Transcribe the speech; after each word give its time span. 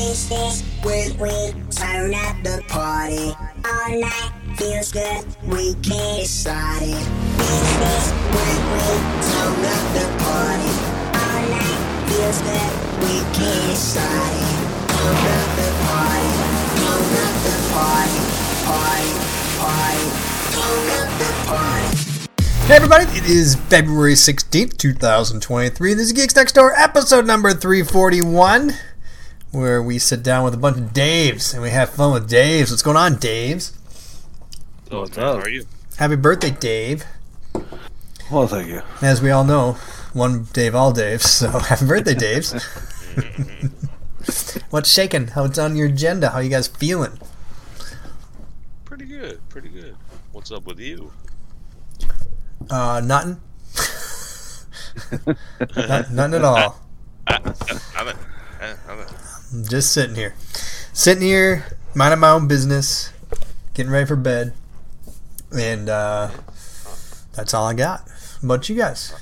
Taste 0.00 0.30
this 0.30 0.62
when 0.82 1.12
we 1.18 1.52
turn 1.72 2.14
up 2.14 2.42
the 2.42 2.64
party. 2.68 3.36
All 3.68 4.00
night 4.00 4.32
feels 4.56 4.90
good, 4.92 5.26
we 5.44 5.74
can't 5.82 6.22
decide 6.22 6.80
it. 6.80 7.04
Taste 7.36 7.76
this 7.84 8.08
when 8.32 8.58
we 8.72 8.96
turn 9.28 9.60
up 9.60 9.84
the 9.92 10.06
party. 10.24 10.72
All 11.20 11.42
night 11.52 11.80
feels 12.08 12.40
good, 12.40 12.72
we 13.04 13.20
can't 13.36 13.68
decide 13.68 14.40
it. 14.40 14.56
Turn 14.88 15.20
up 15.36 15.48
the 15.60 15.68
party, 15.84 16.32
turn 16.80 17.04
up 17.20 17.36
the 17.44 17.56
party, 17.76 18.20
party, 18.64 19.12
party, 19.60 20.06
turn 20.56 20.88
up 20.96 21.10
the 21.20 21.30
party. 21.44 21.90
Hey 22.66 22.76
everybody, 22.76 23.04
it 23.18 23.28
is 23.28 23.56
February 23.68 24.14
16th, 24.14 24.78
2023. 24.78 25.92
This 25.92 26.06
is 26.06 26.12
Geeks 26.12 26.34
Next 26.36 26.52
Door, 26.52 26.72
episode 26.78 27.26
number 27.26 27.52
341, 27.52 28.72
where 29.52 29.82
we 29.82 29.98
sit 29.98 30.22
down 30.22 30.44
with 30.44 30.54
a 30.54 30.56
bunch 30.56 30.76
of 30.76 30.92
Daves 30.92 31.52
and 31.52 31.62
we 31.62 31.70
have 31.70 31.90
fun 31.90 32.12
with 32.12 32.30
Daves. 32.30 32.70
What's 32.70 32.82
going 32.82 32.96
on, 32.96 33.16
Daves? 33.16 33.72
So, 34.88 35.00
What's 35.00 35.18
up? 35.18 35.36
How 35.36 35.42
are 35.42 35.48
you? 35.48 35.66
Happy 35.96 36.16
birthday, 36.16 36.50
Dave. 36.50 37.04
Well, 38.30 38.46
thank 38.46 38.68
you. 38.68 38.82
As 39.02 39.20
we 39.20 39.30
all 39.30 39.44
know, 39.44 39.72
one 40.12 40.46
Dave, 40.52 40.74
all 40.74 40.92
Daves, 40.92 41.22
so 41.22 41.48
happy 41.58 41.86
birthday, 41.86 42.14
Daves. 42.14 42.52
What's 44.70 44.90
shaking? 44.90 45.28
How's 45.28 45.50
it 45.50 45.58
on 45.58 45.76
your 45.76 45.88
agenda? 45.88 46.30
How 46.30 46.38
you 46.38 46.50
guys 46.50 46.68
feeling? 46.68 47.18
Pretty 48.84 49.06
good. 49.06 49.40
Pretty 49.48 49.68
good. 49.68 49.96
What's 50.32 50.52
up 50.52 50.64
with 50.66 50.78
you? 50.78 51.12
Uh, 52.68 53.00
nothing. 53.04 53.40
Not, 55.76 56.10
nothing 56.12 56.34
at 56.34 56.44
all. 56.44 56.80
I, 57.26 57.40
I'm 57.96 58.08
a, 58.08 58.14
I'm 59.52 59.64
just 59.64 59.92
sitting 59.92 60.14
here. 60.14 60.34
Sitting 60.92 61.22
here, 61.22 61.64
minding 61.94 62.20
my 62.20 62.30
own 62.30 62.46
business, 62.46 63.12
getting 63.74 63.90
ready 63.90 64.06
for 64.06 64.16
bed. 64.16 64.52
And 65.56 65.88
uh, 65.88 66.30
that's 67.32 67.54
all 67.54 67.66
I 67.66 67.74
got. 67.74 68.00
How 68.08 68.44
about 68.44 68.68
you 68.68 68.76
guys? 68.76 69.12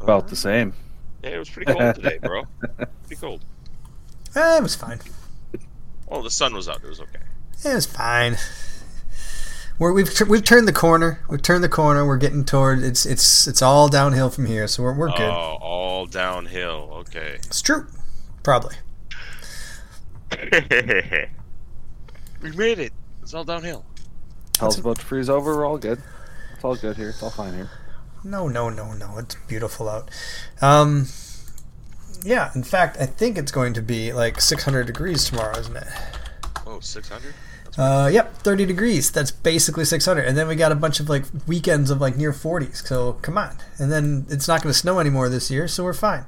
About 0.00 0.28
the 0.28 0.36
same. 0.36 0.74
yeah, 1.22 1.30
it 1.30 1.38
was 1.38 1.48
pretty 1.48 1.72
cold 1.72 1.94
today, 1.94 2.18
bro. 2.22 2.44
Pretty 3.06 3.20
cold. 3.20 3.40
Eh, 4.36 4.56
it 4.56 4.62
was 4.64 4.74
fine. 4.74 4.98
Well, 6.08 6.20
the 6.20 6.30
sun 6.30 6.54
was 6.54 6.68
out. 6.68 6.82
It 6.82 6.88
was 6.88 6.98
okay. 6.98 7.20
It 7.64 7.72
was 7.72 7.86
fine. 7.86 8.36
We're, 9.78 9.92
we've 9.92 10.08
we've 10.28 10.44
turned 10.44 10.68
the 10.68 10.72
corner. 10.72 11.20
We've 11.28 11.42
turned 11.42 11.64
the 11.64 11.68
corner. 11.68 12.06
We're 12.06 12.16
getting 12.16 12.44
toward 12.44 12.82
it's 12.82 13.04
it's 13.04 13.48
it's 13.48 13.60
all 13.60 13.88
downhill 13.88 14.30
from 14.30 14.46
here. 14.46 14.68
So 14.68 14.84
we're 14.84 14.94
we're 14.94 15.10
good. 15.10 15.22
Oh, 15.22 15.58
all 15.60 16.06
downhill. 16.06 16.90
Okay. 16.92 17.34
It's 17.42 17.60
true. 17.60 17.86
Probably. 18.44 18.76
we 22.42 22.50
made 22.52 22.78
it. 22.78 22.92
It's 23.22 23.34
all 23.34 23.44
downhill. 23.44 23.84
Hell's 24.58 24.78
about 24.78 24.98
to 25.00 25.04
freeze 25.04 25.28
over. 25.28 25.56
We're 25.56 25.66
all 25.66 25.78
good. 25.78 26.00
It's 26.54 26.64
all 26.64 26.76
good 26.76 26.96
here. 26.96 27.08
It's 27.08 27.22
all 27.22 27.30
fine 27.30 27.54
here. 27.54 27.70
No, 28.22 28.48
no, 28.48 28.70
no, 28.70 28.92
no. 28.92 29.18
It's 29.18 29.36
beautiful 29.48 29.88
out. 29.88 30.10
Um, 30.62 31.08
yeah. 32.22 32.50
In 32.54 32.62
fact, 32.62 32.96
I 33.00 33.06
think 33.06 33.36
it's 33.36 33.50
going 33.50 33.74
to 33.74 33.82
be 33.82 34.12
like 34.12 34.40
600 34.40 34.86
degrees 34.86 35.24
tomorrow, 35.24 35.58
isn't 35.58 35.76
it? 35.76 35.88
Oh, 36.66 36.80
600? 36.80 37.34
Uh, 37.76 38.08
yep, 38.12 38.34
30 38.38 38.66
degrees. 38.66 39.10
That's 39.10 39.30
basically 39.30 39.84
600. 39.84 40.24
And 40.26 40.36
then 40.38 40.46
we 40.46 40.54
got 40.54 40.70
a 40.72 40.76
bunch 40.76 41.00
of 41.00 41.08
like 41.08 41.24
weekends 41.46 41.90
of 41.90 42.00
like 42.00 42.16
near 42.16 42.32
40s. 42.32 42.86
So 42.86 43.14
come 43.14 43.36
on. 43.36 43.56
And 43.78 43.90
then 43.90 44.26
it's 44.28 44.46
not 44.46 44.62
going 44.62 44.72
to 44.72 44.78
snow 44.78 45.00
anymore 45.00 45.28
this 45.28 45.50
year, 45.50 45.66
so 45.66 45.82
we're 45.84 45.92
fine. 45.92 46.24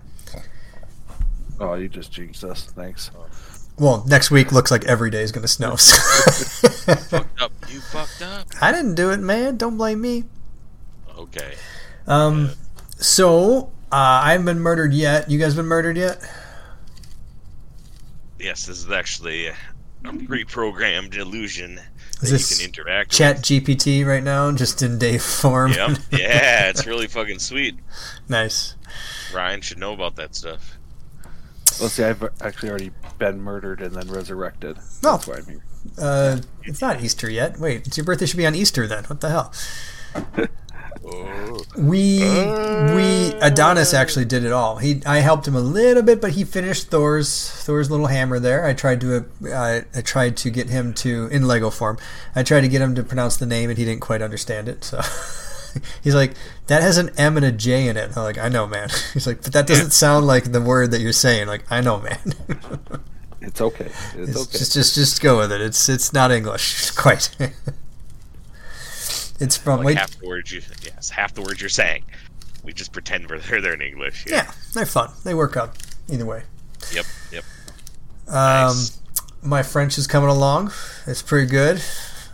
Oh, 1.60 1.74
you 1.74 1.88
just 1.88 2.12
jinxed 2.12 2.44
us. 2.44 2.64
Thanks. 2.64 3.10
Well, 3.78 4.04
next 4.06 4.30
week 4.30 4.52
looks 4.52 4.70
like 4.70 4.84
every 4.86 5.10
day 5.10 5.22
is 5.22 5.32
going 5.32 5.42
to 5.42 5.48
snow. 5.48 5.76
so- 5.76 6.94
fucked 6.96 7.40
up. 7.40 7.52
You 7.68 7.80
fucked 7.80 8.22
up. 8.22 8.46
I 8.60 8.72
didn't 8.72 8.94
do 8.94 9.10
it, 9.10 9.18
man. 9.20 9.56
Don't 9.56 9.76
blame 9.76 10.00
me. 10.00 10.24
Okay. 11.16 11.54
Um, 12.06 12.50
so 12.96 13.70
uh, 13.92 14.20
I 14.24 14.32
haven't 14.32 14.46
been 14.46 14.60
murdered 14.60 14.92
yet. 14.92 15.30
You 15.30 15.38
guys 15.38 15.54
been 15.54 15.66
murdered 15.66 15.96
yet? 15.96 16.18
Yes, 18.38 18.66
this 18.66 18.78
is 18.84 18.90
actually 18.90 19.46
a 19.46 19.54
pre-programmed 20.26 21.14
illusion 21.14 21.78
Is 22.22 22.30
that 22.30 22.30
this 22.30 22.50
you 22.50 22.66
can 22.68 22.74
interact 22.74 23.10
Chat 23.10 23.38
GPT 23.38 24.06
right 24.06 24.22
now, 24.22 24.50
just 24.52 24.82
in 24.82 24.98
day 24.98 25.18
form. 25.18 25.72
Yep. 25.72 25.98
Yeah, 26.12 26.68
it's 26.68 26.86
really 26.86 27.06
fucking 27.06 27.38
sweet. 27.38 27.76
nice. 28.28 28.74
Ryan 29.34 29.60
should 29.60 29.78
know 29.78 29.92
about 29.92 30.16
that 30.16 30.34
stuff. 30.34 30.78
Well, 31.80 31.88
see, 31.88 32.04
I've 32.04 32.22
actually 32.40 32.70
already 32.70 32.90
been 33.18 33.40
murdered 33.40 33.82
and 33.82 33.94
then 33.94 34.08
resurrected. 34.08 34.78
Oh. 34.78 34.82
That's 35.02 35.26
why 35.26 35.36
I'm 35.36 35.46
here. 35.46 35.64
Uh, 35.98 36.38
it's 36.64 36.80
not 36.80 37.02
Easter 37.02 37.28
yet. 37.30 37.58
Wait, 37.58 37.86
it's 37.86 37.96
your 37.96 38.04
birthday 38.04 38.26
should 38.26 38.38
be 38.38 38.46
on 38.46 38.54
Easter 38.54 38.86
then. 38.86 39.04
What 39.04 39.20
the 39.20 39.28
hell? 39.28 39.52
We 41.76 42.20
we 42.20 43.32
Adonis 43.40 43.94
actually 43.94 44.24
did 44.24 44.44
it 44.44 44.52
all. 44.52 44.76
He 44.78 45.02
I 45.04 45.18
helped 45.18 45.46
him 45.46 45.54
a 45.54 45.60
little 45.60 46.02
bit, 46.02 46.20
but 46.20 46.32
he 46.32 46.44
finished 46.44 46.88
Thor's 46.88 47.50
Thor's 47.50 47.90
little 47.90 48.06
hammer 48.06 48.38
there. 48.38 48.64
I 48.64 48.72
tried 48.72 49.00
to 49.02 49.26
uh, 49.52 49.80
I 49.94 50.00
tried 50.00 50.36
to 50.38 50.50
get 50.50 50.68
him 50.68 50.94
to 50.94 51.26
in 51.26 51.46
Lego 51.46 51.70
form. 51.70 51.98
I 52.34 52.42
tried 52.42 52.62
to 52.62 52.68
get 52.68 52.80
him 52.80 52.94
to 52.94 53.02
pronounce 53.02 53.36
the 53.36 53.46
name, 53.46 53.68
and 53.68 53.78
he 53.78 53.84
didn't 53.84 54.00
quite 54.00 54.22
understand 54.22 54.68
it. 54.68 54.84
So 54.84 55.00
he's 56.02 56.14
like, 56.14 56.32
"That 56.66 56.82
has 56.82 56.96
an 56.98 57.10
M 57.18 57.36
and 57.36 57.44
a 57.44 57.52
J 57.52 57.88
in 57.88 57.96
it." 57.96 58.16
I'm 58.16 58.22
like, 58.22 58.38
"I 58.38 58.48
know, 58.48 58.66
man." 58.66 58.88
He's 59.12 59.26
like, 59.26 59.42
"But 59.42 59.52
that 59.52 59.66
doesn't 59.66 59.92
sound 59.92 60.26
like 60.26 60.52
the 60.52 60.60
word 60.60 60.90
that 60.92 61.00
you're 61.00 61.12
saying." 61.12 61.46
Like, 61.46 61.70
"I 61.70 61.82
know, 61.82 62.00
man." 62.00 62.34
It's 63.40 63.60
okay. 63.60 63.90
It's, 64.14 64.30
It's 64.30 64.36
okay. 64.42 64.58
Just 64.58 64.72
just 64.72 64.94
just 64.94 65.22
go 65.22 65.38
with 65.38 65.52
it. 65.52 65.60
It's 65.60 65.88
it's 65.88 66.12
not 66.12 66.32
English 66.32 66.90
quite. 66.92 67.30
It's 69.40 69.56
from 69.56 69.78
like 69.78 69.86
wait. 69.86 69.96
half 69.98 70.10
the 70.18 70.26
words 70.26 70.52
you 70.52 70.62
yes, 70.82 71.10
half 71.10 71.34
the 71.34 71.42
words 71.42 71.60
you're 71.60 71.68
saying. 71.70 72.04
We 72.64 72.72
just 72.72 72.92
pretend 72.92 73.28
we're 73.30 73.38
they're, 73.38 73.60
they're 73.60 73.74
in 73.74 73.82
English. 73.82 74.24
Yeah, 74.28 74.50
they're 74.74 74.86
fun. 74.86 75.10
They 75.24 75.34
work 75.34 75.56
out 75.56 75.76
either 76.08 76.26
way. 76.26 76.42
Yep. 76.92 77.04
Yep. 77.32 77.44
Um, 78.28 78.34
Nice. 78.34 79.00
my 79.42 79.62
French 79.62 79.98
is 79.98 80.06
coming 80.06 80.28
along. 80.30 80.72
It's 81.06 81.22
pretty 81.22 81.48
good. 81.48 81.80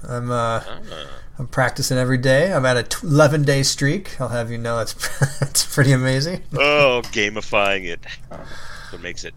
I'm 0.09 0.31
uh, 0.31 0.63
Ah, 0.67 0.81
I'm 1.39 1.47
practicing 1.49 1.99
every 1.99 2.19
day. 2.19 2.53
I'm 2.53 2.65
at 2.67 2.77
a 2.77 2.83
t- 2.83 3.07
11 3.07 3.43
day 3.45 3.63
streak. 3.63 4.21
I'll 4.21 4.29
have 4.29 4.51
you 4.51 4.59
know 4.59 4.79
that's 4.79 4.95
that's 5.39 5.67
pretty 5.75 5.93
amazing. 5.93 6.43
oh, 6.55 7.03
gamifying 7.13 7.85
it. 7.85 8.01
What 8.91 9.03
makes 9.03 9.25
it? 9.25 9.35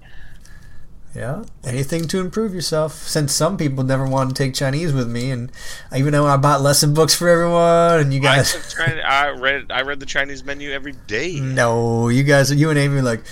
Yeah, 1.15 1.45
anything 1.63 2.07
to 2.09 2.19
improve 2.19 2.53
yourself. 2.53 2.93
Since 2.93 3.33
some 3.33 3.55
people 3.55 3.83
never 3.85 4.05
want 4.05 4.29
to 4.29 4.35
take 4.35 4.53
Chinese 4.53 4.91
with 4.91 5.09
me, 5.09 5.31
and 5.31 5.49
even 5.95 6.11
though 6.11 6.25
I 6.25 6.35
bought 6.35 6.61
lesson 6.61 6.93
books 6.93 7.15
for 7.15 7.29
everyone, 7.29 8.01
and 8.01 8.13
you 8.13 8.19
guys, 8.19 8.51
took 8.53 8.85
China- 8.85 9.01
I 9.01 9.29
read 9.29 9.71
I 9.71 9.83
read 9.83 10.01
the 10.01 10.05
Chinese 10.05 10.43
menu 10.43 10.71
every 10.71 10.91
day. 11.07 11.39
no, 11.39 12.09
you 12.09 12.23
guys, 12.23 12.51
you 12.53 12.69
and 12.69 12.77
Amy 12.79 12.95
were 12.95 13.01
like. 13.01 13.23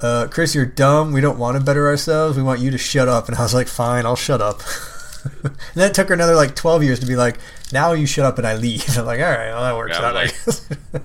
Uh, 0.00 0.28
Chris, 0.30 0.54
you're 0.54 0.64
dumb. 0.64 1.10
We 1.12 1.20
don't 1.20 1.40
want 1.40 1.58
to 1.58 1.64
better 1.64 1.88
ourselves. 1.88 2.36
We 2.36 2.42
want 2.44 2.60
you 2.60 2.70
to 2.70 2.78
shut 2.78 3.08
up. 3.08 3.26
And 3.26 3.36
I 3.36 3.42
was 3.42 3.52
like, 3.52 3.66
fine, 3.66 4.06
I'll 4.06 4.14
shut 4.14 4.40
up. 4.40 4.60
and 5.42 5.56
then 5.74 5.90
it 5.90 5.94
took 5.94 6.06
her 6.06 6.14
another 6.14 6.36
like 6.36 6.54
12 6.54 6.84
years 6.84 7.00
to 7.00 7.06
be 7.06 7.16
like, 7.16 7.38
now 7.72 7.94
you 7.94 8.06
shut 8.06 8.24
up 8.24 8.38
and 8.38 8.46
I 8.46 8.54
leave. 8.54 8.84
I'm 8.96 9.06
like, 9.06 9.18
all 9.18 9.26
right, 9.26 9.48
well, 9.50 9.62
that 9.64 9.76
works 9.76 9.96
Yeah, 9.98 10.06
out. 10.06 10.16
I 10.16 10.22
like-. 10.22 11.02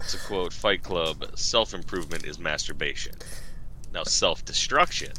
It's 0.00 0.14
a 0.14 0.18
quote: 0.26 0.54
"Fight 0.54 0.82
Club: 0.82 1.26
Self 1.36 1.74
improvement 1.74 2.24
is 2.24 2.38
masturbation." 2.38 3.16
Now, 3.92 4.04
self 4.04 4.42
destruction. 4.46 5.12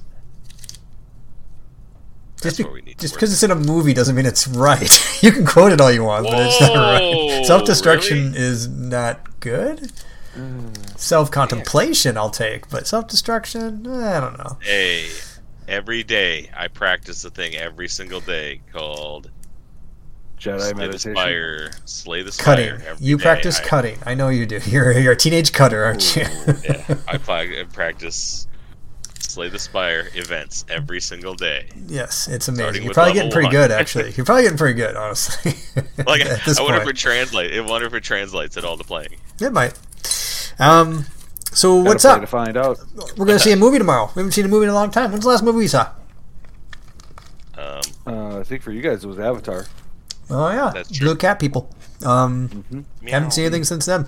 Just 2.44 2.58
be- 2.58 2.64
where 2.64 2.74
we 2.74 2.82
need 2.82 2.98
to 2.98 3.02
just 3.02 3.14
because 3.16 3.32
it's 3.34 3.44
in 3.44 3.52
a 3.52 3.56
movie 3.56 3.94
doesn't 3.94 4.16
mean 4.16 4.26
it's 4.26 4.48
right. 4.50 5.24
you 5.24 5.32
can 5.32 5.46
quote 5.46 5.72
it 5.72 5.82
all 5.82 5.92
you 5.92 6.04
want, 6.04 6.26
but 6.26 6.40
it's 6.40 6.60
not 6.62 6.76
right. 6.76 7.46
Self 7.46 7.66
destruction 7.66 8.32
really? 8.34 8.38
is 8.40 8.68
not 8.68 9.40
good. 9.40 9.92
Mm. 10.36 11.00
Self 11.00 11.30
contemplation, 11.32 12.18
I'll 12.18 12.30
take, 12.32 12.70
but 12.70 12.88
self 12.88 13.08
destruction, 13.08 13.86
eh, 13.88 14.18
I 14.18 14.20
don't 14.20 14.38
know. 14.38 14.58
Hey, 14.62 15.08
every 15.68 16.04
day 16.04 16.50
I 16.56 16.68
practice 16.68 17.24
a 17.24 17.30
thing 17.30 17.56
every 17.56 17.88
single 17.88 18.20
day 18.20 18.62
called 18.72 19.30
Jedi 20.40 20.60
slay 20.60 20.70
the 20.70 20.76
meditation. 20.76 21.16
spire, 21.16 21.72
slay 21.86 22.22
the 22.24 22.32
Cutting. 22.32 22.66
spire. 22.66 22.84
every 22.90 23.06
You 23.06 23.18
day. 23.18 23.22
practice 23.24 23.60
I, 23.60 23.64
cutting. 23.64 23.98
I 24.06 24.14
know 24.16 24.30
you 24.30 24.46
do. 24.46 24.60
You're, 24.66 24.92
you're 24.98 25.14
a 25.14 25.16
teenage 25.16 25.54
cutter, 25.54 25.84
aren't 25.84 26.16
you? 26.16 26.24
Yeah, 26.64 26.98
I, 27.08 27.14
I 27.24 27.64
practice 27.72 28.48
slay 29.34 29.50
the 29.50 29.60
spire 29.60 30.10
events 30.14 30.64
every 30.70 31.02
single 31.02 31.34
day. 31.34 31.68
yes, 31.88 32.28
it's 32.28 32.48
amazing. 32.48 32.84
You're 32.84 32.94
probably 32.94 33.14
getting 33.14 33.32
pretty 33.32 33.48
one. 33.48 33.52
good, 33.56 33.72
actually. 33.80 34.12
You're 34.12 34.26
probably 34.26 34.44
getting 34.44 34.58
pretty 34.58 34.76
good, 34.76 34.96
honestly. 34.96 35.54
Like 36.06 36.22
at 36.22 36.44
this 36.46 36.60
I 36.60 36.64
wonder 36.64 36.82
if 36.82 36.88
it 36.88 36.96
translate. 36.98 37.54
I 37.54 37.62
wonder 37.62 37.88
if 37.88 37.94
it 37.94 38.04
translates 38.04 38.58
at 38.58 38.64
all 38.66 38.78
to 38.78 38.84
playing. 38.84 39.16
It 39.40 39.52
might. 39.54 39.74
Um, 40.60 41.06
so 41.52 41.78
Gotta 41.80 41.90
what's 41.90 42.06
up? 42.06 42.22
To 42.22 42.28
find 42.28 42.58
out. 42.58 42.80
We're 43.18 43.26
gonna 43.26 43.40
see 43.40 43.52
a 43.52 43.56
movie 43.56 43.78
tomorrow. 43.80 44.08
We 44.16 44.20
haven't 44.20 44.34
seen 44.34 44.46
a 44.46 44.48
movie 44.50 44.66
in 44.66 44.70
a 44.70 44.74
long 44.74 44.92
time. 44.92 45.12
When's 45.12 45.24
the 45.24 45.30
last 45.30 45.44
movie 45.44 45.58
we 45.60 45.68
saw? 45.68 45.90
Um, 47.58 47.82
Uh, 48.06 48.40
I 48.40 48.44
think 48.44 48.62
for 48.62 48.72
you 48.72 48.82
guys 48.82 49.04
it 49.04 49.08
was 49.08 49.20
Avatar. 49.20 49.66
Oh 50.30 50.50
yeah, 50.52 50.72
That's 50.74 50.92
true. 50.92 51.08
Blue 51.08 51.16
Cat 51.16 51.40
People. 51.40 51.70
Um, 52.06 52.48
hmm 52.50 52.82
haven't 53.08 53.32
seen 53.32 53.46
anything 53.46 53.64
since 53.64 53.86
then. 53.86 54.08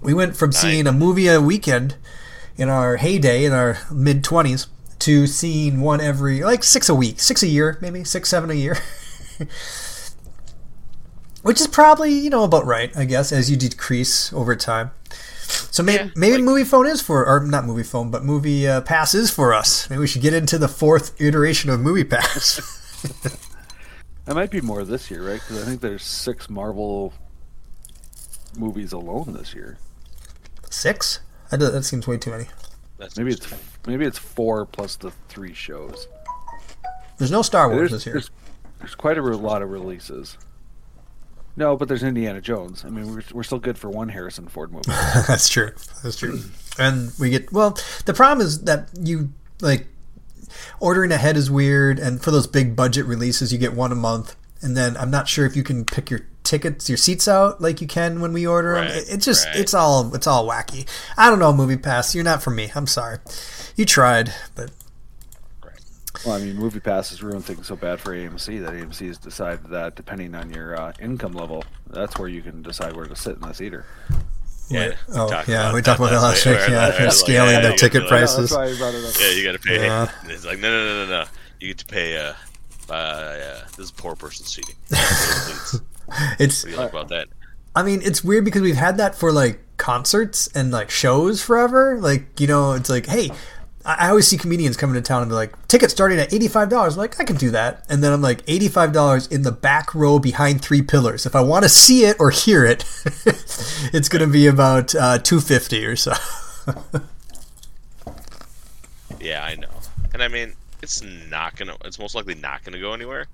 We 0.00 0.14
went 0.14 0.36
from 0.36 0.52
seeing 0.52 0.86
a 0.86 0.92
movie 0.92 1.26
a 1.28 1.40
weekend 1.40 1.96
in 2.58 2.68
our 2.68 2.96
heyday 2.96 3.44
in 3.44 3.52
our 3.52 3.78
mid 3.90 4.22
twenties 4.22 4.66
to 4.98 5.26
seeing 5.26 5.80
one 5.80 6.00
every 6.00 6.42
like 6.42 6.62
six 6.64 6.88
a 6.88 6.94
week, 6.94 7.20
six 7.20 7.42
a 7.42 7.46
year, 7.46 7.78
maybe 7.80 8.04
six 8.04 8.28
seven 8.28 8.50
a 8.50 8.54
year. 8.54 8.76
Which 11.42 11.60
is 11.60 11.66
probably 11.68 12.12
you 12.12 12.30
know 12.30 12.44
about 12.44 12.66
right, 12.66 12.94
I 12.96 13.04
guess, 13.04 13.32
as 13.32 13.50
you 13.50 13.56
decrease 13.56 14.32
over 14.32 14.56
time. 14.56 14.90
So 15.70 15.82
maybe 15.82 16.04
Yeah, 16.04 16.10
maybe 16.16 16.42
like- 16.42 16.66
Moviefone 16.66 16.90
is 16.90 17.00
for 17.00 17.24
or 17.26 17.40
not 17.40 17.64
Moviefone, 17.64 18.10
but 18.10 18.24
movie 18.24 18.66
uh, 18.68 18.80
pass 18.82 19.14
is 19.14 19.30
for 19.30 19.54
us. 19.54 19.88
Maybe 19.88 20.00
we 20.00 20.06
should 20.06 20.20
get 20.22 20.34
into 20.34 20.58
the 20.58 20.68
fourth 20.68 21.18
iteration 21.20 21.70
of 21.70 21.80
movie 21.80 22.04
pass. 22.04 22.60
It 24.26 24.34
might 24.34 24.50
be 24.50 24.60
more 24.60 24.84
this 24.84 25.10
year, 25.10 25.26
right? 25.26 25.40
Because 25.40 25.62
I 25.62 25.64
think 25.64 25.80
there's 25.80 26.04
six 26.04 26.50
Marvel 26.50 27.14
movies 28.58 28.92
alone 28.92 29.32
this 29.32 29.54
year. 29.54 29.78
Six? 30.68 31.20
I 31.50 31.56
do, 31.56 31.70
that 31.70 31.82
seems 31.84 32.06
way 32.06 32.18
too 32.18 32.30
many. 32.30 32.46
That's 32.98 33.16
Maybe 33.16 33.32
it's 33.32 33.46
maybe 33.86 34.04
it's 34.04 34.18
four 34.18 34.66
plus 34.66 34.96
the 34.96 35.12
three 35.28 35.54
shows. 35.54 36.08
There's 37.16 37.30
no 37.30 37.42
Star 37.42 37.68
Wars 37.68 37.90
There's, 37.90 37.92
this 37.92 38.06
year. 38.06 38.12
there's, 38.14 38.30
there's 38.80 38.94
quite 38.94 39.18
a 39.18 39.22
re- 39.22 39.36
lot 39.36 39.62
of 39.62 39.70
releases. 39.70 40.36
No, 41.56 41.76
but 41.76 41.88
there's 41.88 42.04
Indiana 42.04 42.40
Jones. 42.40 42.84
I 42.84 42.90
mean, 42.90 43.12
we're, 43.12 43.22
we're 43.32 43.42
still 43.42 43.58
good 43.58 43.76
for 43.76 43.90
one 43.90 44.08
Harrison 44.08 44.46
Ford 44.46 44.72
movie. 44.72 44.84
That's 45.26 45.48
true. 45.48 45.72
That's 46.04 46.16
true. 46.16 46.40
And 46.78 47.12
we 47.18 47.30
get 47.30 47.52
well. 47.52 47.76
The 48.04 48.14
problem 48.14 48.46
is 48.46 48.62
that 48.62 48.88
you 49.00 49.32
like 49.60 49.86
ordering 50.80 51.10
ahead 51.10 51.36
is 51.36 51.50
weird, 51.50 51.98
and 51.98 52.22
for 52.22 52.30
those 52.30 52.46
big 52.46 52.76
budget 52.76 53.06
releases, 53.06 53.52
you 53.52 53.58
get 53.58 53.74
one 53.74 53.90
a 53.90 53.96
month, 53.96 54.36
and 54.60 54.76
then 54.76 54.96
I'm 54.96 55.10
not 55.10 55.28
sure 55.28 55.46
if 55.46 55.56
you 55.56 55.64
can 55.64 55.84
pick 55.84 56.10
your 56.10 56.20
tickets, 56.48 56.88
your 56.88 56.98
seats 56.98 57.28
out 57.28 57.60
like 57.60 57.80
you 57.80 57.86
can 57.86 58.20
when 58.20 58.32
we 58.32 58.46
order 58.46 58.74
them. 58.74 58.84
Right, 58.84 58.96
It, 58.96 59.08
it's 59.10 59.24
just 59.24 59.46
right. 59.46 59.56
it's 59.56 59.74
all 59.74 60.14
it's 60.14 60.26
all 60.26 60.46
wacky. 60.48 60.88
I 61.16 61.30
don't 61.30 61.38
know, 61.38 61.52
Movie 61.52 61.76
Pass. 61.76 62.14
You're 62.14 62.24
not 62.24 62.42
for 62.42 62.50
me. 62.50 62.70
I'm 62.74 62.86
sorry. 62.86 63.18
You 63.76 63.84
tried, 63.84 64.32
but 64.54 64.70
Well, 66.24 66.34
I 66.34 66.40
mean, 66.40 66.56
Movie 66.56 66.80
Pass 66.80 67.10
has 67.10 67.22
ruined 67.22 67.44
things 67.44 67.66
so 67.66 67.76
bad 67.76 68.00
for 68.00 68.14
AMC 68.14 68.60
that 68.62 68.72
AMC 68.72 69.06
has 69.06 69.18
decided 69.18 69.66
that 69.70 69.94
depending 69.94 70.34
on 70.34 70.50
your 70.52 70.80
uh, 70.80 70.92
income 71.00 71.32
level, 71.32 71.64
that's 71.86 72.18
where 72.18 72.28
you 72.28 72.42
can 72.42 72.62
decide 72.62 72.96
where 72.96 73.06
to 73.06 73.14
sit 73.14 73.36
in 73.36 73.42
the 73.42 73.54
theater. 73.54 73.84
Yeah, 74.70 74.96
oh 75.14 75.30
yeah, 75.48 75.72
we 75.72 75.80
talked 75.80 75.98
about 75.98 76.10
that 76.10 76.20
last 76.20 76.44
week. 76.44 76.56
Yeah, 76.56 76.66
they're 76.68 76.92
they're 76.92 77.06
like, 77.06 77.12
scaling 77.12 77.52
yeah, 77.52 77.70
the 77.70 77.76
ticket 77.76 78.02
like, 78.02 78.10
prices. 78.10 78.50
that's 78.50 78.52
why 78.52 78.64
I 78.64 78.76
brought 78.76 78.94
it 78.94 79.04
up. 79.04 79.14
Yeah, 79.18 79.30
you 79.30 79.44
got 79.44 79.52
to 79.52 79.58
pay. 79.58 79.80
Yeah. 79.80 80.10
And 80.22 80.30
It's 80.30 80.44
like 80.44 80.58
no, 80.58 80.70
no, 80.70 80.84
no, 80.84 81.06
no, 81.06 81.22
no. 81.22 81.28
You 81.60 81.68
get 81.68 81.78
to 81.78 81.86
pay. 81.86 82.18
Uh, 82.18 82.34
uh, 82.90 82.92
uh 82.92 83.60
this 83.76 83.86
is 83.86 83.90
poor 83.90 84.14
person 84.14 84.44
seating. 84.44 84.74
It's 86.38 86.64
What 86.64 86.70
do 86.70 86.76
you 86.76 86.82
like 86.82 86.90
about 86.90 87.08
that? 87.08 87.28
I 87.74 87.82
mean, 87.82 88.00
it's 88.02 88.24
weird 88.24 88.44
because 88.44 88.62
we've 88.62 88.76
had 88.76 88.96
that 88.96 89.14
for 89.14 89.30
like 89.30 89.60
concerts 89.76 90.48
and 90.48 90.70
like 90.70 90.90
shows 90.90 91.42
forever. 91.42 91.98
Like, 92.00 92.40
you 92.40 92.46
know, 92.46 92.72
it's 92.72 92.88
like, 92.90 93.06
hey, 93.06 93.30
I 93.84 94.08
always 94.10 94.26
see 94.26 94.36
comedians 94.36 94.76
coming 94.76 94.94
to 94.94 95.02
town 95.02 95.22
and 95.22 95.30
be 95.30 95.34
like, 95.34 95.68
tickets 95.68 95.92
starting 95.92 96.18
at 96.18 96.32
eighty-five 96.32 96.68
dollars. 96.68 96.96
Like, 96.96 97.20
I 97.20 97.24
can 97.24 97.36
do 97.36 97.50
that. 97.52 97.86
And 97.88 98.02
then 98.02 98.12
I'm 98.12 98.20
like, 98.20 98.42
eighty-five 98.46 98.92
dollars 98.92 99.26
in 99.28 99.42
the 99.42 99.52
back 99.52 99.94
row 99.94 100.18
behind 100.18 100.60
three 100.60 100.82
pillars. 100.82 101.24
If 101.24 101.36
I 101.36 101.40
want 101.40 101.62
to 101.62 101.68
see 101.68 102.04
it 102.04 102.16
or 102.18 102.30
hear 102.30 102.64
it, 102.64 102.84
it's 103.94 104.08
going 104.08 104.20
to 104.20 104.32
be 104.32 104.46
about 104.46 104.94
uh, 104.94 105.18
two 105.18 105.40
fifty 105.40 105.86
or 105.86 105.96
so. 105.96 106.12
Yeah, 109.20 109.44
I 109.44 109.56
know. 109.56 109.68
And 110.12 110.22
I 110.22 110.28
mean, 110.28 110.54
it's 110.82 111.02
not 111.02 111.56
gonna. 111.56 111.76
It's 111.84 111.98
most 111.98 112.14
likely 112.14 112.34
not 112.34 112.64
gonna 112.64 112.80
go 112.80 112.92
anywhere. 112.92 113.26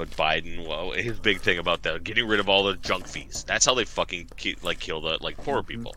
But 0.00 0.08
Biden, 0.12 0.66
well, 0.66 0.92
his 0.92 1.18
big 1.18 1.42
thing 1.42 1.58
about 1.58 1.82
that, 1.82 2.02
getting 2.04 2.26
rid 2.26 2.40
of 2.40 2.48
all 2.48 2.64
the 2.64 2.74
junk 2.76 3.06
fees. 3.06 3.44
That's 3.46 3.66
how 3.66 3.74
they 3.74 3.84
fucking 3.84 4.30
ki- 4.38 4.56
like 4.62 4.78
kill 4.78 5.02
the 5.02 5.18
like 5.20 5.36
poor 5.36 5.58
mm-hmm. 5.58 5.66
people. 5.66 5.94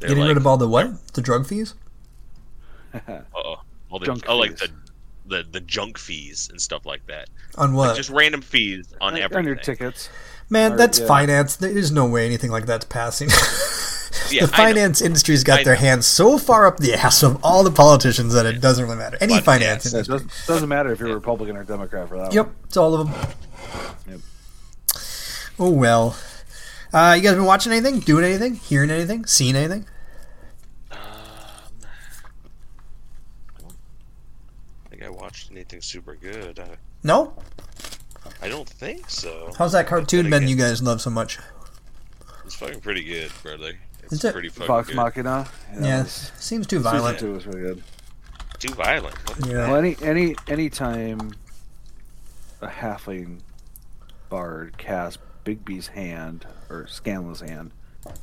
They're 0.00 0.08
Getting 0.08 0.24
like, 0.24 0.28
rid 0.30 0.36
of 0.38 0.44
all 0.48 0.56
the 0.56 0.66
what? 0.66 1.06
The 1.14 1.22
drug 1.22 1.46
fees? 1.46 1.74
uh-oh, 2.94 3.60
all 3.90 3.98
the 4.00 4.06
Junk 4.06 4.24
oh, 4.26 4.38
like 4.38 4.58
fees. 4.58 4.70
the, 5.24 5.36
the 5.36 5.48
the 5.52 5.60
junk 5.60 5.98
fees 5.98 6.48
and 6.50 6.60
stuff 6.60 6.84
like 6.84 7.06
that. 7.06 7.30
On 7.56 7.74
what? 7.74 7.90
Like 7.90 7.96
just 7.96 8.10
random 8.10 8.42
fees 8.42 8.92
on 9.00 9.14
on 9.14 9.20
everything. 9.20 9.46
your 9.46 9.54
tickets. 9.54 10.08
Man, 10.50 10.72
or- 10.72 10.76
that's 10.76 10.98
yeah. 10.98 11.06
finance. 11.06 11.54
There's 11.54 11.92
no 11.92 12.06
way 12.06 12.26
anything 12.26 12.50
like 12.50 12.66
that's 12.66 12.86
passing. 12.86 13.28
Yeah, 14.30 14.42
the 14.46 14.48
finance 14.48 15.00
industry's 15.00 15.44
got 15.44 15.60
I 15.60 15.64
their 15.64 15.74
know. 15.74 15.80
hands 15.80 16.06
so 16.06 16.38
far 16.38 16.66
up 16.66 16.78
the 16.78 16.94
ass 16.94 17.22
of 17.22 17.42
all 17.44 17.64
the 17.64 17.70
politicians 17.70 18.32
that 18.34 18.46
it 18.46 18.60
doesn't 18.60 18.84
really 18.84 18.96
matter. 18.96 19.18
Any 19.20 19.34
But, 19.34 19.44
finance 19.44 19.84
yes, 19.84 19.92
Yeah, 19.94 20.00
it 20.00 20.08
industry. 20.08 20.28
doesn't, 20.28 20.46
doesn't 20.46 20.68
matter 20.68 20.92
if 20.92 21.00
you're 21.00 21.14
Republican 21.14 21.56
or 21.56 21.64
Democrat 21.64 22.08
for 22.08 22.18
that. 22.18 22.32
Yep, 22.32 22.46
one. 22.46 22.54
it's 22.64 22.76
all 22.76 22.94
of 22.94 23.10
them. 23.10 23.20
Yep. 24.08 24.20
Oh 25.58 25.70
well. 25.70 26.16
Uh, 26.92 27.14
you 27.16 27.22
guys 27.22 27.34
been 27.34 27.44
watching 27.44 27.72
anything? 27.72 28.00
Doing 28.00 28.24
anything? 28.24 28.54
Hearing 28.54 28.90
anything? 28.90 29.26
Seeing 29.26 29.56
anything? 29.56 29.86
I 34.84 34.88
think 34.90 35.02
I 35.02 35.10
watched 35.10 35.50
anything 35.50 35.80
super 35.80 36.14
good. 36.14 36.58
Uh, 36.58 36.66
No. 37.02 37.34
I 38.40 38.48
don't 38.48 38.68
think 38.68 39.08
so. 39.10 39.52
How's 39.58 39.72
that 39.72 39.86
cartoon 39.86 40.24
Then 40.24 40.30
been 40.30 40.36
again- 40.44 40.48
you 40.48 40.56
guys 40.56 40.82
love 40.82 41.00
so 41.00 41.10
much? 41.10 41.38
It's 42.44 42.54
fucking 42.54 42.80
pretty 42.80 43.04
good, 43.04 43.30
brother. 43.42 43.72
It's 44.04 44.12
Is 44.14 44.24
it? 44.24 44.32
pretty 44.32 44.48
fucking 44.48 44.66
Vox 44.66 44.88
good. 44.88 44.96
Machina. 44.96 45.48
Yeah, 45.80 46.00
it 46.00 46.02
was- 46.04 46.32
seems 46.38 46.66
too 46.66 46.76
season 46.78 46.92
violent. 46.92 47.18
two 47.18 47.32
was 47.32 47.46
really 47.46 47.60
good. 47.60 47.82
Too 48.58 48.74
violent. 48.74 49.16
What? 49.28 49.48
Yeah. 49.48 49.66
Well, 49.68 49.76
any 49.76 49.96
any 50.02 50.36
any 50.48 50.70
time 50.70 51.34
a 52.60 52.68
halfling 52.68 53.40
bard 54.30 54.78
casts 54.78 55.18
Bigby's 55.44 55.88
hand 55.88 56.46
or 56.70 56.84
Scanlan's 56.84 57.40
hand, 57.40 57.72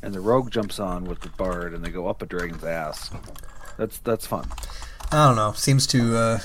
and 0.02 0.14
the 0.14 0.20
rogue 0.20 0.50
jumps 0.52 0.80
on 0.80 1.04
with 1.06 1.20
the 1.22 1.30
bard, 1.30 1.74
and 1.74 1.84
they 1.86 1.90
go 1.92 2.08
up 2.08 2.22
a 2.22 2.26
dragon's 2.26 2.64
ass. 2.64 3.12
That's 3.78 4.00
that's 4.00 4.26
fun. 4.26 4.50
I 5.12 5.28
don't 5.28 5.36
know. 5.36 5.52
Seems 5.52 5.86
too 5.86 6.16
uh, 6.16 6.40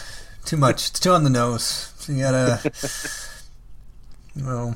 too 0.44 0.56
much. 0.56 0.90
It's 0.90 1.00
too 1.00 1.12
on 1.12 1.24
the 1.24 1.30
nose. 1.30 1.92
So 1.96 2.12
you 2.12 2.22
gotta. 2.24 2.60
well, 4.36 4.74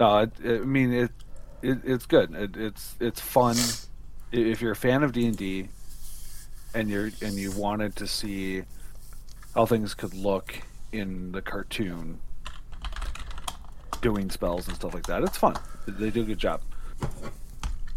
No, 0.00 0.18
it, 0.18 0.32
it, 0.42 0.60
I 0.60 0.64
mean 0.64 0.92
it, 0.92 1.10
it 1.62 1.78
it's 1.84 2.06
good. 2.06 2.34
It, 2.34 2.56
it's 2.56 2.94
it's 3.00 3.20
fun. 3.20 3.56
If 4.32 4.60
you're 4.60 4.72
a 4.72 4.76
fan 4.76 5.02
of 5.02 5.12
D 5.12 5.26
and 5.26 5.36
D, 5.36 5.68
and 6.74 6.88
you're 6.88 7.10
and 7.20 7.34
you 7.34 7.50
wanted 7.52 7.96
to 7.96 8.06
see 8.06 8.62
how 9.54 9.66
things 9.66 9.94
could 9.94 10.14
look 10.14 10.60
in 10.92 11.32
the 11.32 11.42
cartoon, 11.42 12.18
doing 14.00 14.30
spells 14.30 14.66
and 14.68 14.76
stuff 14.76 14.94
like 14.94 15.06
that, 15.06 15.22
it's 15.22 15.36
fun. 15.36 15.56
They 15.86 16.10
do 16.10 16.22
a 16.22 16.24
good 16.24 16.38
job. 16.38 16.60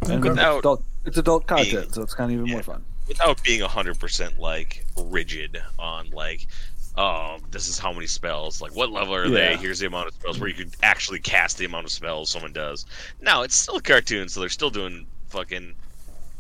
And 0.10 0.24
Without 0.24 0.58
it's 0.58 0.60
adult, 0.60 0.84
it's 1.06 1.18
adult 1.18 1.48
being- 1.48 1.66
content, 1.72 1.94
so 1.94 2.02
it's 2.02 2.14
kind 2.14 2.32
of 2.32 2.38
even 2.40 2.52
more 2.52 2.64
fun. 2.64 2.84
Without 3.08 3.42
being 3.44 3.62
hundred 3.62 4.00
percent 4.00 4.40
like 4.40 4.86
rigid 4.98 5.62
on 5.78 6.10
like, 6.12 6.48
um, 6.98 7.42
this 7.52 7.68
is 7.68 7.78
how 7.78 7.92
many 7.92 8.08
spells. 8.08 8.62
Like, 8.62 8.76
what 8.76 8.90
level 8.90 9.14
are 9.14 9.30
they? 9.30 9.58
Here's 9.58 9.80
the 9.80 9.88
amount 9.88 10.08
of 10.08 10.14
spells. 10.14 10.40
Where 10.40 10.48
you 10.48 10.56
could 10.56 10.76
actually 10.82 11.20
cast 11.20 11.58
the 11.58 11.66
amount 11.66 11.86
of 11.86 11.92
spells 11.92 12.30
someone 12.30 12.54
does. 12.54 12.86
No, 13.22 13.42
it's 13.42 13.56
still 13.56 13.78
a 13.78 13.82
cartoon, 13.82 14.30
so 14.30 14.40
they're 14.40 14.50
still 14.50 14.70
doing 14.70 15.06
fucking 15.28 15.76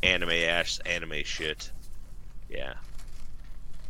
anime 0.03 0.29
ash 0.29 0.79
anime 0.85 1.23
shit. 1.23 1.71
Yeah. 2.49 2.73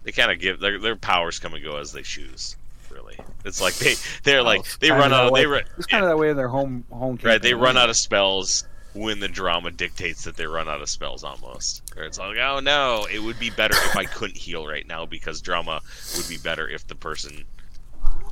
They 0.03 0.11
kind 0.11 0.31
of 0.31 0.39
give 0.39 0.59
their 0.59 0.79
their 0.79 0.95
powers 0.95 1.39
come 1.39 1.53
and 1.53 1.63
go 1.63 1.77
as 1.77 1.91
they 1.91 2.03
choose. 2.03 2.55
Really, 2.91 3.17
it's 3.43 3.59
like 3.59 3.73
they 3.75 3.95
they're 4.23 4.43
like 4.43 4.79
they 4.79 4.91
run 4.91 5.11
out. 5.11 5.33
They 5.33 5.45
run. 5.45 5.63
It's 5.77 5.87
kind 5.87 6.03
of 6.03 6.09
that 6.09 6.17
way 6.17 6.29
in 6.29 6.37
their 6.37 6.47
home 6.47 6.85
home. 6.91 7.19
Right, 7.21 7.41
they 7.41 7.53
run 7.53 7.75
out 7.75 7.89
of 7.89 7.97
spells 7.97 8.65
when 8.95 9.19
the 9.19 9.27
drama 9.27 9.69
dictates 9.71 10.23
that 10.23 10.37
they 10.37 10.47
run 10.47 10.69
out 10.69 10.81
of 10.81 10.89
spells 10.89 11.23
almost. 11.23 11.83
Or 11.97 12.03
it's 12.03 12.17
like, 12.17 12.37
oh 12.37 12.61
no, 12.61 13.05
it 13.11 13.19
would 13.19 13.37
be 13.37 13.49
better 13.49 13.75
if 13.75 13.95
I 13.95 14.05
couldn't 14.05 14.37
heal 14.37 14.65
right 14.65 14.87
now 14.87 15.05
because 15.05 15.41
drama 15.41 15.81
would 16.15 16.27
be 16.29 16.37
better 16.37 16.67
if 16.67 16.87
the 16.87 16.95
person 16.95 17.43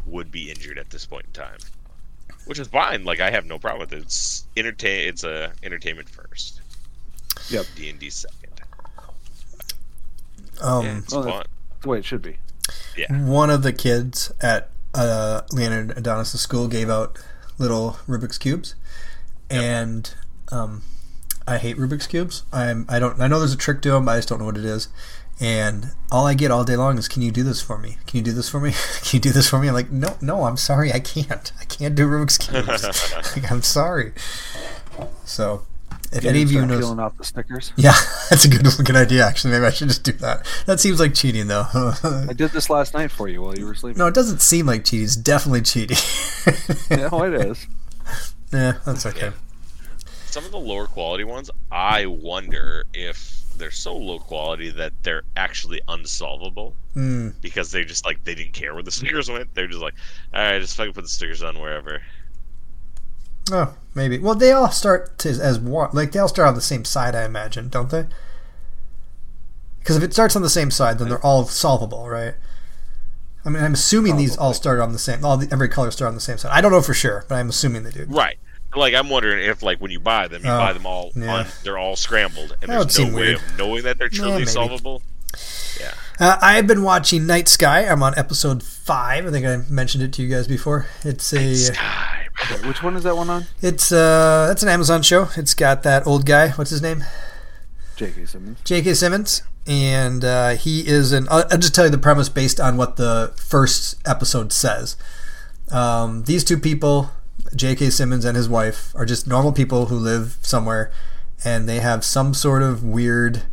would 0.06 0.32
be 0.32 0.50
injured 0.50 0.78
at 0.78 0.90
this 0.90 1.06
point 1.06 1.26
in 1.26 1.32
time. 1.34 1.60
Which 2.46 2.60
is 2.60 2.68
fine, 2.68 3.04
like 3.04 3.20
I 3.20 3.30
have 3.30 3.46
no 3.46 3.60
problem 3.60 3.82
with 3.82 3.94
it. 3.94 4.04
It's 4.04 4.46
entertain 4.56 5.08
it's 5.10 5.24
a 5.24 5.52
entertainment 5.64 6.10
first. 6.10 6.62
Yep. 7.50 7.66
D 7.76 7.90
and 7.90 8.00
D 8.00 8.10
second. 8.10 8.62
um, 10.62 10.86
yeah, 10.86 10.98
it's 10.98 11.14
well, 11.14 11.24
fun. 11.24 11.44
That's 11.70 11.82
the 11.82 11.90
way 11.90 11.98
it 12.00 12.06
should 12.06 12.22
be. 12.22 12.38
Yeah. 12.98 13.26
one 13.26 13.50
of 13.50 13.64
the 13.64 13.74
kids 13.74 14.32
at 14.40 14.70
uh, 14.94 15.42
Leonard 15.52 15.98
Adonis' 15.98 16.40
school 16.40 16.68
gave 16.68 16.90
out 16.90 17.18
little 17.58 17.98
Rubik's 18.08 18.38
cubes, 18.38 18.76
and 19.50 20.14
um, 20.54 20.84
I 21.48 21.58
hate 21.58 21.78
Rubik's 21.78 22.08
cubes. 22.08 22.44
I'm 22.54 22.86
I 22.88 23.00
don't 23.00 23.20
I 23.20 23.28
know 23.28 23.40
there's 23.40 23.54
a 23.54 23.58
trick 23.58 23.82
to 23.84 23.92
them, 23.92 24.06
but 24.06 24.12
I 24.12 24.18
just 24.18 24.30
don't 24.30 24.40
know 24.40 24.46
what 24.46 24.58
it 24.58 24.66
is. 24.66 24.88
And 25.42 25.88
all 26.12 26.28
I 26.28 26.36
get 26.36 26.52
all 26.52 26.64
day 26.64 26.76
long 26.76 26.98
is, 26.98 27.08
"Can 27.08 27.22
you 27.24 27.32
do 27.32 27.44
this 27.44 27.60
for 27.62 27.78
me? 27.78 27.98
Can 28.06 28.18
you 28.20 28.24
do 28.24 28.32
this 28.32 28.50
for 28.50 28.60
me? 28.60 28.72
Can 29.02 29.18
you 29.18 29.20
do 29.20 29.32
this 29.32 29.50
for 29.50 29.60
me?" 29.60 29.68
I'm 29.68 29.74
like, 29.74 29.92
"No, 29.92 30.16
no, 30.22 30.44
I'm 30.46 30.58
sorry, 30.58 30.94
I 30.94 31.00
can't. 31.00 31.52
I 31.60 31.66
can't 31.66 31.96
do 31.96 32.08
Rubik's 32.08 32.38
cubes. 32.48 33.36
Like, 33.36 33.52
I'm 33.52 33.64
sorry." 33.64 34.14
So, 35.26 35.64
if 36.12 36.24
You 36.24 36.30
any 36.30 36.44
of 36.44 36.50
to 36.50 36.54
you 36.54 36.60
start 36.60 36.70
knows, 36.70 36.80
peeling 36.82 37.00
off 37.00 37.18
the 37.18 37.24
stickers. 37.24 37.74
yeah, 37.76 37.96
that's 38.30 38.46
a 38.46 38.48
good 38.48 38.64
good 38.86 38.96
idea. 38.96 39.26
Actually, 39.26 39.54
maybe 39.54 39.66
I 39.66 39.72
should 39.72 39.88
just 39.88 40.04
do 40.04 40.12
that. 40.14 40.46
That 40.68 40.80
seems 40.80 41.00
like 41.00 41.16
cheating, 41.16 41.48
though. 41.48 41.66
I 41.74 42.34
did 42.34 42.52
this 42.52 42.70
last 42.70 42.94
night 42.94 43.10
for 43.12 43.28
you 43.28 43.42
while 43.42 43.58
you 43.58 43.66
were 43.66 43.74
sleeping. 43.76 43.98
No, 43.98 44.06
it 44.06 44.14
doesn't 44.14 44.40
seem 44.42 44.68
like 44.68 44.86
cheating. 44.86 45.06
It's 45.06 45.16
definitely 45.16 45.62
cheating. 45.64 45.98
no, 46.92 47.24
it 47.24 47.34
is. 47.34 47.66
yeah, 48.54 48.74
that's 48.86 49.08
okay. 49.08 49.32
Some 50.34 50.46
of 50.46 50.52
the 50.52 50.58
lower 50.58 50.88
quality 50.88 51.24
ones, 51.24 51.52
I 51.72 52.08
wonder 52.08 52.86
if 52.92 53.44
they're 53.56 53.70
so 53.70 53.96
low 53.96 54.18
quality 54.18 54.72
that 54.72 54.92
they're 55.04 55.22
actually 55.38 55.80
unsolvable 55.88 56.74
Mm. 56.96 57.36
because 57.40 57.70
they 57.70 57.84
just 57.86 58.04
like 58.04 58.24
they 58.24 58.34
didn't 58.34 58.54
care 58.54 58.74
where 58.74 58.82
the 58.82 58.90
stickers 58.90 59.30
went. 59.30 59.54
They're 59.54 59.68
just 59.68 59.80
like, 59.82 59.94
all 60.34 60.42
right, 60.42 60.60
just 60.60 60.76
fucking 60.76 60.94
put 60.94 61.04
the 61.04 61.08
stickers 61.08 61.44
on 61.44 61.60
wherever. 61.60 62.02
Oh, 63.52 63.76
maybe. 63.94 64.18
Well, 64.18 64.34
they 64.34 64.52
all 64.52 64.72
start 64.72 65.20
to, 65.20 65.30
as 65.30 65.60
one. 65.60 65.92
Like 65.94 66.14
they 66.14 66.20
all 66.20 66.28
start 66.28 66.48
on 66.48 66.56
the 66.56 66.62
same 66.62 66.84
side, 66.84 67.14
I 67.14 67.26
imagine, 67.26 67.70
don't 67.70 67.92
they? 67.92 68.08
Because 69.78 69.98
if 69.98 70.02
it 70.02 70.14
starts 70.14 70.36
on 70.36 70.42
the 70.42 70.50
same 70.50 70.72
side, 70.72 70.98
then 70.98 71.10
they're 71.10 71.24
all 71.24 71.46
solvable, 71.46 72.10
right? 72.10 72.34
I 73.46 73.50
mean, 73.50 73.64
I'm 73.64 73.74
assuming 73.76 74.18
these 74.18 74.32
all 74.36 74.46
Probably. 74.48 74.56
start 74.56 74.80
on 74.80 74.94
the 74.94 75.00
same. 75.00 75.24
All 75.24 75.38
the, 75.38 75.48
every 75.52 75.70
color 75.70 75.92
start 75.92 76.08
on 76.10 76.16
the 76.16 76.22
same 76.22 76.40
side. 76.40 76.52
I 76.52 76.60
don't 76.60 76.72
know 76.72 76.82
for 76.82 76.96
sure, 76.96 77.24
but 77.30 77.36
I'm 77.36 77.50
assuming 77.50 77.84
they 77.84 77.92
do. 77.92 78.06
Right. 78.08 78.40
Like 78.76 78.94
I'm 78.94 79.10
wondering 79.10 79.46
if 79.46 79.62
like 79.64 79.80
when 79.82 79.92
you 79.92 80.00
buy 80.00 80.28
them, 80.28 80.44
you 80.44 80.50
Oh, 80.52 80.58
buy 80.58 80.74
them 80.74 80.86
all 80.86 81.12
yeah. 81.16 81.34
on 81.40 81.46
they're 81.64 81.78
all 81.78 81.96
scrambled 81.96 82.56
and 82.62 82.72
That 82.72 82.80
there's 82.82 83.00
no 83.00 83.06
way 83.06 83.14
weird. 83.14 83.36
of 83.36 83.58
knowing 83.58 83.84
that 83.84 83.98
they're 83.98 84.10
truly 84.10 84.32
maybe. 84.34 84.46
solvable. 84.46 85.02
Yeah. 85.80 85.94
Uh, 86.20 86.38
I've 86.42 86.68
been 86.68 86.84
watching 86.84 87.26
Night 87.26 87.48
Sky. 87.50 87.86
I'm 87.88 88.04
on 88.04 88.14
episode 88.18 88.62
five. 88.64 89.26
I 89.26 89.32
think 89.32 89.46
I 89.48 89.58
mentioned 89.70 90.04
it 90.04 90.14
to 90.14 90.22
you 90.24 90.30
guys 90.30 90.48
before. 90.48 90.86
It's 91.04 91.34
a. 91.34 91.56
Sky. 91.56 92.28
Okay, 92.52 92.68
which 92.68 92.84
one 92.84 92.96
is 92.96 93.04
that 93.04 93.16
one 93.18 93.30
on? 93.30 93.46
It's 93.62 93.92
uh. 93.92 94.50
It's 94.52 94.62
an 94.64 94.70
Amazon 94.70 95.02
show. 95.02 95.30
It's 95.36 95.54
got 95.56 95.82
that 95.84 96.06
old 96.06 96.26
guy. 96.28 96.50
What's 96.50 96.70
his 96.70 96.82
name? 96.84 97.04
J.K. 97.96 98.26
Simmons. 98.26 98.60
J.K. 98.64 98.94
Simmons, 98.96 99.42
and 99.68 100.24
uh, 100.24 100.50
he 100.52 100.88
is 100.88 101.12
an. 101.12 101.28
I'll, 101.32 101.46
I'll 101.52 101.58
just 101.58 101.74
tell 101.76 101.86
you 101.86 101.92
the 101.92 101.98
premise 101.98 102.30
based 102.30 102.60
on 102.60 102.78
what 102.78 102.96
the 102.98 103.34
first 103.36 103.96
episode 104.08 104.52
says. 104.54 104.96
Um, 105.72 106.24
these 106.26 106.44
two 106.44 106.58
people, 106.60 107.10
J.K. 107.56 107.90
Simmons 107.90 108.26
and 108.26 108.36
his 108.36 108.50
wife, 108.50 108.94
are 108.96 109.06
just 109.06 109.28
normal 109.28 109.52
people 109.52 109.88
who 109.88 109.96
live 109.96 110.38
somewhere, 110.42 110.92
and 111.44 111.68
they 111.68 111.80
have 111.80 112.04
some 112.04 112.34
sort 112.34 112.64
of 112.64 112.84
weird 112.84 113.44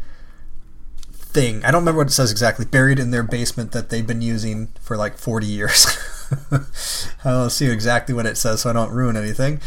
thing. 1.12 1.64
I 1.64 1.70
don't 1.70 1.82
remember 1.82 1.98
what 1.98 2.08
it 2.08 2.12
says 2.12 2.30
exactly. 2.30 2.64
Buried 2.64 2.98
in 2.98 3.10
their 3.10 3.22
basement 3.22 3.72
that 3.72 3.90
they've 3.90 4.06
been 4.06 4.22
using 4.22 4.68
for 4.80 4.96
like 4.96 5.16
40 5.16 5.46
years. 5.46 5.86
I'll 7.24 7.50
see 7.50 7.70
exactly 7.70 8.14
what 8.14 8.26
it 8.26 8.36
says 8.36 8.62
so 8.62 8.70
I 8.70 8.72
don't 8.72 8.90
ruin 8.90 9.16
anything. 9.16 9.60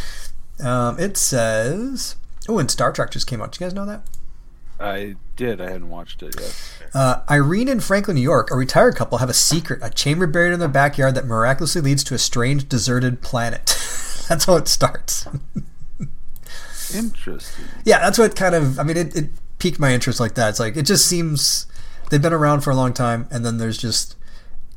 Um, 0.63 0.99
it 0.99 1.17
says. 1.17 2.15
Oh, 2.47 2.59
and 2.59 2.69
Star 2.69 2.91
Trek 2.91 3.11
just 3.11 3.27
came 3.27 3.41
out. 3.41 3.51
Do 3.51 3.63
you 3.63 3.69
guys 3.69 3.73
know 3.73 3.85
that? 3.85 4.03
I 4.79 5.15
did. 5.35 5.61
I 5.61 5.69
hadn't 5.69 5.89
watched 5.89 6.21
it 6.23 6.35
yet. 6.39 6.79
Uh, 6.93 7.21
Irene 7.29 7.69
and 7.69 7.83
Franklin, 7.83 8.15
New 8.15 8.21
York, 8.21 8.51
a 8.51 8.55
retired 8.55 8.95
couple, 8.95 9.19
have 9.19 9.29
a 9.29 9.33
secret, 9.33 9.79
a 9.81 9.89
chamber 9.89 10.27
buried 10.27 10.53
in 10.53 10.59
their 10.59 10.67
backyard 10.67 11.15
that 11.15 11.25
miraculously 11.25 11.81
leads 11.81 12.03
to 12.05 12.13
a 12.13 12.19
strange, 12.19 12.67
deserted 12.67 13.21
planet. 13.21 13.77
that's 14.33 14.45
how 14.45 14.55
it 14.55 14.67
starts. 14.67 15.27
Interesting. 16.93 17.65
yeah, 17.85 17.99
that's 17.99 18.17
what 18.17 18.35
kind 18.35 18.55
of, 18.55 18.79
I 18.79 18.83
mean, 18.83 18.97
it, 18.97 19.15
it 19.15 19.29
piqued 19.59 19.79
my 19.79 19.93
interest 19.93 20.19
like 20.19 20.33
that. 20.33 20.49
It's 20.49 20.59
like, 20.59 20.75
it 20.75 20.87
just 20.87 21.05
seems 21.05 21.67
they've 22.09 22.21
been 22.21 22.33
around 22.33 22.61
for 22.61 22.71
a 22.71 22.75
long 22.75 22.93
time, 22.93 23.27
and 23.29 23.45
then 23.45 23.59
there's 23.59 23.77
just, 23.77 24.15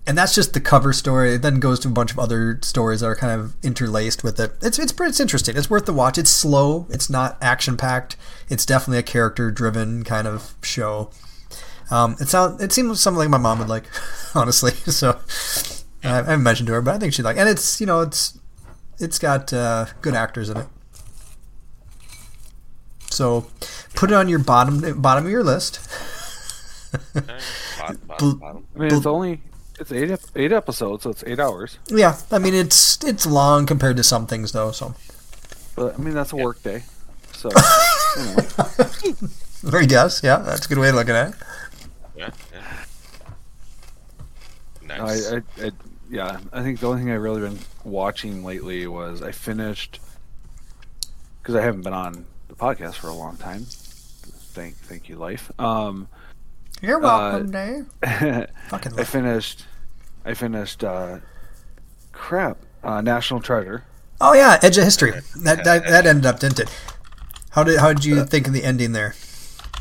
and 0.07 0.17
that's 0.17 0.35
just 0.35 0.53
the 0.53 0.61
cover 0.61 0.93
story. 0.93 1.35
It 1.35 1.43
then 1.43 1.59
goes 1.59 1.81
to 1.81 1.89
a 1.89 1.91
bunch 1.91 2.13
of 2.13 2.19
other 2.19 2.59
stories 2.63 3.01
that 3.01 3.07
are 3.07 3.17
kind 3.17 3.41
of 3.41 3.57
interlaced 3.65 4.23
with 4.23 4.39
it. 4.39 4.53
It's 4.63 4.79
it's 4.79 4.95
it's 5.01 5.19
interesting. 5.19 5.57
It's 5.57 5.69
worth 5.69 5.87
the 5.87 5.93
watch. 5.93 6.17
It's 6.17 6.31
slow. 6.31 6.87
It's 6.91 7.11
not 7.11 7.37
action 7.43 7.77
packed. 7.77 8.17
It's 8.49 8.65
definitely 8.65 8.99
a 8.99 9.03
character 9.03 9.51
driven 9.51 10.05
kind 10.05 10.29
of 10.29 10.55
show. 10.63 11.11
Um, 11.91 12.15
it 12.21 12.29
sounds 12.29 12.63
it 12.63 12.73
seems 12.73 13.01
something 13.01 13.29
my 13.29 13.39
mom 13.39 13.59
would 13.59 13.69
like, 13.69 13.85
honestly. 14.35 14.73
So 14.93 15.19
I, 16.05 16.11
I 16.11 16.15
haven't 16.15 16.45
mentioned 16.45 16.69
to 16.69 16.75
her, 16.75 16.83
but 16.83 16.95
I 16.95 16.99
think 16.99 17.13
she'd 17.13 17.23
like. 17.23 17.37
And 17.37 17.49
it's 17.49 17.81
you 17.81 17.87
know 17.87 18.03
it's 18.03 18.36
it's 18.99 19.19
got 19.19 19.53
uh, 19.53 19.87
good 20.03 20.15
actors 20.15 20.49
in 20.50 20.57
it. 20.59 20.67
So 23.11 23.47
put 23.95 24.11
it 24.11 24.15
on 24.15 24.29
your 24.29 24.38
bottom 24.38 25.00
bottom 25.00 25.25
of 25.25 25.31
your 25.31 25.45
list. 25.45 25.81
Alright, 27.15 27.43
bottom, 27.79 28.00
bottom, 28.07 28.38
bottom. 28.38 28.67
I 28.75 28.79
mean, 28.79 28.95
it's 28.95 29.07
only 29.07 29.41
it's 29.79 29.93
eight 29.93 30.19
eight 30.35 30.53
episodes, 30.53 31.05
so 31.05 31.11
it's 31.11 31.25
eight 31.26 31.41
hours. 31.41 31.79
Yeah, 31.88 32.17
I 32.31 32.38
mean 32.38 32.55
it's 32.55 33.03
it's 33.05 33.26
long 33.26 33.67
compared 33.67 33.97
to 33.97 34.05
some 34.05 34.26
things 34.26 34.53
though. 34.53 34.71
So 34.73 34.95
But 35.75 35.95
I 35.95 35.99
mean, 35.99 36.15
that's 36.15 36.33
a 36.33 36.37
work 36.37 36.62
day. 36.62 36.83
So 37.33 37.50
you 38.17 38.25
know, 39.71 39.79
I 39.79 39.85
guess 39.87 40.23
yeah, 40.23 40.38
that's 40.38 40.67
a 40.67 40.69
good 40.69 40.79
way 40.79 40.88
of 40.91 40.95
looking 40.95 41.15
at 41.15 41.31
it. 41.31 41.35
Yeah, 42.17 42.31
yeah. 42.53 42.85
Nice. 44.99 45.33
I, 45.33 45.37
I, 45.37 45.67
I 45.67 45.71
yeah, 46.11 46.39
I 46.53 46.63
think 46.63 46.81
the 46.81 46.89
only 46.89 47.03
thing 47.03 47.11
I've 47.11 47.21
really 47.23 47.41
been 47.41 47.59
watching 47.85 48.45
lately 48.45 48.87
was 48.87 49.23
I 49.23 49.33
finished 49.33 50.01
because 51.43 51.55
I 51.55 51.63
haven't 51.63 51.83
been 51.83 51.93
on 51.93 52.27
the 52.49 52.55
podcast 52.55 52.95
for 52.95 53.09
a 53.09 53.15
long 53.15 53.37
time. 53.37 53.65
Thank 53.67 54.77
thank 54.77 55.09
you, 55.09 55.17
life. 55.17 55.51
Um, 55.61 56.09
You're 56.81 56.99
welcome, 56.99 57.51
Dave. 57.51 57.87
I 58.03 58.47
Fucking 58.69 58.93
love 58.93 59.01
it. 59.01 59.05
finished 59.07 59.65
I 60.25 60.35
finished 60.35 60.83
uh, 60.85 61.19
crap 62.13 62.59
uh, 62.83 63.01
National 63.01 63.41
Treasure. 63.41 63.85
Oh 64.21 64.33
yeah, 64.33 64.59
Edge 64.63 64.79
of 64.79 64.85
History. 64.85 65.13
That 65.43 65.65
that, 65.65 65.85
that 65.87 66.07
ended 66.07 66.27
up, 66.27 66.41
didn't 66.41 66.61
it? 66.61 66.75
How 67.51 67.65
did 67.65 67.79
how 67.81 67.93
did 67.93 68.05
you 68.05 68.25
think 68.25 68.47
of 68.47 68.53
the 68.53 68.65
ending 68.65 68.93
there? 68.93 69.15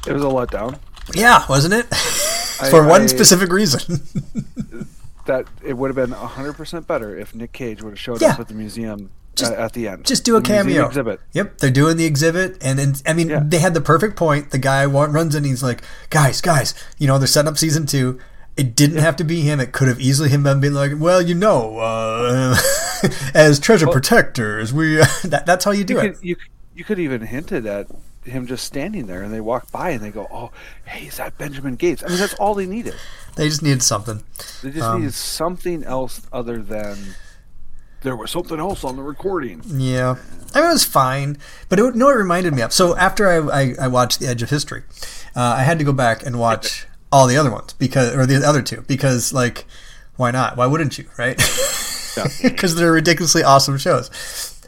It 0.08 0.13
was 0.13 0.22
a 0.24 0.25
letdown. 0.27 0.79
Yeah, 1.13 1.46
wasn't 1.48 1.74
it? 1.75 1.86
I- 1.91 2.70
For 2.70 2.86
one 2.88 3.01
I- 3.03 3.08
specific 3.08 3.51
reason. 3.51 4.01
That 5.25 5.46
it 5.63 5.74
would 5.74 5.89
have 5.89 5.96
been 5.96 6.12
hundred 6.15 6.53
percent 6.53 6.88
better 6.88 7.17
if 7.17 7.34
Nick 7.34 7.51
Cage 7.51 7.82
would 7.82 7.91
have 7.91 8.00
showed 8.00 8.22
Yeah. 8.22 8.34
up 8.34 8.39
at 8.41 8.48
the 8.48 8.53
museum 8.53 9.10
Just- 9.36 9.51
at 9.53 9.74
the 9.74 9.88
end. 9.88 10.05
just 10.05 10.24
do 10.24 10.36
a 10.36 10.39
The 10.41 10.48
cameo. 10.48 10.86
exhibit. 10.86 11.20
Yep, 11.34 11.58
they're 11.58 11.72
doing 11.72 11.98
the 11.98 12.05
exhibit, 12.05 12.58
and, 12.62 12.79
and 12.79 13.01
I 13.08 13.13
mean, 13.13 13.29
Yeah. 13.29 13.41
they 13.44 13.58
had 13.60 13.74
the 13.74 13.82
perfect 13.82 14.15
point. 14.15 14.51
The 14.51 14.60
guy 14.60 14.86
runs 14.86 15.34
in, 15.36 15.44
he's 15.44 15.63
like, 15.63 15.82
"Guys, 16.10 16.41
guys, 16.41 16.74
you 17.00 17.08
know, 17.08 17.17
they're 17.17 17.27
setting 17.27 17.50
up 17.50 17.58
season 17.58 17.86
two. 17.86 18.20
It 18.55 18.75
didn't 18.75 19.00
have 19.00 19.17
to 19.17 19.24
be 19.25 19.41
him. 19.41 19.60
It 19.60 19.74
could 19.74 19.89
have 19.89 20.00
easily 20.00 20.29
him 20.29 20.44
been 20.44 20.62
being 20.62 20.74
like, 20.74 20.94
well, 20.98 21.22
you 21.22 21.36
know, 21.36 21.79
uh, 21.79 22.55
as 23.34 23.60
treasure 23.60 23.88
protectors, 23.88 24.72
we 24.74 24.96
that, 25.25 25.44
that's 25.46 25.65
how 25.65 25.72
you 25.72 25.84
do 25.84 25.96
You 25.96 26.00
it. 26.00 26.13
could, 26.15 26.24
you, 26.24 26.36
you 26.75 26.84
could 26.86 27.00
even 27.00 27.22
hinted 27.22 27.65
at 27.65 27.88
him 28.25 28.48
just 28.48 28.65
standing 28.65 29.08
there, 29.08 29.22
and 29.24 29.34
they 29.34 29.41
walk 29.41 29.72
by 29.72 29.91
and 29.91 30.01
they 30.01 30.12
go, 30.12 30.27
"Oh, 30.32 30.51
hey, 30.86 31.08
is 31.08 31.17
that 31.17 31.38
Benjamin 31.38 31.75
Gates?" 31.75 32.03
I 32.03 32.08
mean, 32.10 32.17
that's 32.17 32.34
all 32.36 32.53
they 32.53 32.65
needed. 32.65 32.96
They 33.36 33.48
just 33.50 33.62
needed 33.63 33.84
something. 33.84 34.24
They 34.63 34.72
just 34.72 34.84
Um, 34.84 35.00
needed 35.01 35.13
something 35.13 35.84
else 35.84 36.22
other 36.32 36.62
than 36.62 37.15
there 38.01 38.15
was 38.15 38.32
something 38.32 38.60
else 38.60 38.84
on 38.84 38.96
the 38.96 39.01
recording. 39.03 39.62
Yeah, 39.65 40.15
I 40.53 40.62
mean, 40.62 40.70
it 40.70 40.74
was 40.74 40.84
fine, 40.86 41.38
but 41.70 41.79
it, 41.79 41.96
know 41.96 42.05
what 42.05 42.15
it 42.15 42.20
reminded 42.20 42.53
me 42.53 42.62
of. 42.62 42.72
So 42.72 42.96
after 42.96 43.27
I, 43.27 43.62
I, 43.62 43.75
I 43.82 43.88
watched 43.88 44.20
The 44.20 44.27
Edge 44.27 44.41
of 44.44 44.50
History, 44.50 44.84
uh, 45.36 45.55
I 45.58 45.63
had 45.63 45.79
to 45.79 45.86
go 45.86 45.91
back 45.94 46.25
and 46.25 46.39
watch 46.39 46.86
all 47.12 47.27
the 47.27 47.38
other 47.38 47.51
ones 47.51 47.74
because, 47.74 48.15
or 48.15 48.25
the 48.25 48.48
other 48.48 48.62
two, 48.62 48.82
because 48.88 49.34
like, 49.34 49.65
why 50.17 50.32
not? 50.32 50.55
Why 50.55 50.65
wouldn't 50.67 50.98
you, 50.98 51.05
right? 51.17 51.36
Because 52.44 52.75
they're 52.75 52.91
ridiculously 52.91 53.44
awesome 53.44 53.77
shows. 53.77 54.10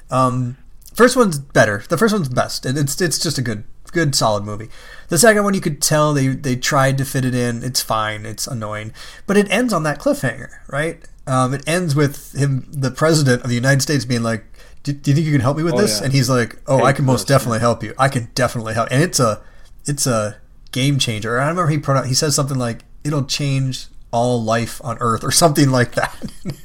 Um, 0.10 0.58
first 0.98 1.16
one's 1.16 1.40
better. 1.40 1.84
The 1.88 1.98
first 1.98 2.14
one's 2.14 2.28
best, 2.30 2.66
it's 2.66 3.00
it's 3.00 3.20
just 3.20 3.38
a 3.38 3.42
good 3.42 3.64
good 3.94 4.14
solid 4.16 4.44
movie. 4.44 4.70
The 5.08 5.18
second 5.18 5.46
one, 5.46 5.54
you 5.54 5.62
could 5.62 5.82
tell 5.82 6.14
they 6.14 6.28
they 6.28 6.56
tried 6.58 6.98
to 6.98 7.06
fit 7.06 7.24
it 7.24 7.34
in. 7.34 7.64
It's 7.64 7.82
fine. 7.82 8.26
It's 8.26 8.46
annoying, 8.48 8.92
but 9.26 9.38
it 9.38 9.50
ends 9.50 9.72
on 9.72 9.84
that 9.84 10.00
cliffhanger, 10.00 10.50
right? 10.68 11.00
Um, 11.26 11.54
it 11.54 11.64
ends 11.68 11.96
with 11.96 12.34
him, 12.34 12.66
the 12.70 12.92
president 12.92 13.44
of 13.44 13.50
the 13.50 13.56
United 13.56 13.82
States, 13.82 14.06
being 14.06 14.24
like, 14.24 14.46
"Do, 14.84 14.94
do 14.94 15.12
you 15.12 15.16
think 15.16 15.26
you 15.26 15.32
can 15.34 15.42
help 15.42 15.58
me 15.58 15.64
with 15.64 15.74
Oh, 15.76 15.82
this?" 15.82 16.00
yeah. 16.00 16.06
And 16.06 16.14
he's 16.14 16.30
like, 16.30 16.58
"Oh, 16.68 16.84
I 16.84 16.94
can 16.94 17.06
most 17.06 17.28
close, 17.28 17.38
definitely 17.38 17.60
help 17.60 17.84
you. 17.84 17.94
I 17.98 18.10
can 18.10 18.30
definitely 18.36 18.74
help." 18.74 18.90
And 18.92 19.02
it's 19.04 19.20
a 19.20 19.42
it's 19.86 20.08
a 20.08 20.38
game 20.72 21.00
changer. 21.00 21.40
I 21.40 21.48
remember 21.48 21.68
he 21.70 21.78
put 21.78 21.96
out, 21.98 22.08
he 22.08 22.14
says 22.14 22.36
something 22.36 22.58
like, 22.58 22.84
"It'll 23.04 23.26
change." 23.26 23.88
All 24.12 24.42
life 24.44 24.80
on 24.84 24.98
Earth, 25.00 25.24
or 25.24 25.32
something 25.32 25.70
like 25.70 25.94
that. 25.96 26.16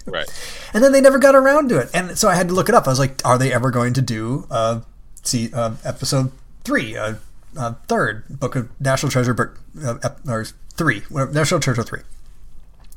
Right. 0.07 0.27
And 0.75 0.83
then 0.83 0.93
they 0.93 1.03
never 1.03 1.19
got 1.19 1.35
around 1.35 1.69
to 1.69 1.77
it. 1.79 1.91
And 1.93 2.17
so 2.17 2.31
I 2.31 2.35
had 2.35 2.49
to 2.49 2.55
look 2.55 2.71
it 2.71 2.75
up. 2.75 2.87
I 2.87 2.91
was 2.91 2.99
like, 2.99 3.21
are 3.27 3.37
they 3.37 3.53
ever 3.53 3.71
going 3.71 3.93
to 3.93 4.01
do 4.01 4.47
uh, 4.51 4.81
see 5.23 5.51
uh, 5.53 5.73
episode 5.85 6.33
three, 6.65 6.97
uh, 6.97 7.17
uh, 7.59 7.75
third 7.89 8.25
book 8.41 8.57
of 8.57 8.71
National 8.81 9.13
Treasure, 9.13 9.35
book, 9.35 9.61
uh, 9.85 9.99
ep- 10.03 10.27
or 10.27 10.47
three, 10.75 11.01
whatever, 11.11 11.31
National 11.33 11.61
Treasure 11.61 11.83
three. 11.83 12.01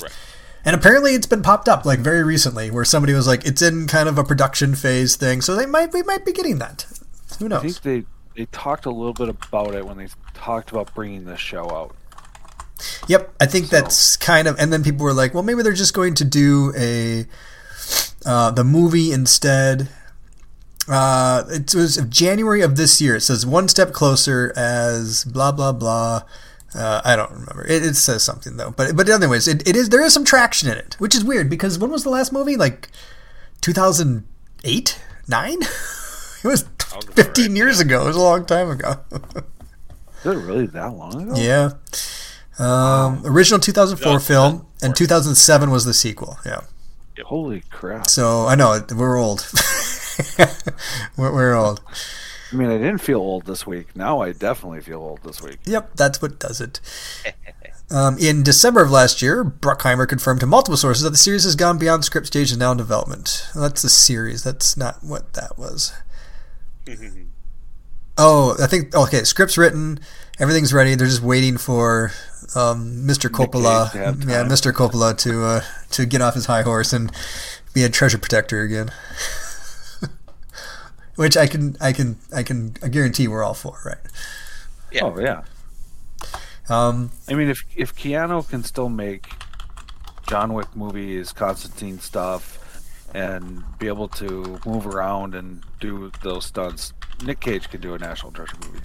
Right. 0.02 0.12
And 0.64 0.74
apparently 0.74 1.16
it's 1.16 1.28
been 1.28 1.42
popped 1.42 1.68
up 1.68 1.86
like 1.86 2.00
very 2.00 2.24
recently, 2.24 2.72
where 2.72 2.86
somebody 2.86 3.12
was 3.14 3.28
like, 3.28 3.46
it's 3.46 3.62
in 3.62 3.88
kind 3.88 4.08
of 4.08 4.18
a 4.18 4.24
production 4.24 4.74
phase 4.74 5.18
thing. 5.18 5.42
So 5.42 5.54
they 5.54 5.66
might 5.66 5.92
we 5.92 6.02
might 6.04 6.24
be 6.26 6.32
getting 6.32 6.60
that. 6.60 6.86
Who 7.40 7.46
I 7.46 7.50
knows? 7.50 7.62
think 7.62 7.82
they 7.82 8.04
they 8.42 8.46
talked 8.54 8.86
a 8.86 8.90
little 8.92 9.14
bit 9.14 9.28
about 9.28 9.76
it 9.76 9.86
when 9.86 9.98
they 9.98 10.08
talked 10.34 10.72
about 10.72 10.94
bringing 10.96 11.26
this 11.26 11.42
show 11.42 11.70
out. 11.72 11.94
Yep, 13.08 13.36
I 13.40 13.46
think 13.46 13.70
that's 13.70 14.18
kind 14.18 14.48
of. 14.48 14.60
And 14.60 14.72
then 14.72 14.84
people 14.84 15.06
were 15.06 15.14
like, 15.14 15.34
well, 15.34 15.44
maybe 15.44 15.64
they're 15.64 15.74
just 15.74 15.94
going 15.94 16.14
to 16.16 16.26
do 16.26 16.74
a 16.78 17.26
uh, 18.26 18.52
the 18.52 18.64
movie 18.64 19.12
instead. 19.12 19.90
Uh, 20.88 21.44
it 21.50 21.74
was 21.74 21.98
January 22.10 22.62
of 22.62 22.76
this 22.76 23.02
year. 23.02 23.16
It 23.16 23.22
says 23.22 23.46
one 23.46 23.68
step 23.68 23.92
closer 23.92 24.54
as 24.56 25.24
blah 25.26 25.52
blah 25.52 25.72
blah. 25.72 26.24
Uh, 26.76 27.02
I 27.06 27.16
don't 27.16 27.32
remember. 27.32 27.66
It, 27.68 27.86
it 27.86 27.96
says 27.96 28.24
something 28.24 28.58
though. 28.58 28.72
But 28.72 28.96
but 28.96 29.10
anyways, 29.10 29.48
it, 29.48 29.68
it 29.68 29.76
is 29.76 29.90
there 29.90 30.04
is 30.04 30.14
some 30.14 30.26
traction 30.26 30.70
in 30.70 30.78
it, 30.78 30.96
which 31.00 31.16
is 31.16 31.24
weird 31.24 31.50
because 31.50 31.80
when 31.80 31.92
was 31.92 32.04
the 32.04 32.10
last 32.10 32.34
movie? 32.34 32.58
Like 32.58 32.90
two 33.62 33.74
thousand 33.74 34.28
eight, 34.64 35.00
nine. 35.28 35.62
it 36.44 36.48
was 36.48 36.66
fifteen 37.14 37.56
years 37.56 37.80
ago. 37.80 38.04
It 38.04 38.08
was 38.08 38.16
a 38.18 38.22
long 38.22 38.46
time 38.46 38.70
ago. 38.70 39.00
Is 40.26 40.32
it 40.32 40.38
really 40.38 40.66
that 40.68 40.92
long 40.92 41.22
ago? 41.22 41.40
Yeah. 41.40 41.74
Um, 42.58 43.22
original 43.26 43.60
2004 43.60 44.14
No, 44.14 44.20
film, 44.20 44.68
and 44.82 44.96
2007 44.96 45.70
was 45.70 45.86
the 45.86 45.94
sequel. 45.94 46.38
Yeah. 46.46 46.62
Holy 47.26 47.62
crap! 47.70 48.08
So 48.08 48.46
I 48.46 48.56
know 48.56 48.82
we're 48.96 49.18
old. 49.18 49.48
we're, 51.18 51.34
we're 51.34 51.54
old. 51.54 51.82
I 52.52 52.56
mean, 52.56 52.70
I 52.70 52.78
didn't 52.78 53.00
feel 53.00 53.20
old 53.20 53.46
this 53.46 53.66
week. 53.66 53.96
Now 53.96 54.22
I 54.22 54.32
definitely 54.32 54.82
feel 54.82 55.00
old 55.00 55.24
this 55.24 55.42
week. 55.42 55.58
Yep, 55.66 55.96
that's 55.96 56.22
what 56.22 56.40
does 56.40 56.62
it. 56.62 56.80
Um, 57.92 58.18
in 58.18 58.44
December 58.44 58.82
of 58.84 58.92
last 58.92 59.22
year, 59.22 59.44
Bruckheimer 59.44 60.08
confirmed 60.08 60.40
to 60.40 60.46
multiple 60.46 60.78
sources 60.78 61.04
that 61.04 61.12
the 61.12 61.18
series 61.18 61.44
has 61.44 61.56
gone 61.56 61.78
beyond 61.78 62.02
the 62.02 62.06
script 62.06 62.28
stage 62.28 62.52
and 62.52 62.60
now 62.60 62.72
in 62.72 62.78
development. 62.78 63.48
Well, 63.54 63.64
that's 63.64 63.82
the 63.82 63.90
series. 63.90 64.44
That's 64.44 64.76
not 64.76 65.04
what 65.04 65.34
that 65.34 65.58
was. 65.58 65.94
Oh, 68.18 68.56
I 68.62 68.68
think 68.68 68.96
okay. 68.96 69.26
Script's 69.26 69.58
written, 69.58 70.00
everything's 70.40 70.74
ready. 70.74 70.96
They're 70.96 71.06
just 71.06 71.22
waiting 71.22 71.58
for 71.58 72.14
um, 72.56 73.08
Mr. 73.08 73.30
Coppola, 73.30 73.92
to 73.92 73.98
yeah. 73.98 74.44
Mr. 74.44 74.72
Coppola 74.72 75.18
to 75.18 75.44
uh, 75.44 75.62
to 75.92 76.06
get 76.06 76.22
off 76.22 76.36
his 76.36 76.46
high 76.46 76.62
horse 76.62 76.94
and 76.94 77.12
be 77.74 77.84
a 77.84 77.90
treasure 77.90 78.18
protector 78.18 78.62
again. 78.62 78.92
Which 81.16 81.38
I 81.38 81.48
can, 81.48 81.78
I 81.80 81.94
can, 81.94 82.18
I 82.34 82.44
can 82.44 82.76
I 82.84 82.90
guarantee 82.90 83.28
we're 83.28 83.44
all 83.44 83.54
for, 83.54 83.80
right? 83.86 83.98
Yeah. 84.92 85.06
Oh 85.06 85.20
yeah. 85.20 85.44
Um, 86.70 87.12
I 87.28 87.34
mean, 87.34 87.50
if 87.50 87.64
if 87.76 87.96
Keanu 87.96 88.48
can 88.48 88.64
still 88.64 88.90
make 88.90 89.28
John 90.28 90.54
Wick 90.54 90.76
movies, 90.76 91.32
Constantine 91.32 92.00
stuff, 92.00 92.60
and 93.14 93.64
be 93.80 93.88
able 93.88 94.08
to 94.10 94.60
move 94.66 94.88
around 94.88 95.36
and 95.36 95.64
do 95.80 96.12
those 96.24 96.46
stunts, 96.46 96.94
Nick 97.24 97.40
Cage 97.40 97.70
could 97.70 97.82
do 97.82 97.94
a 97.94 98.00
National 98.00 98.32
Treasure 98.32 98.58
movie. 98.66 98.82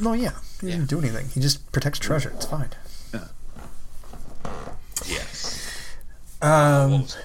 No, 0.00 0.12
yeah, 0.12 0.32
he 0.60 0.68
doesn't 0.68 0.86
do 0.90 0.98
anything. 0.98 1.28
He 1.28 1.40
just 1.40 1.70
protects 1.72 1.98
treasure. 1.98 2.30
It's 2.34 2.46
fine. 2.46 2.70
Yes. 5.06 5.70
Um, 6.42 6.90
what 6.92 7.00
was 7.02 7.16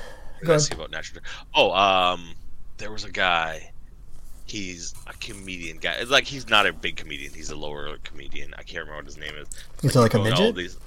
go 0.44 0.52
Let's 0.54 0.68
see 0.68 0.76
about 0.76 0.92
natural. 0.92 1.24
Oh, 1.56 1.72
um, 1.72 2.34
there 2.78 2.92
was 2.92 3.04
a 3.04 3.12
guy. 3.12 3.72
He's 4.46 4.94
a 5.08 5.14
comedian 5.14 5.78
guy. 5.78 5.94
It's 5.94 6.12
like 6.12 6.26
he's 6.26 6.50
not 6.50 6.68
a 6.68 6.74
big 6.74 6.98
comedian. 6.98 7.34
He's 7.34 7.50
a 7.52 7.56
lower 7.56 7.98
comedian. 8.04 8.54
I 8.58 8.64
can't 8.64 8.80
remember 8.86 8.98
what 8.98 9.06
his 9.06 9.18
name 9.18 9.34
is. 9.36 9.48
He's 9.82 9.96
like 9.96 10.14
a 10.14 10.18
Going 10.18 10.34
all 10.34 10.40
midget? 10.40 10.56
these- 10.56 10.78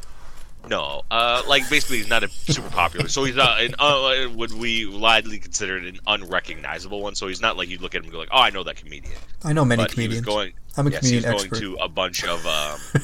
No, 0.68 1.02
uh, 1.10 1.42
like 1.46 1.68
basically 1.68 1.98
he's 1.98 2.08
not 2.08 2.22
a 2.22 2.28
super 2.28 2.70
popular. 2.70 3.08
So 3.08 3.24
he's 3.24 3.36
not 3.36 3.60
an 3.60 3.74
uh, 3.78 4.28
would 4.34 4.52
we 4.52 4.86
widely 4.86 5.38
consider 5.38 5.76
it 5.76 5.84
an 5.84 6.00
unrecognizable 6.06 7.02
one. 7.02 7.14
So 7.14 7.28
he's 7.28 7.40
not 7.40 7.56
like 7.56 7.68
you'd 7.68 7.82
look 7.82 7.94
at 7.94 7.98
him 7.98 8.04
and 8.04 8.12
go 8.12 8.18
like, 8.18 8.30
oh, 8.32 8.40
I 8.40 8.50
know 8.50 8.62
that 8.64 8.76
comedian. 8.76 9.14
I 9.42 9.52
know 9.52 9.64
many 9.64 9.82
but 9.82 9.92
comedians. 9.92 10.24
going. 10.24 10.54
I'm 10.76 10.86
a 10.86 10.90
yes, 10.90 11.06
he 11.06 11.16
was 11.16 11.24
comedian 11.24 11.48
going 11.50 11.60
to 11.60 11.76
a 11.82 11.88
bunch 11.88 12.24
of 12.24 12.46
um, 12.46 12.80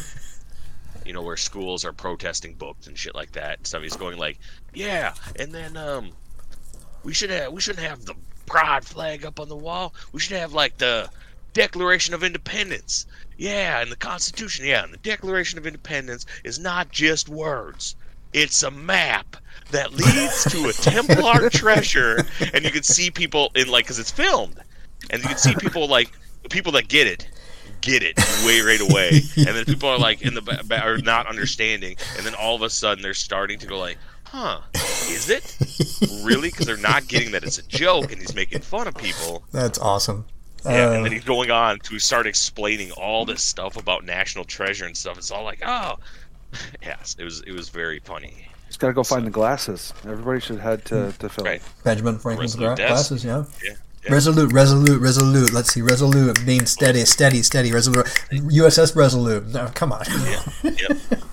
you 1.05 1.12
know, 1.12 1.23
where 1.23 1.37
schools 1.37 1.85
are 1.85 1.93
protesting 1.93 2.55
books 2.55 2.87
and 2.87 2.97
shit 2.97 3.14
like 3.14 3.33
that. 3.33 3.59
And 3.59 3.67
stuff. 3.67 3.83
He's 3.83 3.97
going 3.97 4.19
like, 4.19 4.38
yeah, 4.73 5.14
and 5.37 5.52
then 5.52 5.76
um, 5.76 6.11
we 7.02 7.12
should 7.12 7.31
have 7.31 7.52
we 7.52 7.61
shouldn't 7.61 7.87
have 7.87 8.05
the 8.05 8.14
pride 8.47 8.85
flag 8.85 9.25
up 9.25 9.38
on 9.38 9.49
the 9.49 9.57
wall. 9.57 9.95
We 10.12 10.21
should 10.21 10.37
have 10.37 10.52
like 10.52 10.79
the 10.79 11.11
Declaration 11.52 12.14
of 12.14 12.23
Independence. 12.23 13.07
Yeah, 13.40 13.80
and 13.80 13.90
the 13.90 13.97
Constitution. 13.97 14.66
Yeah, 14.66 14.85
and 14.85 14.92
the 14.92 14.99
Declaration 14.99 15.59
of 15.59 15.66
Independence 15.66 16.26
is 16.44 16.59
not 16.59 16.90
just 16.90 17.30
words. 17.30 17.97
It's 18.35 18.62
a 18.62 18.70
map 18.70 19.38
that 19.70 19.92
leads 19.92 20.44
to 20.50 20.68
a 20.68 20.75
Templar 20.75 21.49
treasure, 21.50 22.26
and 22.52 22.66
you 22.66 22.70
can 22.70 22.82
see 22.82 23.11
people 23.11 23.50
in 23.54 23.68
like 23.68 23.87
because 23.87 23.99
it's 23.99 24.11
filmed, 24.11 24.61
and 25.09 25.23
you 25.23 25.28
can 25.28 25.38
see 25.38 25.54
people 25.54 25.88
like 25.88 26.12
people 26.50 26.73
that 26.73 26.88
get 26.88 27.06
it 27.06 27.28
get 27.80 28.02
it 28.02 28.18
way 28.44 28.61
right 28.61 28.80
away, 28.80 29.23
and 29.38 29.56
then 29.56 29.64
people 29.64 29.88
are 29.88 29.99
like 29.99 30.20
in 30.20 30.35
the 30.35 30.42
ba- 30.42 30.82
are 30.82 30.99
not 30.99 31.26
understanding, 31.26 31.97
and 32.18 32.26
then 32.26 32.35
all 32.35 32.54
of 32.54 32.61
a 32.61 32.68
sudden 32.68 33.02
they're 33.02 33.14
starting 33.14 33.59
to 33.61 33.66
go 33.66 33.78
like, 33.78 33.97
"Huh, 34.25 34.61
is 34.75 35.31
it 35.31 35.57
really?" 36.24 36.50
Because 36.50 36.66
they're 36.66 36.76
not 36.76 37.09
getting 37.09 37.31
that 37.31 37.42
it's 37.42 37.57
a 37.57 37.66
joke, 37.66 38.12
and 38.12 38.20
he's 38.20 38.35
making 38.35 38.61
fun 38.61 38.87
of 38.87 38.94
people. 38.96 39.44
That's 39.50 39.79
awesome. 39.79 40.26
Yeah, 40.64 40.88
Uh, 40.88 40.92
and 40.92 41.05
then 41.05 41.12
he's 41.12 41.25
going 41.25 41.51
on 41.51 41.79
to 41.81 41.99
start 41.99 42.27
explaining 42.27 42.90
all 42.92 43.25
this 43.25 43.42
stuff 43.42 43.77
about 43.77 44.05
national 44.05 44.44
treasure 44.44 44.85
and 44.87 44.96
stuff. 44.96 45.18
It's 45.18 45.31
all 45.31 45.44
like, 45.44 45.61
oh, 45.64 45.96
yes, 46.83 47.16
it 47.18 47.25
was 47.25 47.42
it 47.42 47.53
was 47.53 47.68
very 47.68 48.01
funny. 48.01 48.46
Just 48.66 48.79
gotta 48.79 48.92
go 48.92 49.03
find 49.03 49.27
the 49.27 49.31
glasses. 49.31 49.92
Everybody 50.05 50.40
should 50.40 50.59
head 50.61 50.85
to 50.87 51.12
to 51.18 51.29
film. 51.29 51.46
Right? 51.46 51.62
Benjamin 51.85 52.18
Franklin's 52.18 52.55
gra- 52.57 52.77
glasses, 52.77 53.25
yeah. 53.25 53.44
Yeah. 53.64 53.75
yeah. 54.05 54.12
Resolute, 54.12 54.53
resolute, 54.53 55.01
resolute. 55.01 55.53
Let's 55.53 55.73
see, 55.73 55.83
resolute. 55.83 56.44
Being 56.46 56.66
steady, 56.66 57.05
steady, 57.05 57.42
steady. 57.42 57.73
Resolute. 57.73 58.07
USS 58.31 58.94
Resolute. 58.96 59.49
No, 59.49 59.70
come 59.75 59.92
on. 59.92 60.05
Yep. 60.62 60.99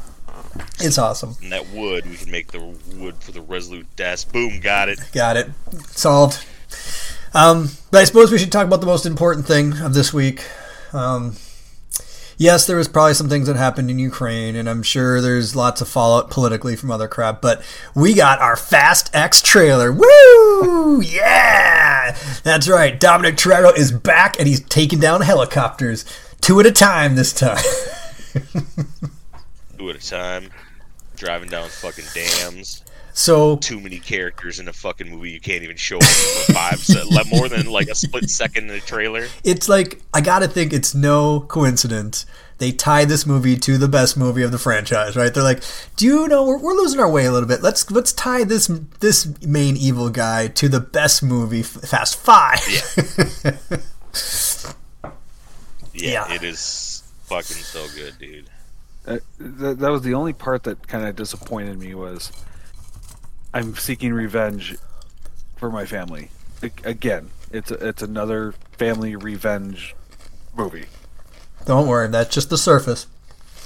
it's 0.80 0.98
awesome. 0.98 1.36
And 1.42 1.52
that 1.52 1.68
wood, 1.70 2.06
we 2.10 2.16
can 2.18 2.32
make 2.32 2.52
the 2.52 2.60
wood 2.96 3.16
for 3.22 3.32
the 3.32 3.42
Resolute 3.42 3.88
desk. 3.96 4.32
Boom, 4.32 4.60
got 4.60 4.90
it. 4.90 5.00
Got 5.14 5.38
it. 5.38 5.50
Solved. 5.88 6.44
Um, 7.34 7.70
but 7.92 8.02
I 8.02 8.04
suppose 8.06 8.32
we 8.32 8.38
should 8.38 8.52
talk 8.52 8.66
about 8.66 8.82
the 8.82 8.88
most 8.88 9.06
important 9.06 9.46
thing 9.46 9.74
of 9.82 9.94
this 9.94 10.14
week. 10.14 10.44
Um, 10.94 11.36
yes, 12.38 12.66
there 12.66 12.78
was 12.78 12.88
probably 12.88 13.14
some 13.14 13.30
things 13.30 13.48
that 13.48 13.56
happened 13.56 13.92
in 13.92 14.00
Ukraine, 14.00 14.56
and 14.56 14.70
I'm 14.70 14.84
sure 14.84 15.22
there's 15.22 15.56
lots 15.56 15.82
of 15.82 15.88
fallout 15.88 16.30
politically 16.30 16.76
from 16.76 16.92
other 16.92 17.08
crap. 17.08 17.42
But 17.42 17.62
we 17.96 18.14
got 18.14 18.40
our 18.40 18.56
Fast 18.56 19.14
X 19.16 19.42
trailer. 19.42 19.92
Woo! 19.92 21.02
Yeah, 21.02 22.18
that's 22.44 22.68
right. 22.68 23.00
Dominic 23.00 23.36
Toretto 23.36 23.78
is 23.78 23.92
back, 23.92 24.40
and 24.40 24.48
he's 24.48 24.62
taking 24.62 25.00
down 25.00 25.22
helicopters 25.22 26.06
two 26.42 26.60
at 26.60 26.66
a 26.66 26.72
time 26.72 27.16
this 27.16 27.34
time. 27.34 27.64
Two 29.78 29.90
at 29.90 29.96
a 29.96 30.00
time. 30.00 30.50
Driving 31.16 31.50
down 31.50 31.68
fucking 31.70 32.06
dams. 32.14 32.84
So 33.18 33.58
Too 33.58 33.80
many 33.80 34.00
characters 34.00 34.60
in 34.60 34.68
a 34.68 34.74
fucking 34.74 35.10
movie. 35.10 35.32
You 35.32 35.40
can't 35.40 35.64
even 35.64 35.76
show 35.78 36.00
for 36.00 36.54
five 36.54 36.80
se- 36.80 37.04
le- 37.10 37.26
more 37.26 37.50
than 37.50 37.66
like 37.66 37.88
a 37.88 37.96
split 37.96 38.30
second 38.30 38.64
in 38.66 38.76
the 38.76 38.80
trailer. 38.80 39.28
it's 39.44 39.68
like 39.68 40.02
I 40.14 40.22
gotta 40.22 40.48
think 40.48 40.72
it's 40.74 40.94
no 40.94 41.40
coincidence 41.42 42.26
they 42.60 42.72
tie 42.72 43.06
this 43.06 43.26
movie 43.28 43.56
to 43.56 43.78
the 43.78 43.88
best 43.88 44.18
movie 44.18 44.42
of 44.42 44.52
the 44.52 44.58
franchise, 44.58 45.16
right? 45.16 45.32
They're 45.32 45.44
like, 45.44 45.62
do 45.96 46.08
you 46.08 46.28
know 46.28 46.44
we're, 46.44 46.58
we're 46.58 46.74
losing 46.74 47.00
our 47.00 47.08
way 47.10 47.26
a 47.26 47.32
little 47.32 47.48
bit? 47.48 47.62
Let's 47.62 47.92
let's 47.92 48.12
tie 48.14 48.44
this 48.46 48.66
this 49.00 49.28
main 49.46 49.78
evil 49.78 50.10
guy 50.10 50.48
to 50.48 50.68
the 50.68 50.80
best 50.80 51.22
movie, 51.22 51.62
Fast 51.64 52.16
Five. 52.18 52.60
Yeah, 55.94 56.28
Yeah. 56.28 56.34
it 56.36 56.44
is 56.44 57.04
fucking 57.24 57.58
so 57.58 57.86
good, 57.96 58.18
dude. 58.20 58.50
Uh, 59.06 59.18
th- 59.40 59.78
that 59.78 59.90
was 59.92 60.02
the 60.04 60.14
only 60.14 60.34
part 60.34 60.64
that 60.64 60.88
kind 60.88 61.06
of 61.08 61.16
disappointed 61.16 61.80
me 61.80 61.96
was 61.96 62.32
I'm 63.58 63.76
seeking 63.76 64.14
revenge 64.14 64.76
for 65.56 65.72
my 65.72 65.86
family. 65.86 66.30
A- 66.62 66.70
Again, 66.84 67.32
it's 67.52 67.72
a, 67.72 67.88
it's 67.88 68.04
another 68.04 68.54
family 68.78 69.16
revenge 69.16 69.96
movie. 70.56 70.86
Don't 71.66 71.88
worry, 71.88 72.08
that's 72.08 72.34
just 72.34 72.52
the 72.52 72.58
surface. 72.58 73.08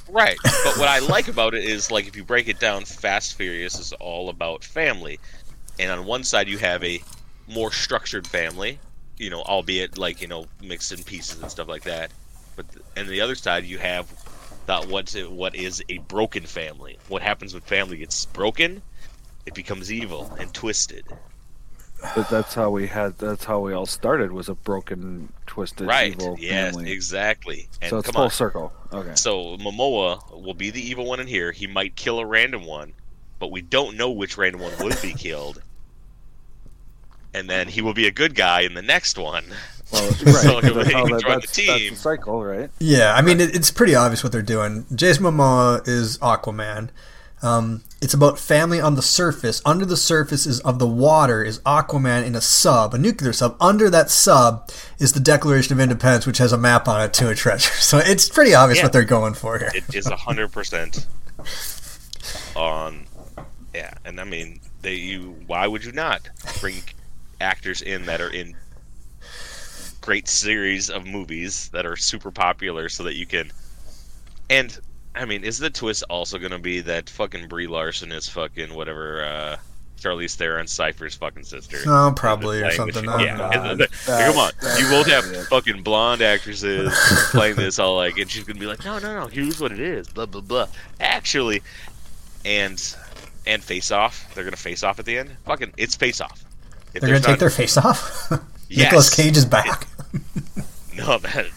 Right. 0.10 0.38
But 0.44 0.78
what 0.78 0.88
I 0.88 1.00
like 1.08 1.28
about 1.28 1.54
it 1.54 1.66
is 1.66 1.92
like 1.92 2.08
if 2.08 2.16
you 2.16 2.24
break 2.24 2.48
it 2.48 2.58
down, 2.58 2.86
Fast 2.86 3.36
Furious 3.36 3.80
is 3.80 3.92
all 3.94 4.30
about 4.30 4.64
family. 4.64 5.20
And 5.78 5.92
on 5.92 6.06
one 6.06 6.24
side 6.24 6.48
you 6.48 6.58
have 6.60 6.82
a 6.86 7.02
more 7.48 7.72
structured 7.72 8.26
family, 8.26 8.80
you 9.18 9.30
know, 9.30 9.42
albeit 9.42 9.98
like, 9.98 10.22
you 10.22 10.28
know, 10.28 10.46
mixed 10.64 10.94
in 10.94 11.04
pieces 11.04 11.42
and 11.42 11.52
stuff 11.52 11.68
like 11.68 11.84
that. 11.84 12.12
But 12.56 12.72
th- 12.72 12.86
and 12.96 13.10
the 13.10 13.20
other 13.20 13.36
side 13.36 13.66
you 13.66 13.78
have 13.80 14.10
that 14.68 14.88
what's 14.88 15.16
it, 15.16 15.30
what 15.30 15.54
is 15.54 15.84
a 15.90 15.98
broken 15.98 16.44
family. 16.44 16.98
What 17.10 17.22
happens 17.22 17.54
when 17.54 17.62
family 17.64 17.98
gets 17.98 18.26
broken? 18.28 18.82
It 19.46 19.54
becomes 19.54 19.92
evil 19.92 20.32
and 20.40 20.54
twisted. 20.54 21.06
But 22.16 22.30
that's 22.30 22.56
how 22.56 22.72
we 22.72 22.88
had. 22.88 23.18
That's 23.20 23.44
how 23.46 23.60
we 23.60 23.74
all 23.74 23.86
started. 23.86 24.32
Was 24.32 24.50
a 24.50 24.56
broken, 24.56 25.32
twisted, 25.46 25.88
right. 25.88 26.12
evil 26.14 26.36
Yes, 26.40 26.74
family. 26.74 26.92
exactly. 26.92 27.70
And 27.82 27.90
so 27.92 27.98
it's 28.00 28.08
come 28.08 28.14
full 28.14 28.24
on. 28.24 28.30
circle. 28.32 28.74
Okay. 28.92 29.12
So 29.16 29.58
Momoa 29.58 30.42
will 30.42 30.56
be 30.56 30.72
the 30.72 30.82
evil 30.82 31.06
one 31.06 31.20
in 31.20 31.28
here. 31.28 31.52
He 31.52 31.68
might 31.68 31.96
kill 31.96 32.18
a 32.20 32.26
random 32.26 32.66
one, 32.66 32.94
but 33.38 33.52
we 33.52 33.62
don't 33.62 33.98
know 33.98 34.10
which 34.10 34.36
random 34.38 34.62
one 34.62 34.72
would 34.80 35.00
be 35.02 35.14
killed. 35.18 35.62
And 37.34 37.50
then 37.50 37.68
he 37.68 37.82
will 37.82 37.94
be 37.94 38.08
a 38.08 38.12
good 38.12 38.36
guy 38.36 38.62
in 38.62 38.74
the 38.74 38.82
next 38.82 39.18
one. 39.18 39.46
Well, 39.94 40.08
right. 40.10 40.16
So 40.16 40.62
that's, 40.62 40.92
how 40.92 41.06
that- 41.06 41.22
join 41.22 41.36
the 41.36 41.40
that's 41.42 41.56
the 41.56 41.96
cycle, 41.96 42.44
right? 42.44 42.70
Yeah, 42.80 43.14
I 43.14 43.22
mean 43.22 43.40
it, 43.40 43.56
it's 43.56 43.70
pretty 43.72 43.94
obvious 43.96 44.24
what 44.24 44.32
they're 44.32 44.42
doing. 44.42 44.86
Jason 44.96 45.24
Momoa 45.26 45.88
is 45.88 46.18
Aquaman. 46.18 46.90
Um, 47.44 47.84
it's 48.02 48.14
about 48.14 48.38
family 48.40 48.80
on 48.80 48.96
the 48.96 49.02
surface. 49.02 49.62
Under 49.66 49.86
the 49.86 49.98
surface 49.98 50.46
is 50.46 50.60
of 50.62 50.80
the 50.80 50.88
water 50.88 51.44
is 51.44 51.60
Aquaman 51.60 52.26
in 52.26 52.36
a 52.36 52.42
sub, 52.42 52.94
a 52.94 52.98
nuclear 52.98 53.34
sub. 53.34 53.56
Under 53.60 53.90
that 53.90 54.10
sub 54.10 54.70
is 55.00 55.14
the 55.14 55.20
Declaration 55.20 55.74
of 55.74 55.80
Independence, 55.80 56.26
which 56.28 56.38
has 56.40 56.52
a 56.52 56.58
map 56.58 56.88
on 56.88 57.02
it 57.02 57.14
to 57.14 57.30
a 57.30 57.36
treasure. 57.36 57.72
So 57.82 57.98
it's 57.98 58.30
pretty 58.30 58.54
obvious 58.54 58.78
Yeah. 58.80 58.86
what 58.86 58.94
they're 58.94 59.04
going 59.04 59.34
for 59.34 59.58
here. 59.60 59.72
It 59.74 59.94
is 59.96 60.08
a 60.08 60.16
hundred 60.16 60.52
percent 60.52 61.06
on. 62.56 63.06
Yeah, 63.74 63.94
and 64.06 64.20
I 64.20 64.24
mean, 64.24 64.60
they 64.82 64.96
you. 64.96 65.36
Why 65.48 65.66
would 65.68 65.84
you 65.86 65.92
not 65.94 66.30
bring 66.60 66.84
actors 67.40 67.82
in 67.82 68.06
that 68.06 68.20
are 68.22 68.30
in 68.30 68.56
great 70.02 70.28
series 70.28 70.90
of 70.90 71.06
movies 71.06 71.70
that 71.70 71.86
are 71.86 71.96
super 71.96 72.32
popular, 72.32 72.90
so 72.90 73.04
that 73.04 73.16
you 73.16 73.26
can 73.26 73.52
And 74.50 74.78
I 75.14 75.26
mean, 75.26 75.44
is 75.44 75.58
the 75.60 75.70
twist 75.70 76.04
also 76.10 76.38
gonna 76.40 76.60
be 76.60 76.82
that 76.82 77.10
fucking 77.10 77.48
Brie 77.48 77.68
Larson 77.68 78.12
is 78.12 78.28
fucking 78.30 78.74
whatever 78.74 79.24
uh 79.24 79.58
Charlize 80.00 80.36
Theron's 80.36 80.72
Cypher's 80.72 81.14
fucking 81.16 81.44
sister? 81.44 81.78
Oh, 81.86 82.12
probably 82.16 82.62
or 82.64 82.72
something. 82.72 83.06
Yeah, 83.20 83.74
the- 83.76 83.88
That- 84.08 84.26
come 84.34 84.38
on, 84.38 84.52
you 84.80 84.90
won't 84.92 85.08
have 85.08 85.48
fucking 85.48 85.84
blonde 85.84 86.22
actresses 86.22 86.92
playing 87.32 87.56
this 87.56 87.78
all 87.78 87.96
like, 87.98 88.18
and 88.18 88.30
she's 88.32 88.44
gonna 88.46 88.60
be 88.60 88.66
like, 88.66 88.84
no, 88.86 88.98
no, 89.00 89.20
no, 89.22 89.28
here's 89.28 89.60
what 89.60 89.72
it 89.72 89.80
is, 89.80 90.08
blah 90.08 90.26
blah 90.26 90.42
blah. 90.42 90.68
Actually, 91.00 91.62
and 92.46 92.96
and 93.46 93.64
face 93.64 93.92
off, 93.92 94.34
they're 94.34 94.44
gonna 94.44 94.56
face 94.56 94.82
off 94.84 94.98
at 95.00 95.06
the 95.06 95.18
end. 95.18 95.36
Fucking, 95.46 95.74
it's 95.78 95.96
face 95.96 96.20
off. 96.22 96.46
If 96.94 97.02
They're 97.02 97.10
gonna 97.12 97.22
take 97.22 97.40
their 97.40 97.50
face 97.50 97.78
off. 97.78 98.32
Yes. 98.74 98.86
Nicolas 98.86 99.14
Cage 99.14 99.36
is 99.36 99.44
back. 99.44 99.86
No, 100.94 101.06
oh, 101.14 101.18
that 101.20 101.50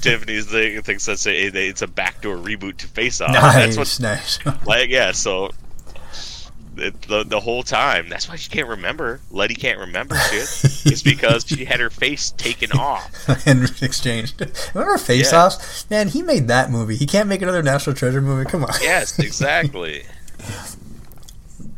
Tiffany's 0.00 0.46
thing 0.46 0.80
thinks 0.82 1.06
that's 1.06 1.26
a, 1.26 1.46
it's 1.46 1.82
a 1.82 1.86
backdoor 1.86 2.36
reboot 2.36 2.78
to 2.78 2.86
Face 2.86 3.20
Off. 3.20 3.32
That's 3.32 3.76
nice, 3.76 4.00
what, 4.00 4.46
nice. 4.46 4.66
like, 4.66 4.90
yeah. 4.90 5.12
So 5.12 5.50
it, 6.76 7.02
the 7.02 7.24
the 7.24 7.40
whole 7.40 7.62
time, 7.62 8.08
that's 8.08 8.28
why 8.28 8.36
she 8.36 8.48
can't 8.50 8.68
remember. 8.68 9.20
Letty 9.30 9.54
can't 9.54 9.78
remember 9.78 10.16
shit. 10.16 10.42
it's 10.86 11.02
because 11.02 11.44
she 11.46 11.64
had 11.64 11.80
her 11.80 11.90
face 11.90 12.30
taken 12.32 12.72
off. 12.72 13.10
and 13.46 13.64
exchanged. 13.82 14.40
Remember 14.74 14.98
Face 14.98 15.32
Yeah. 15.32 15.46
Offs? 15.46 15.88
Man, 15.90 16.08
he 16.08 16.22
made 16.22 16.48
that 16.48 16.70
movie. 16.70 16.96
He 16.96 17.06
can't 17.06 17.28
make 17.28 17.42
another 17.42 17.62
National 17.62 17.94
Treasure 17.94 18.22
movie. 18.22 18.48
Come 18.48 18.64
on. 18.64 18.72
Yes, 18.80 19.18
exactly. 19.18 20.04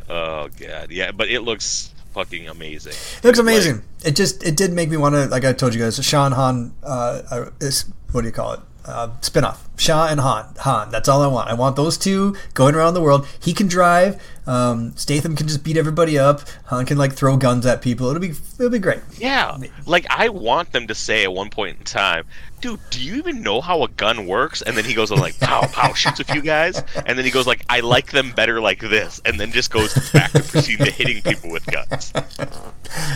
oh 0.09 0.49
god, 0.59 0.91
yeah, 0.91 1.11
but 1.13 1.29
it 1.29 1.41
looks 1.41 1.93
fucking 2.13 2.49
amazing. 2.49 2.93
It 2.93 3.25
looks 3.25 3.39
Like, 3.39 3.45
amazing. 3.45 3.83
it 4.05 4.17
just 4.17 4.43
it 4.43 4.57
did 4.57 4.73
make 4.73 4.89
me 4.91 4.97
want 4.97 5.15
to 5.15 5.27
like 5.27 5.45
I 5.45 5.53
told 5.53 5.75
you 5.75 5.81
guys, 5.81 6.03
Sean 6.05 6.33
Han 6.33 6.75
uh, 6.83 7.23
uh 7.31 7.51
is 7.61 7.85
what 8.13 8.23
do 8.23 8.27
you 8.29 8.33
call 8.33 8.53
it? 8.55 8.61
Uh, 8.85 9.09
spinoff. 9.21 9.59
Shaw 9.77 10.09
and 10.09 10.21
Han. 10.21 10.55
Han. 10.61 10.91
That's 10.91 11.09
all 11.09 11.23
I 11.23 11.27
want. 11.27 11.49
I 11.49 11.55
want 11.55 11.77
those 11.77 11.97
two 11.97 12.37
going 12.55 12.75
around 12.75 12.95
the 12.95 13.01
world. 13.01 13.27
He 13.41 13.53
can 13.55 13.67
drive. 13.67 14.21
Um, 14.47 14.97
Statham 14.97 15.37
can 15.37 15.47
just 15.47 15.63
beat 15.63 15.77
everybody 15.77 16.19
up. 16.19 16.43
Han 16.67 16.85
can 16.87 16.99
like 16.99 17.13
throw 17.13 17.37
guns 17.37 17.65
at 17.67 17.81
people. 17.83 18.09
It'll 18.09 18.21
be 18.21 18.31
it'll 18.59 18.71
be 18.71 18.79
great. 18.79 19.01
Yeah, 19.19 19.57
like 19.87 20.07
I 20.11 20.29
want 20.29 20.73
them 20.73 20.87
to 20.89 20.95
say 20.95 21.23
at 21.25 21.33
one 21.33 21.51
point 21.51 21.79
in 21.79 21.85
time, 21.85 22.25
dude, 22.61 22.81
do 22.91 23.01
you 23.03 23.15
even 23.17 23.43
know 23.43 23.61
how 23.61 23.83
a 23.85 23.89
gun 23.89 24.27
works? 24.27 24.61
And 24.61 24.77
then 24.77 24.85
he 24.85 24.93
goes 24.95 25.11
on 25.13 25.19
like 25.19 25.39
pow 25.41 25.67
pow 25.69 25.93
shoots 25.95 26.21
a 26.21 26.25
few 26.25 26.43
guys, 26.43 26.83
and 27.07 27.17
then 27.17 27.25
he 27.25 27.31
goes 27.31 27.47
like 27.47 27.65
I 27.69 27.81
like 27.81 28.11
them 28.11 28.33
better 28.33 28.61
like 28.61 28.81
this, 28.81 29.21
and 29.25 29.39
then 29.39 29.53
just 29.53 29.71
goes 29.71 29.95
back 30.11 30.33
to 30.33 30.41
proceeding 30.43 30.87
to 30.87 30.93
hitting 30.93 31.23
people 31.23 31.51
with 31.53 31.65
guns. 31.67 32.13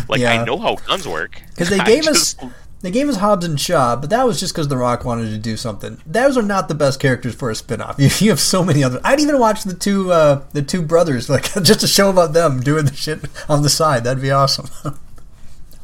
Like 0.08 0.20
Yeah. 0.20 0.40
I 0.40 0.44
know 0.44 0.56
how 0.58 0.76
guns 0.76 1.06
work 1.08 1.42
because 1.50 1.68
they 1.68 1.78
gave 1.84 2.06
us- 2.06 2.36
They 2.84 2.90
gave 2.90 3.08
us 3.08 3.16
Hobbs 3.16 3.46
and 3.46 3.58
Shaw, 3.58 3.96
but 3.96 4.10
that 4.10 4.26
was 4.26 4.38
just 4.38 4.52
because 4.52 4.68
The 4.68 4.76
Rock 4.76 5.06
wanted 5.06 5.30
to 5.30 5.38
do 5.38 5.56
something. 5.56 6.02
Those 6.04 6.36
are 6.36 6.42
not 6.42 6.68
the 6.68 6.74
best 6.74 7.00
characters 7.00 7.34
for 7.34 7.50
a 7.50 7.54
spinoff. 7.54 7.98
You, 8.04 8.10
you 8.26 8.28
have 8.28 8.40
so 8.40 8.62
many 8.62 8.84
other. 8.84 9.00
I'd 9.02 9.20
even 9.20 9.38
watch 9.38 9.62
the 9.64 9.72
two 9.72 10.12
uh, 10.12 10.42
the 10.52 10.60
two 10.60 10.82
brothers, 10.82 11.30
like 11.30 11.50
just 11.62 11.82
a 11.82 11.88
show 11.88 12.10
about 12.10 12.34
them 12.34 12.60
doing 12.60 12.84
the 12.84 12.94
shit 12.94 13.20
on 13.48 13.62
the 13.62 13.70
side. 13.70 14.04
That'd 14.04 14.22
be 14.22 14.30
awesome. 14.30 14.68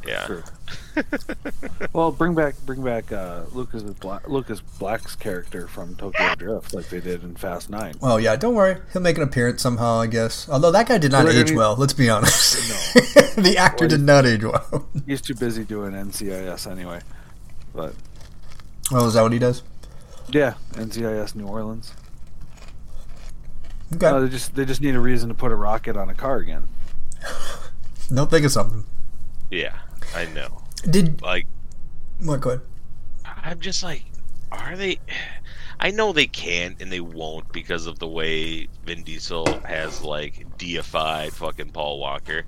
yeah. 0.07 0.27
True. 0.27 0.43
well, 1.93 2.11
bring 2.13 2.35
back 2.35 2.55
bring 2.67 2.83
back 2.83 3.11
uh, 3.13 3.43
Lucas 3.53 3.83
Black, 3.83 4.29
Lucas 4.29 4.61
Black's 4.79 5.15
character 5.15 5.67
from 5.69 5.95
Tokyo 5.97 6.35
Drift, 6.35 6.75
like 6.75 6.89
they 6.89 7.01
did 7.01 7.23
in 7.23 7.35
Fast 7.37 7.71
Nine. 7.71 7.95
well, 8.01 8.19
yeah, 8.21 8.37
don't 8.37 8.55
worry. 8.55 8.77
He'll 8.93 9.03
make 9.03 9.17
an 9.17 9.23
appearance 9.23 9.63
somehow, 9.63 10.01
I 10.01 10.07
guess. 10.07 10.49
Although 10.49 10.71
that 10.73 10.89
guy 10.89 10.99
did 10.99 11.13
not 11.13 11.29
age 11.29 11.47
gonna- 11.49 11.59
well. 11.59 11.77
Let's 11.77 11.93
be 11.93 12.09
honest. 12.11 12.57
No, 13.37 13.43
the 13.43 13.57
actor 13.59 13.85
Well, 13.85 13.89
did 13.91 14.01
not 14.03 14.27
age 14.27 14.45
well. 14.45 14.89
He's 15.07 15.21
too 15.21 15.35
busy 15.35 15.65
doing 15.65 15.93
NCIS 15.93 16.71
anyway. 16.71 17.01
But 17.75 17.95
Oh, 18.93 19.07
is 19.07 19.15
that 19.15 19.23
what 19.23 19.33
he 19.33 19.39
does? 19.39 19.63
yeah, 20.31 20.55
NCIS 20.73 21.35
New 21.37 21.47
Orleans. 21.47 21.93
Okay. 23.95 24.07
No, 24.11 24.23
they 24.25 24.29
just 24.29 24.55
they 24.55 24.65
just 24.65 24.81
need 24.81 24.95
a 24.95 25.01
reason 25.01 25.29
to 25.29 25.35
put 25.35 25.51
a 25.51 25.57
rocket 25.57 25.97
on 25.97 26.09
a 26.11 26.15
car 26.15 26.37
again. 26.39 26.69
Don't 28.13 28.31
think 28.31 28.45
of 28.45 28.53
something. 28.53 28.85
Yeah, 29.51 29.77
I 30.15 30.27
know. 30.27 30.63
Did 30.89 31.21
Like 31.23 31.47
what? 32.21 32.41
Go 32.41 32.51
ahead. 32.51 32.63
I'm 33.25 33.61
just 33.61 33.83
like, 33.83 34.05
are 34.53 34.77
they? 34.77 34.99
I 35.79 35.91
know 35.91 36.13
they 36.13 36.27
can't 36.27 36.81
and 36.83 36.93
they 36.93 37.01
won't 37.01 37.51
because 37.53 37.87
of 37.87 37.99
the 37.99 38.07
way 38.09 38.69
Vin 38.85 39.03
Diesel 39.03 39.61
has 39.65 40.03
like 40.03 40.47
deified 40.59 41.33
fucking 41.33 41.71
Paul 41.71 41.99
Walker. 41.99 42.45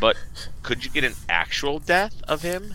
But 0.00 0.16
could 0.62 0.84
you 0.84 0.90
get 0.90 1.04
an 1.04 1.14
actual 1.28 1.78
death 1.78 2.20
of 2.28 2.42
him? 2.42 2.74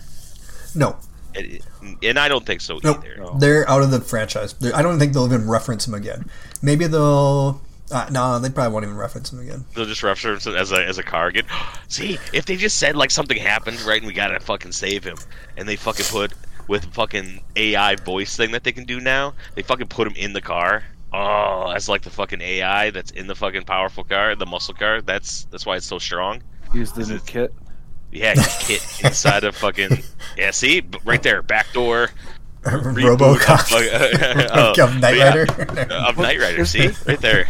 No, 0.74 0.96
And, 1.34 1.60
and 2.02 2.18
I 2.18 2.28
don't 2.28 2.44
think 2.44 2.60
so 2.60 2.78
Nope. 2.82 2.98
either. 3.04 3.16
No. 3.18 3.38
they're 3.38 3.68
out 3.68 3.82
of 3.82 3.90
the 3.90 4.00
franchise. 4.00 4.52
They're, 4.54 4.74
I 4.74 4.82
don't 4.82 4.98
think 4.98 5.12
they'll 5.12 5.26
even 5.26 5.48
reference 5.48 5.86
him 5.86 5.94
again. 5.94 6.28
Maybe 6.62 6.86
they'll. 6.86 7.60
Uh, 7.90 8.08
no, 8.10 8.38
they 8.38 8.50
probably 8.50 8.72
won't 8.72 8.84
even 8.84 8.96
reference 8.96 9.32
him 9.32 9.40
again. 9.40 9.64
They'll 9.74 9.86
just 9.86 10.02
reference 10.02 10.46
it 10.46 10.54
as 10.56 10.72
a 10.72 10.84
as 10.84 10.98
a 10.98 11.02
car 11.02 11.28
again. 11.28 11.44
See, 11.88 12.18
if 12.32 12.46
they 12.46 12.56
just 12.56 12.78
said 12.78 12.96
like 12.96 13.10
something 13.10 13.36
happened, 13.38 13.80
right, 13.82 14.00
and 14.00 14.06
we 14.06 14.12
gotta 14.12 14.40
fucking 14.40 14.72
save 14.72 15.04
him, 15.04 15.16
and 15.56 15.68
they 15.68 15.76
fucking 15.76 16.06
put 16.06 16.32
with 16.68 16.84
fucking 16.94 17.40
AI 17.54 17.94
voice 17.96 18.36
thing 18.36 18.50
that 18.52 18.64
they 18.64 18.72
can 18.72 18.84
do 18.84 19.00
now, 19.00 19.34
they 19.54 19.62
fucking 19.62 19.86
put 19.86 20.06
him 20.06 20.14
in 20.16 20.32
the 20.32 20.40
car. 20.40 20.82
Oh, 21.12 21.70
as 21.74 21.88
like 21.88 22.02
the 22.02 22.10
fucking 22.10 22.40
AI 22.40 22.90
that's 22.90 23.12
in 23.12 23.28
the 23.28 23.36
fucking 23.36 23.62
powerful 23.64 24.02
car, 24.02 24.34
the 24.34 24.46
muscle 24.46 24.74
car. 24.74 25.00
That's 25.00 25.44
that's 25.50 25.64
why 25.64 25.76
it's 25.76 25.86
so 25.86 25.98
strong. 25.98 26.42
He's 26.72 26.92
the 26.92 27.06
new 27.06 27.20
kit. 27.20 27.54
Yeah, 28.10 28.34
kit 28.60 28.84
inside 29.04 29.44
of 29.44 29.54
fucking 29.54 30.02
yeah. 30.36 30.50
See, 30.50 30.82
right 31.04 31.22
there, 31.22 31.42
back 31.42 31.72
door. 31.72 32.10
reboot 32.66 33.16
RoboCop. 33.16 33.70
of, 33.70 34.50
uh, 34.50 34.82
Of 34.82 35.00
Knight 35.00 35.16
yeah, 35.16 35.28
Rider. 35.28 35.92
of 35.92 36.18
Knight 36.18 36.40
Rider. 36.40 36.64
See, 36.64 36.88
right 37.06 37.20
there. 37.20 37.48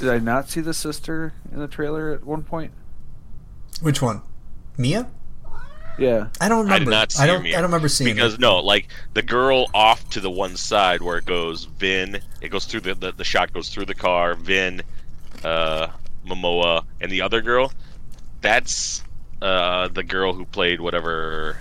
Did 0.00 0.08
I 0.08 0.18
not 0.18 0.48
see 0.48 0.62
the 0.62 0.72
sister 0.72 1.34
in 1.52 1.58
the 1.58 1.68
trailer 1.68 2.10
at 2.10 2.24
one 2.24 2.42
point? 2.42 2.72
Which 3.82 4.00
one? 4.00 4.22
Mia? 4.78 5.10
Yeah. 5.98 6.28
I 6.40 6.48
don't 6.48 6.64
remember. 6.64 6.74
I 6.74 6.78
did 6.78 6.88
not 6.88 7.12
see 7.12 7.22
I 7.22 7.26
don't. 7.26 7.42
Mia. 7.42 7.58
I 7.58 7.60
don't 7.60 7.70
remember 7.70 7.90
seeing 7.90 8.14
because 8.14 8.34
it. 8.34 8.40
no, 8.40 8.60
like 8.60 8.88
the 9.12 9.20
girl 9.20 9.66
off 9.74 10.08
to 10.10 10.20
the 10.20 10.30
one 10.30 10.56
side 10.56 11.02
where 11.02 11.18
it 11.18 11.26
goes 11.26 11.66
Vin, 11.66 12.18
it 12.40 12.48
goes 12.48 12.64
through 12.64 12.80
the 12.80 12.94
the, 12.94 13.12
the 13.12 13.24
shot 13.24 13.52
goes 13.52 13.68
through 13.68 13.84
the 13.84 13.94
car. 13.94 14.34
Vin, 14.36 14.80
uh, 15.44 15.88
Momoa, 16.26 16.84
and 17.02 17.12
the 17.12 17.20
other 17.20 17.42
girl. 17.42 17.70
That's 18.40 19.02
uh 19.42 19.88
the 19.88 20.02
girl 20.02 20.32
who 20.32 20.46
played 20.46 20.80
whatever 20.80 21.58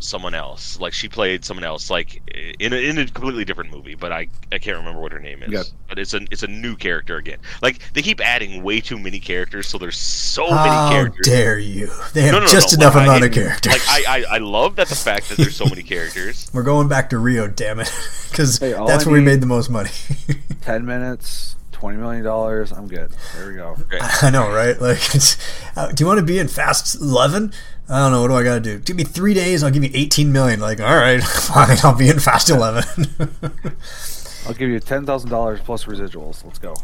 someone 0.00 0.34
else. 0.34 0.78
Like 0.80 0.92
she 0.92 1.08
played 1.08 1.44
someone 1.44 1.64
else, 1.64 1.90
like 1.90 2.22
in 2.60 2.72
a, 2.72 2.76
in 2.76 2.98
a 2.98 3.06
completely 3.06 3.44
different 3.44 3.70
movie, 3.70 3.94
but 3.94 4.12
I 4.12 4.28
I 4.52 4.58
can't 4.58 4.76
remember 4.76 5.00
what 5.00 5.12
her 5.12 5.18
name 5.18 5.42
is. 5.42 5.52
Yeah. 5.52 5.62
But 5.88 5.98
it's 5.98 6.14
a 6.14 6.20
it's 6.30 6.42
a 6.42 6.46
new 6.46 6.76
character 6.76 7.16
again. 7.16 7.38
Like 7.62 7.92
they 7.94 8.02
keep 8.02 8.20
adding 8.20 8.62
way 8.62 8.80
too 8.80 8.98
many 8.98 9.20
characters, 9.20 9.68
so 9.68 9.78
there's 9.78 9.96
so 9.96 10.48
How 10.50 10.88
many 10.90 10.94
characters. 10.96 11.26
dare 11.26 11.58
you? 11.58 11.90
They 12.14 12.22
have 12.22 12.32
No, 12.32 12.38
no, 12.40 12.46
no, 12.46 12.52
just 12.52 12.78
no, 12.78 12.84
enough 12.84 12.94
like, 12.96 13.04
amount 13.06 13.22
I- 13.22 13.26
of 13.26 13.32
characters. 13.32 13.72
Like 13.88 14.08
I, 14.08 14.18
I, 14.18 14.24
I 14.34 14.38
love 14.38 14.76
that 14.76 14.88
the 14.88 14.94
fact 14.94 15.28
that 15.30 15.38
there's 15.38 15.56
so 15.56 15.64
many 15.66 15.82
characters. 15.94 16.50
We're 16.54 16.62
going 16.62 16.88
back 16.88 17.10
to 17.10 17.18
Rio, 17.18 17.46
damn 17.48 17.80
it, 17.80 17.90
because 18.30 18.58
Hey, 18.58 18.72
that's 18.72 19.04
I 19.06 19.10
where 19.10 19.18
we 19.20 19.24
made 19.24 19.40
the 19.40 19.46
most 19.46 19.70
money. 19.70 19.90
Ten 20.62 20.84
minutes, 20.86 21.56
twenty 21.78 21.98
million 21.98 22.24
dollars. 22.24 22.72
I'm 22.72 22.88
good. 22.88 23.12
There 23.36 23.48
we 23.48 23.54
go. 23.54 23.76
I 24.22 24.30
know, 24.30 24.50
right? 24.50 24.80
Like, 24.80 25.14
it's, 25.14 25.36
uh, 25.76 25.92
do 25.92 26.02
you 26.02 26.08
want 26.08 26.18
to 26.18 26.26
be 26.26 26.38
in 26.38 26.48
Fast 26.48 26.96
Eleven? 26.96 27.52
I 27.88 28.00
don't 28.00 28.12
know. 28.12 28.20
What 28.22 28.28
do 28.28 28.34
I 28.34 28.42
got 28.42 28.54
to 28.54 28.60
do? 28.60 28.78
Give 28.80 28.96
me 28.96 29.04
three 29.04 29.32
days. 29.32 29.62
I'll 29.62 29.70
give 29.70 29.84
you 29.84 29.90
eighteen 29.94 30.32
million. 30.32 30.58
Like, 30.58 30.80
all 30.80 30.96
right, 30.96 31.22
fine. 31.22 31.76
I'll 31.84 31.96
be 31.96 32.08
in 32.08 32.18
Fast 32.18 32.50
Eleven. 32.50 33.06
I'll 34.46 34.54
give 34.54 34.70
you 34.70 34.80
ten 34.80 35.06
thousand 35.06 35.30
dollars 35.30 35.60
plus 35.60 35.84
residuals. 35.84 36.44
Let's 36.44 36.58
go. 36.58 36.74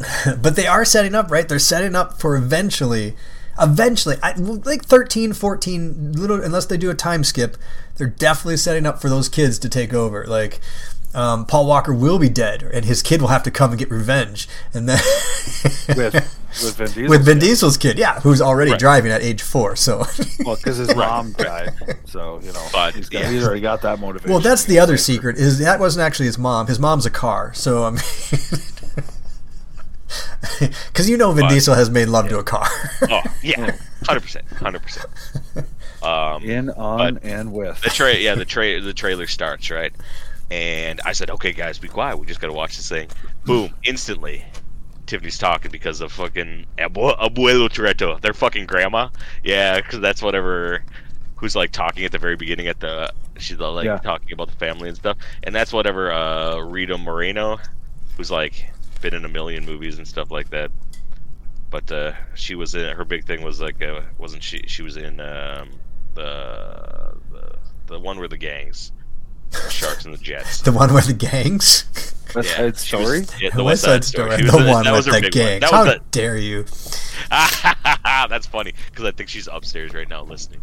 but 0.40 0.54
they 0.54 0.66
are 0.66 0.84
setting 0.84 1.14
up, 1.14 1.30
right? 1.30 1.48
They're 1.48 1.58
setting 1.58 1.96
up 1.96 2.20
for 2.20 2.36
eventually, 2.36 3.16
eventually, 3.60 4.16
I, 4.22 4.34
like 4.34 4.84
13, 4.84 5.32
14, 5.32 6.12
little, 6.12 6.40
unless 6.40 6.66
they 6.66 6.76
do 6.76 6.90
a 6.90 6.94
time 6.94 7.24
skip, 7.24 7.56
they're 7.96 8.06
definitely 8.06 8.58
setting 8.58 8.86
up 8.86 9.00
for 9.00 9.08
those 9.08 9.28
kids 9.28 9.58
to 9.60 9.68
take 9.68 9.92
over. 9.92 10.24
Like, 10.26 10.60
um, 11.14 11.46
Paul 11.46 11.66
Walker 11.66 11.94
will 11.94 12.18
be 12.18 12.28
dead, 12.28 12.62
and 12.62 12.84
his 12.84 13.02
kid 13.02 13.20
will 13.20 13.28
have 13.28 13.42
to 13.44 13.50
come 13.50 13.70
and 13.70 13.78
get 13.78 13.90
revenge. 13.90 14.48
And 14.72 14.88
then 14.88 14.98
With 15.96 16.14
with 16.14 16.74
Vin 16.76 16.86
Diesel. 16.88 17.08
with 17.10 17.24
Vin 17.24 17.38
Diesel's 17.38 17.76
kid, 17.76 17.98
yeah, 17.98 18.20
who's 18.20 18.40
already 18.42 18.72
Right. 18.72 18.80
driving 18.80 19.10
at 19.12 19.22
age 19.22 19.42
four. 19.42 19.76
So, 19.76 20.04
Well, 20.44 20.56
because 20.56 20.76
his 20.78 20.94
mom 20.96 21.32
died, 21.32 21.72
so 22.06 22.40
you 22.42 22.52
know 22.52 22.66
But, 22.72 22.94
he's, 22.94 23.08
got, 23.08 23.22
yeah. 23.22 23.30
he's 23.30 23.44
already 23.44 23.60
got 23.60 23.82
that 23.82 23.98
motivation. 24.00 24.30
well, 24.30 24.40
that's 24.40 24.64
the 24.64 24.78
other 24.78 24.96
secret 24.96 25.36
is 25.36 25.58
that 25.60 25.80
wasn't 25.80 26.04
actually 26.04 26.26
his 26.26 26.38
mom. 26.38 26.66
His 26.66 26.78
mom's 26.78 27.06
a 27.06 27.10
car. 27.10 27.52
So 27.54 27.84
I 27.84 27.90
mean. 27.90 28.00
Because 30.88 31.08
you 31.10 31.16
know 31.16 31.32
Vin 31.32 31.44
But- 31.46 31.50
Diesel 31.50 31.74
has 31.74 31.90
made 31.90 32.06
love 32.08 32.28
to 32.28 32.38
a 32.38 32.44
car. 32.44 32.66
Oh 33.10 33.22
yeah, 33.42 33.74
hundred 34.06 34.20
percent, 34.20 34.44
hundred 34.52 34.82
percent. 34.82 35.06
Um, 36.02 36.44
in, 36.44 36.70
on, 36.70 37.18
and 37.22 37.52
with. 37.52 37.80
the 37.80 37.88
tra- 37.90 38.14
yeah, 38.16 38.34
the 38.34 38.44
tra- 38.44 38.80
the 38.80 38.92
trailer 38.92 39.26
starts 39.26 39.70
right, 39.70 39.92
and 40.50 41.00
I 41.04 41.12
said, 41.12 41.30
"Okay, 41.30 41.52
guys, 41.52 41.78
be 41.78 41.88
quiet. 41.88 42.18
We 42.18 42.26
just 42.26 42.40
gotta 42.40 42.52
watch 42.52 42.76
this 42.76 42.88
thing." 42.88 43.08
Boom! 43.44 43.74
Instantly, 43.84 44.44
Tiffany's 45.06 45.38
talking 45.38 45.70
because 45.70 46.00
of 46.00 46.12
fucking 46.12 46.66
abu- 46.78 47.00
abuelo 47.16 47.68
Toretto, 47.68 48.20
their 48.20 48.34
fucking 48.34 48.66
grandma. 48.66 49.08
Yeah, 49.42 49.80
because 49.80 50.00
that's 50.00 50.22
whatever. 50.22 50.82
Who's 51.36 51.56
like 51.56 51.72
talking 51.72 52.04
at 52.04 52.12
the 52.12 52.18
very 52.18 52.36
beginning 52.36 52.68
at 52.68 52.80
the 52.80 53.12
She's 53.38 53.58
like 53.58 53.84
Yeah. 53.84 53.98
talking 53.98 54.32
about 54.32 54.48
the 54.48 54.56
family 54.56 54.88
and 54.88 54.96
stuff, 54.96 55.16
and 55.42 55.54
that's 55.54 55.72
whatever 55.72 56.12
uh, 56.12 56.58
Rita 56.60 56.96
Moreno, 56.96 57.58
who's 58.16 58.30
like 58.30 58.70
been 59.00 59.12
in 59.14 59.24
a 59.24 59.28
million 59.28 59.66
movies 59.66 59.98
and 59.98 60.06
stuff 60.06 60.30
like 60.30 60.50
that. 60.50 60.70
But 61.70 61.90
uh, 61.90 62.12
she 62.34 62.54
was 62.54 62.76
in 62.76 62.94
her 62.96 63.04
big 63.04 63.24
thing 63.26 63.42
was 63.42 63.60
like 63.60 63.82
uh, 63.82 64.02
wasn't 64.18 64.44
she? 64.44 64.62
She 64.68 64.82
was 64.82 64.96
in 64.96 65.20
um, 65.20 65.70
the, 66.14 67.14
the 67.32 67.56
the 67.86 67.98
one 67.98 68.18
where 68.18 68.28
the 68.28 68.38
gangs, 68.38 68.92
the 69.62 69.70
Sharks 69.70 70.04
and 70.04 70.14
the 70.14 70.18
Jets. 70.18 70.60
The 70.62 70.72
one 70.72 70.92
with 70.92 71.06
the 71.06 71.12
gangs. 71.14 71.84
West 72.34 72.48
Yeah, 72.50 72.56
Side 72.56 72.76
she 72.78 72.96
was- 72.96 73.06
Story. 73.26 73.26
yeah, 73.40 73.50
The 73.50 73.56
the 73.58 73.64
West 73.64 73.82
Side 73.82 74.04
Story. 74.04 74.36
She 74.38 74.42
was 74.44 74.52
The 74.52 74.58
in- 74.58 74.66
one 74.66 74.92
with 74.92 75.04
the 75.06 75.30
gangs. 75.30 75.70
How 75.70 75.84
was 75.84 75.98
dare 76.10 76.36
you? 76.36 76.64
That's 77.30 78.46
funny 78.46 78.74
because 78.90 79.04
I 79.04 79.12
think 79.12 79.28
she's 79.28 79.48
upstairs 79.48 79.94
right 79.94 80.08
now 80.08 80.22
listening. 80.24 80.60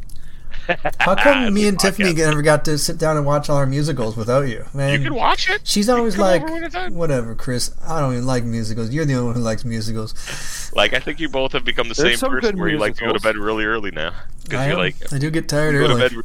How 0.99 1.15
come 1.15 1.53
me 1.53 1.67
and 1.67 1.79
Tiffany 1.79 2.13
never 2.13 2.41
got 2.41 2.65
to 2.65 2.77
sit 2.77 2.97
down 2.97 3.17
and 3.17 3.25
watch 3.25 3.49
all 3.49 3.57
our 3.57 3.65
musicals 3.65 4.15
without 4.15 4.41
you, 4.47 4.65
man? 4.73 4.93
You 4.99 5.05
can 5.07 5.15
watch 5.15 5.49
it. 5.49 5.61
She's 5.63 5.89
always 5.89 6.17
like, 6.17 6.43
whatever, 6.91 7.35
Chris. 7.35 7.73
I 7.87 7.99
don't 7.99 8.13
even 8.13 8.25
like 8.27 8.43
musicals. 8.43 8.89
You're 8.91 9.05
the 9.05 9.15
only 9.15 9.27
one 9.27 9.35
who 9.35 9.41
likes 9.41 9.65
musicals. 9.65 10.71
Like 10.75 10.93
I 10.93 10.99
think 10.99 11.19
you 11.19 11.29
both 11.29 11.53
have 11.53 11.65
become 11.65 11.87
the 11.89 11.95
There's 11.95 12.19
same 12.19 12.29
person 12.29 12.51
good 12.51 12.59
where 12.59 12.69
you 12.69 12.77
like 12.77 12.95
to 12.97 13.05
go 13.05 13.13
to 13.13 13.19
bed 13.19 13.37
really 13.37 13.65
early 13.65 13.91
now 13.91 14.13
because 14.43 14.59
I, 14.59 14.65
you 14.67 14.73
am. 14.73 14.77
like 14.79 14.95
I 15.13 15.17
do 15.17 15.29
get 15.31 15.47
tired 15.49 15.73
go 15.73 15.87
to 15.87 15.93
early. 16.05 16.23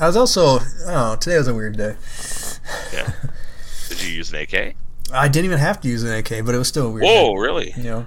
I 0.00 0.06
was 0.06 0.16
also, 0.16 0.58
oh, 0.86 1.16
today 1.20 1.36
was 1.38 1.48
a 1.48 1.54
weird 1.54 1.76
day. 1.76 1.96
Yeah. 2.92 3.12
Did 3.88 4.02
you 4.02 4.10
use 4.12 4.32
an 4.32 4.38
AK? 4.40 4.74
I 5.12 5.28
didn't 5.28 5.44
even 5.46 5.58
have 5.58 5.80
to 5.82 5.88
use 5.88 6.02
an 6.04 6.12
AK, 6.14 6.44
but 6.46 6.54
it 6.54 6.58
was 6.58 6.68
still 6.68 6.86
a 6.86 6.90
weird. 6.90 7.04
Whoa, 7.04 7.34
day, 7.34 7.40
really? 7.40 7.72
you 7.76 7.82
know. 7.82 8.06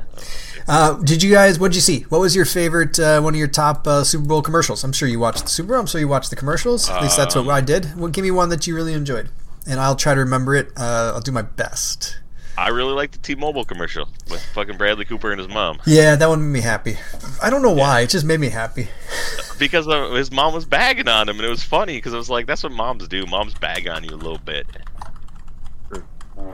Uh, 0.67 0.93
did 1.04 1.21
you 1.21 1.32
guys? 1.32 1.60
What 1.60 1.67
did 1.69 1.76
you 1.76 1.82
see? 1.82 2.02
What 2.10 2.19
was 2.19 2.36
your 2.36 2.45
favorite? 2.45 3.00
Uh, 3.00 3.21
one 3.21 3.36
of 3.36 3.38
your 3.38 3.48
top 3.48 3.86
uh, 3.86 4.04
Super 4.04 4.26
Bowl 4.26 4.41
commercials? 4.41 4.84
I'm 4.84 4.93
sure 4.93 5.08
you 5.08 5.19
watched 5.19 5.43
the 5.43 5.50
Super 5.50 5.74
Bowl. 5.74 5.80
I'm 5.80 5.86
sure 5.86 6.02
you 6.02 6.08
watched 6.08 6.32
the 6.32 6.36
commercials. 6.36 6.89
At 6.89 7.04
least 7.04 7.17
that's 7.17 7.36
what 7.36 7.43
Um, 7.43 7.50
I 7.52 7.62
did. 7.62 7.95
Well, 7.95 8.10
give 8.10 8.24
me 8.24 8.32
one 8.32 8.50
that 8.50 8.65
you 8.65 8.76
really 8.76 8.93
enjoyed, 8.93 9.30
and 9.67 9.80
I'll 9.80 9.95
try 9.95 10.15
to 10.15 10.19
remember 10.21 10.56
it. 10.56 10.69
Uh, 10.76 11.12
I'll 11.13 11.21
do 11.21 11.32
my 11.32 11.43
best. 11.43 12.17
I 12.57 12.69
really 12.69 12.93
like 12.93 13.11
the 13.11 13.17
T-Mobile 13.17 13.65
commercial 13.65 14.07
with 14.29 14.41
fucking 14.53 14.77
Bradley 14.77 15.05
Cooper 15.05 15.31
and 15.31 15.39
his 15.39 15.49
mom 15.49 15.79
Yeah, 15.85 16.15
that 16.15 16.29
one 16.29 16.41
made 16.41 16.59
me 16.59 16.61
happy. 16.61 16.97
I 17.41 17.49
don't 17.49 17.61
know 17.61 17.73
why. 17.73 18.01
It 18.01 18.09
just 18.09 18.25
made 18.25 18.39
me 18.39 18.49
happy. 18.49 18.87
because 19.59 19.85
his 20.15 20.31
mom 20.31 20.53
was 20.53 20.65
bagging 20.65 21.07
on 21.07 21.27
him 21.29 21.37
and 21.37 21.45
it 21.45 21.49
was 21.49 21.63
funny 21.63 21.97
because 21.97 22.13
it 22.13 22.17
was 22.17 22.29
like 22.29 22.45
that's 22.45 22.63
what 22.63 22.71
moms 22.71 23.07
do. 23.07 23.25
Moms 23.25 23.53
bag 23.55 23.87
on 23.87 24.03
you 24.03 24.11
a 24.11 24.17
little 24.17 24.37
bit. 24.37 24.67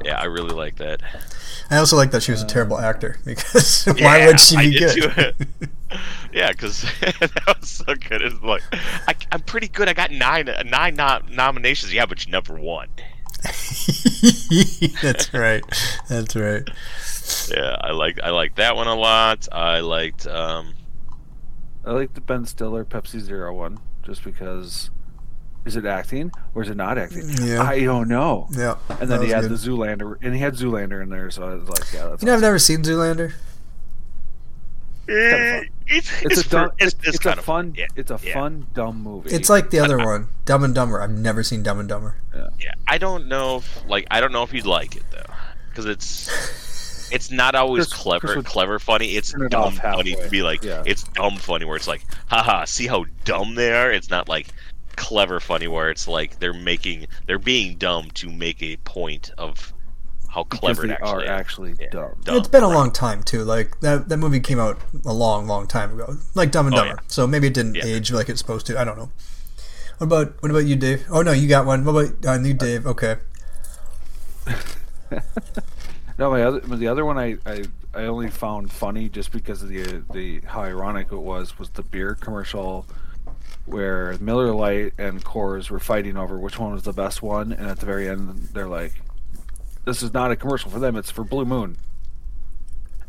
Yeah, 0.04 0.20
I 0.20 0.26
really 0.26 0.54
like 0.54 0.78
that. 0.78 1.02
I 1.70 1.78
also 1.78 1.96
like 1.96 2.12
that 2.12 2.24
she 2.24 2.32
was 2.32 2.42
a 2.42 2.46
terrible 2.46 2.78
actor 2.78 3.18
because 3.26 3.86
why 4.00 4.26
would 4.26 4.40
she 4.40 4.58
be 4.58 4.80
good? 4.80 5.36
yeah, 6.34 6.52
because 6.52 6.82
that 7.02 7.56
was 7.60 7.70
so 7.70 7.96
good. 7.96 8.22
It's 8.22 8.42
like 8.42 8.64
I, 9.08 9.16
I'm 9.32 9.42
pretty 9.42 9.68
good. 9.68 9.90
I 9.90 9.94
got 9.94 10.12
nine 10.12 10.50
nine 10.66 10.96
no- 10.96 11.22
nominations. 11.30 11.94
Yeah, 11.94 12.06
but 12.06 12.26
you 12.26 12.32
never 12.32 12.56
won. 12.56 12.88
That's 15.02 15.34
right. 15.34 15.64
That's 16.08 16.36
right. 16.36 16.64
Yeah, 17.50 17.78
I 17.82 17.92
like 17.92 18.20
I 18.24 18.30
like 18.30 18.56
that 18.56 18.76
one 18.76 18.88
a 18.88 18.96
lot. 18.96 19.48
I 19.52 19.80
liked 19.80 20.28
um 20.28 20.74
I 21.86 21.92
like 21.92 22.14
the 22.14 22.22
Ben 22.22 22.46
Stiller 22.46 22.86
Pepsi 22.86 23.20
Zero 23.20 23.54
one 23.54 23.80
just 24.04 24.24
because. 24.24 24.90
Is 25.64 25.76
it 25.76 25.86
acting 25.86 26.32
or 26.56 26.64
is 26.64 26.70
it 26.70 26.76
not 26.76 26.98
acting? 26.98 27.24
Yeah. 27.40 27.62
I 27.62 27.82
don't 27.84 28.08
know. 28.08 28.48
Yeah. 28.50 28.78
And 29.00 29.08
then 29.08 29.22
he 29.22 29.30
had 29.30 29.42
good. 29.42 29.52
the 29.52 29.56
Zoolander, 29.56 30.18
and 30.24 30.34
he 30.34 30.42
had 30.42 30.56
Zoolander 30.56 31.04
in 31.04 31.10
there, 31.10 31.30
so 31.30 31.44
I 31.44 31.54
was 31.54 31.70
like, 31.70 31.94
yeah, 31.94 32.08
that's 32.08 32.24
You 32.24 32.26
know, 32.26 32.34
I've 32.34 32.42
never 32.42 32.58
seen 32.58 32.82
Zoolander. 32.82 33.34
Eh, 35.10 35.64
it's 35.88 36.12
It's, 36.24 36.40
it's 36.40 36.46
a 36.46 36.50
dumb, 36.50 36.72
it's, 36.80 36.94
it's, 36.94 36.94
it's 36.96 37.08
it's 37.16 37.20
kind 37.20 37.36
a 37.38 37.40
of 37.40 37.46
fun, 37.46 37.74
Yeah, 37.78 37.88
it's 37.96 38.12
a 38.12 38.20
yeah. 38.24 38.34
fun 38.34 38.68
dumb 38.74 39.02
movie. 39.04 39.30
It's 39.32 39.50
like 39.50 39.70
the 39.70 39.80
other 39.80 39.98
one, 39.98 40.28
Dumb 40.46 40.64
and 40.64 40.74
Dumber. 40.76 41.02
I've 41.02 41.10
never 41.12 41.44
seen 41.44 41.64
Dumb 41.64 41.80
and 41.80 41.90
Dumber. 41.90 42.16
Yeah, 42.60 42.74
I 42.88 42.98
don't 42.98 43.28
know. 43.28 43.58
If, 43.58 43.86
like, 43.88 44.08
I 44.12 44.22
don't 44.22 44.32
know 44.32 44.44
if 44.44 44.54
you'd 44.54 44.66
like 44.66 44.96
it 44.96 45.04
though, 45.12 45.34
because 45.70 45.86
it's 45.86 47.10
it's 47.12 47.30
not 47.32 47.56
always 47.56 47.88
Chris- 47.88 48.00
clever, 48.02 48.28
Chris 48.36 48.46
clever 48.46 48.80
funny. 48.80 49.18
It's 49.18 49.32
turn 49.32 49.44
it 49.44 49.50
dumb 49.52 49.74
funny 49.74 50.16
to 50.16 50.30
be 50.30 50.44
like, 50.44 50.64
Yeah. 50.64 50.84
it's 50.86 51.04
dumb 51.04 51.36
funny 51.38 51.66
where 51.66 51.76
it's 51.76 51.88
like, 51.88 52.06
haha, 52.28 52.64
see 52.66 52.88
how 52.88 53.06
dumb 53.26 53.56
they 53.56 53.74
are. 53.74 53.92
It's 53.92 54.10
not 54.10 54.30
like 54.30 54.48
clever 54.96 55.40
funny 55.40 55.68
where 55.68 55.90
it's 55.90 56.08
like 56.08 56.38
they're 56.40 56.54
making 56.54 57.08
they're 57.26 57.40
being 57.40 57.76
dumb 57.78 58.10
to 58.12 58.30
make 58.30 58.62
a 58.62 58.78
point 58.78 59.32
of 59.38 59.74
how 60.32 60.44
because 60.44 60.60
clever 60.60 60.88
they 60.88 60.94
it 60.94 61.00
actually 61.02 61.10
are 61.12 61.24
is. 61.24 61.30
actually 61.30 61.76
Yeah. 61.80 61.90
dumb. 61.92 62.12
Dumb, 62.24 62.38
it's 62.38 62.48
been 62.48 62.64
a 62.64 62.68
right. 62.68 62.74
long 62.76 62.92
time 62.92 63.24
too. 63.24 63.44
Like 63.44 63.80
that 63.82 64.10
that 64.10 64.18
movie 64.18 64.40
came 64.40 64.60
out 64.60 64.80
a 65.06 65.14
long, 65.14 65.46
long 65.48 65.68
time 65.68 65.94
ago. 65.94 66.16
Like 66.36 66.52
Dumb 66.52 66.68
and 66.68 66.76
Oh, 66.76 66.80
Dumber. 66.80 66.94
yeah. 66.96 67.02
So 67.08 67.28
maybe 67.28 67.48
it 67.48 67.54
didn't 67.54 67.76
Yeah. 67.76 67.86
age 67.86 68.12
like 68.12 68.30
it's 68.30 68.40
supposed 68.40 68.66
to. 68.68 68.80
I 68.80 68.84
don't 68.84 68.98
know. 68.98 69.12
What 69.98 70.06
about 70.08 70.42
what 70.42 70.50
about 70.50 70.66
you, 70.66 70.76
Dave? 70.76 71.06
Oh 71.12 71.22
no, 71.22 71.32
you 71.32 71.48
got 71.48 71.66
one. 71.66 71.86
What 71.86 72.06
about 72.06 72.26
uh, 72.26 72.42
you, 72.44 72.54
Dave? 72.54 72.88
Okay. 72.88 73.18
No, 76.18 76.30
my 76.30 76.44
other, 76.44 76.60
the 76.60 76.88
other 76.88 77.04
one 77.04 77.18
I, 77.18 77.38
I, 77.48 77.64
I 77.96 78.04
only 78.04 78.30
found 78.30 78.72
funny 78.72 79.10
just 79.10 79.32
because 79.32 79.64
of 79.64 79.70
the 79.70 80.04
the 80.14 80.42
how 80.46 80.62
ironic 80.62 81.12
it 81.12 81.18
was 81.18 81.58
was 81.58 81.70
the 81.72 81.82
beer 81.82 82.14
commercial 82.14 82.86
where 83.66 84.16
Miller 84.20 84.54
Lite 84.54 84.94
and 85.00 85.24
Coors 85.26 85.72
were 85.72 85.80
fighting 85.80 86.18
over 86.18 86.38
which 86.38 86.60
one 86.60 86.74
was 86.74 86.84
the 86.84 86.94
best 86.94 87.24
one, 87.24 87.52
and 87.52 87.66
at 87.68 87.80
the 87.80 87.88
very 87.88 88.08
end 88.08 88.50
they're 88.54 88.68
like, 88.68 88.94
"This 89.86 90.02
is 90.04 90.14
not 90.14 90.32
a 90.32 90.36
commercial 90.36 90.70
for 90.72 90.80
them; 90.80 90.96
it's 90.96 91.12
for 91.12 91.24
Blue 91.24 91.46
Moon." 91.46 91.78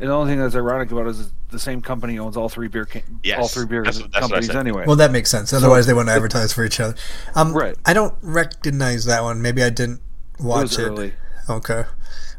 And 0.01 0.11
the 0.11 0.15
only 0.15 0.33
thing 0.33 0.41
that's 0.41 0.57
ironic 0.57 0.91
about 0.91 1.07
it 1.07 1.11
is 1.11 1.33
the 1.51 1.59
same 1.61 1.81
company 1.81 2.19
owns 2.19 2.37
all 2.37 2.49
three 2.49 2.67
beer 2.67 2.85
ca- 2.87 3.03
Yes, 3.23 3.39
all 3.39 3.47
three 3.47 3.67
beer 3.67 3.85
that's- 3.85 4.03
that's 4.03 4.19
companies 4.19 4.51
anyway. 4.51 4.85
Well, 4.87 4.97
that 4.97 5.13
makes 5.13 5.31
sense. 5.31 5.53
Otherwise, 5.53 5.87
they 5.87 5.93
wouldn't 5.95 6.11
advertise 6.15 6.53
for 6.53 6.65
each 6.65 6.81
other. 6.81 6.97
Um, 7.37 7.53
Right. 7.53 7.77
I 7.85 7.93
don't 7.93 8.15
recognize 8.21 9.05
that 9.05 9.23
one. 9.23 9.41
Maybe 9.43 9.63
I 9.63 9.71
didn't 9.71 10.01
it 10.41 10.45
watch 10.45 10.63
was 10.63 10.79
it. 10.79 10.83
early. 10.83 11.13
Okay. 11.49 11.85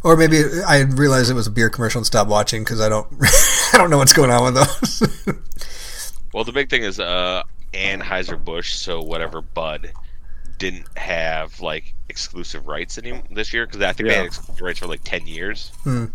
Or 0.04 0.18
maybe 0.18 0.42
I 0.68 0.82
realized 0.82 1.32
it 1.32 1.36
was 1.36 1.48
a 1.48 1.52
beer 1.52 1.70
commercial 1.70 2.00
and 2.00 2.06
stopped 2.06 2.30
watching 2.30 2.64
because 2.66 2.82
I 2.82 2.90
don't 2.90 3.08
I 3.74 3.78
don't 3.78 3.90
know 3.90 3.98
what's 3.98 4.14
going 4.14 4.32
on 4.32 4.44
with 4.44 4.56
those. 4.56 5.04
Well, 6.34 6.44
the 6.44 6.52
big 6.52 6.68
thing 6.72 6.82
is 6.84 7.00
uh, 7.00 7.44
Anheuser 7.76 8.44
Busch, 8.44 8.74
so 8.74 9.02
whatever 9.04 9.40
Bud 9.42 9.92
didn't 10.72 10.88
have 10.98 11.60
like 11.60 11.94
exclusive 12.10 12.68
rights 12.68 12.98
any 12.98 13.22
this 13.32 13.54
year 13.54 13.66
because 13.66 13.82
I 13.82 13.92
think 13.94 14.08
they 14.10 14.16
had 14.16 14.26
exclusive 14.26 14.62
rights 14.62 14.80
for 14.80 14.88
like 14.88 15.02
ten 15.04 15.28
years, 15.28 15.72
Hmm. 15.84 16.06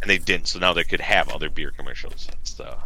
and 0.00 0.06
they 0.10 0.18
didn't. 0.18 0.48
So 0.48 0.58
now 0.58 0.72
they 0.72 0.84
could 0.84 1.00
have 1.00 1.28
other 1.28 1.50
beer 1.50 1.70
commercials. 1.76 2.28
So, 2.44 2.78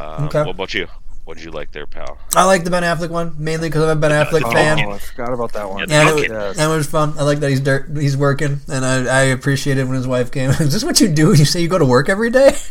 um, 0.00 0.24
Okay. 0.24 0.40
what 0.40 0.50
about 0.50 0.74
you? 0.74 0.88
What 1.24 1.36
did 1.36 1.44
you 1.44 1.50
like 1.50 1.72
there, 1.72 1.86
pal? 1.86 2.18
I 2.36 2.44
like 2.44 2.62
the 2.62 2.70
Ben 2.70 2.84
Affleck 2.84 3.10
one 3.10 3.34
mainly 3.36 3.68
because 3.68 3.82
I'm 3.82 3.98
a 3.98 4.00
Ben 4.00 4.12
Affleck 4.12 4.42
Oh, 4.44 4.52
fan. 4.52 4.78
Oh, 4.86 4.92
I 4.92 4.98
forgot 4.98 5.32
about 5.32 5.52
that 5.54 5.68
one. 5.68 5.88
Yeah, 5.88 6.00
And 6.02 6.08
it, 6.08 6.12
Dunkin'. 6.28 6.36
was, 6.36 6.58
and 6.58 6.72
it 6.72 6.76
was 6.76 6.86
fun. 6.86 7.14
I 7.18 7.22
like 7.24 7.40
that 7.40 7.50
he's 7.50 7.58
dirt, 7.60 7.88
he's 7.96 8.16
working, 8.16 8.60
and 8.68 8.84
I, 8.84 8.96
I 9.06 9.20
appreciate 9.36 9.76
it 9.78 9.84
when 9.86 9.96
his 9.96 10.06
wife 10.06 10.30
came. 10.30 10.50
Is 10.60 10.72
this 10.72 10.84
what 10.84 11.00
you 11.00 11.08
do? 11.08 11.32
You 11.34 11.44
say 11.44 11.60
you 11.60 11.68
go 11.68 11.78
to 11.78 11.84
work 11.84 12.08
every 12.08 12.30
day? 12.30 12.50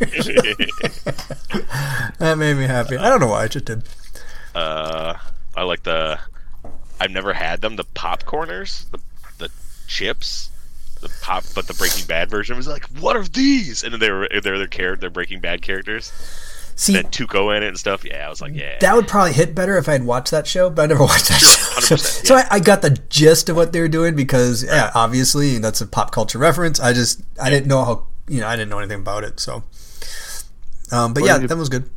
that 2.18 2.36
made 2.38 2.54
me 2.56 2.64
happy. 2.64 2.96
I 2.96 3.08
don't 3.10 3.20
know 3.20 3.26
why. 3.28 3.42
I 3.44 3.48
just 3.48 3.64
did. 3.66 3.82
uh, 4.54 5.14
I 5.54 5.62
like 5.64 5.82
the. 5.82 6.18
I've 7.00 7.10
never 7.10 7.32
had 7.32 7.60
them. 7.60 7.76
The 7.76 7.84
popcorners, 7.84 8.90
the 8.90 8.98
the 9.38 9.50
chips, 9.86 10.50
the 11.00 11.10
pop, 11.22 11.44
but 11.54 11.66
the 11.66 11.74
Breaking 11.74 12.06
Bad 12.06 12.30
version 12.30 12.56
was 12.56 12.66
like, 12.66 12.84
what 13.00 13.16
are 13.16 13.24
these? 13.24 13.82
And 13.84 13.92
then 13.92 14.00
they 14.00 14.10
were 14.10 14.28
they're 14.42 14.58
their 14.58 14.66
character, 14.66 15.00
they're 15.02 15.10
Breaking 15.10 15.40
Bad 15.40 15.62
characters. 15.62 16.12
See, 16.78 16.92
Then 16.92 17.04
Tuco 17.04 17.56
in 17.56 17.62
it 17.62 17.68
and 17.68 17.78
stuff. 17.78 18.04
Yeah, 18.04 18.26
I 18.26 18.28
was 18.28 18.42
like, 18.42 18.54
yeah. 18.54 18.76
that 18.80 18.94
would 18.94 19.08
probably 19.08 19.32
hit 19.32 19.54
better 19.54 19.78
if 19.78 19.88
I 19.88 19.92
had 19.92 20.04
watched 20.04 20.30
that 20.32 20.46
show, 20.46 20.68
but 20.68 20.82
I 20.82 20.86
never 20.86 21.00
watched 21.04 21.28
that 21.30 21.40
show. 21.40 21.80
100%, 21.80 21.82
So, 21.82 21.96
so 21.96 22.34
I, 22.36 22.44
I 22.50 22.60
got 22.60 22.82
the 22.82 22.90
gist 23.08 23.48
of 23.48 23.56
what 23.56 23.72
they 23.72 23.80
were 23.80 23.88
doing 23.88 24.14
because, 24.14 24.62
yeah, 24.62 24.90
obviously 24.94 25.56
that's 25.56 25.80
a 25.80 25.86
pop 25.86 26.10
culture 26.10 26.38
reference. 26.38 26.78
I 26.78 26.92
just 26.92 27.22
I 27.42 27.48
didn't 27.48 27.66
know 27.68 27.82
how 27.84 28.06
you 28.28 28.40
know 28.40 28.46
I 28.46 28.56
didn't 28.56 28.68
know 28.68 28.78
anything 28.78 29.00
about 29.00 29.24
it. 29.24 29.40
So, 29.40 29.64
um, 30.92 31.14
but 31.14 31.22
What 31.22 31.26
yeah, 31.28 31.38
you- 31.38 31.48
that 31.48 31.56
was 31.56 31.68
good. 31.70 31.88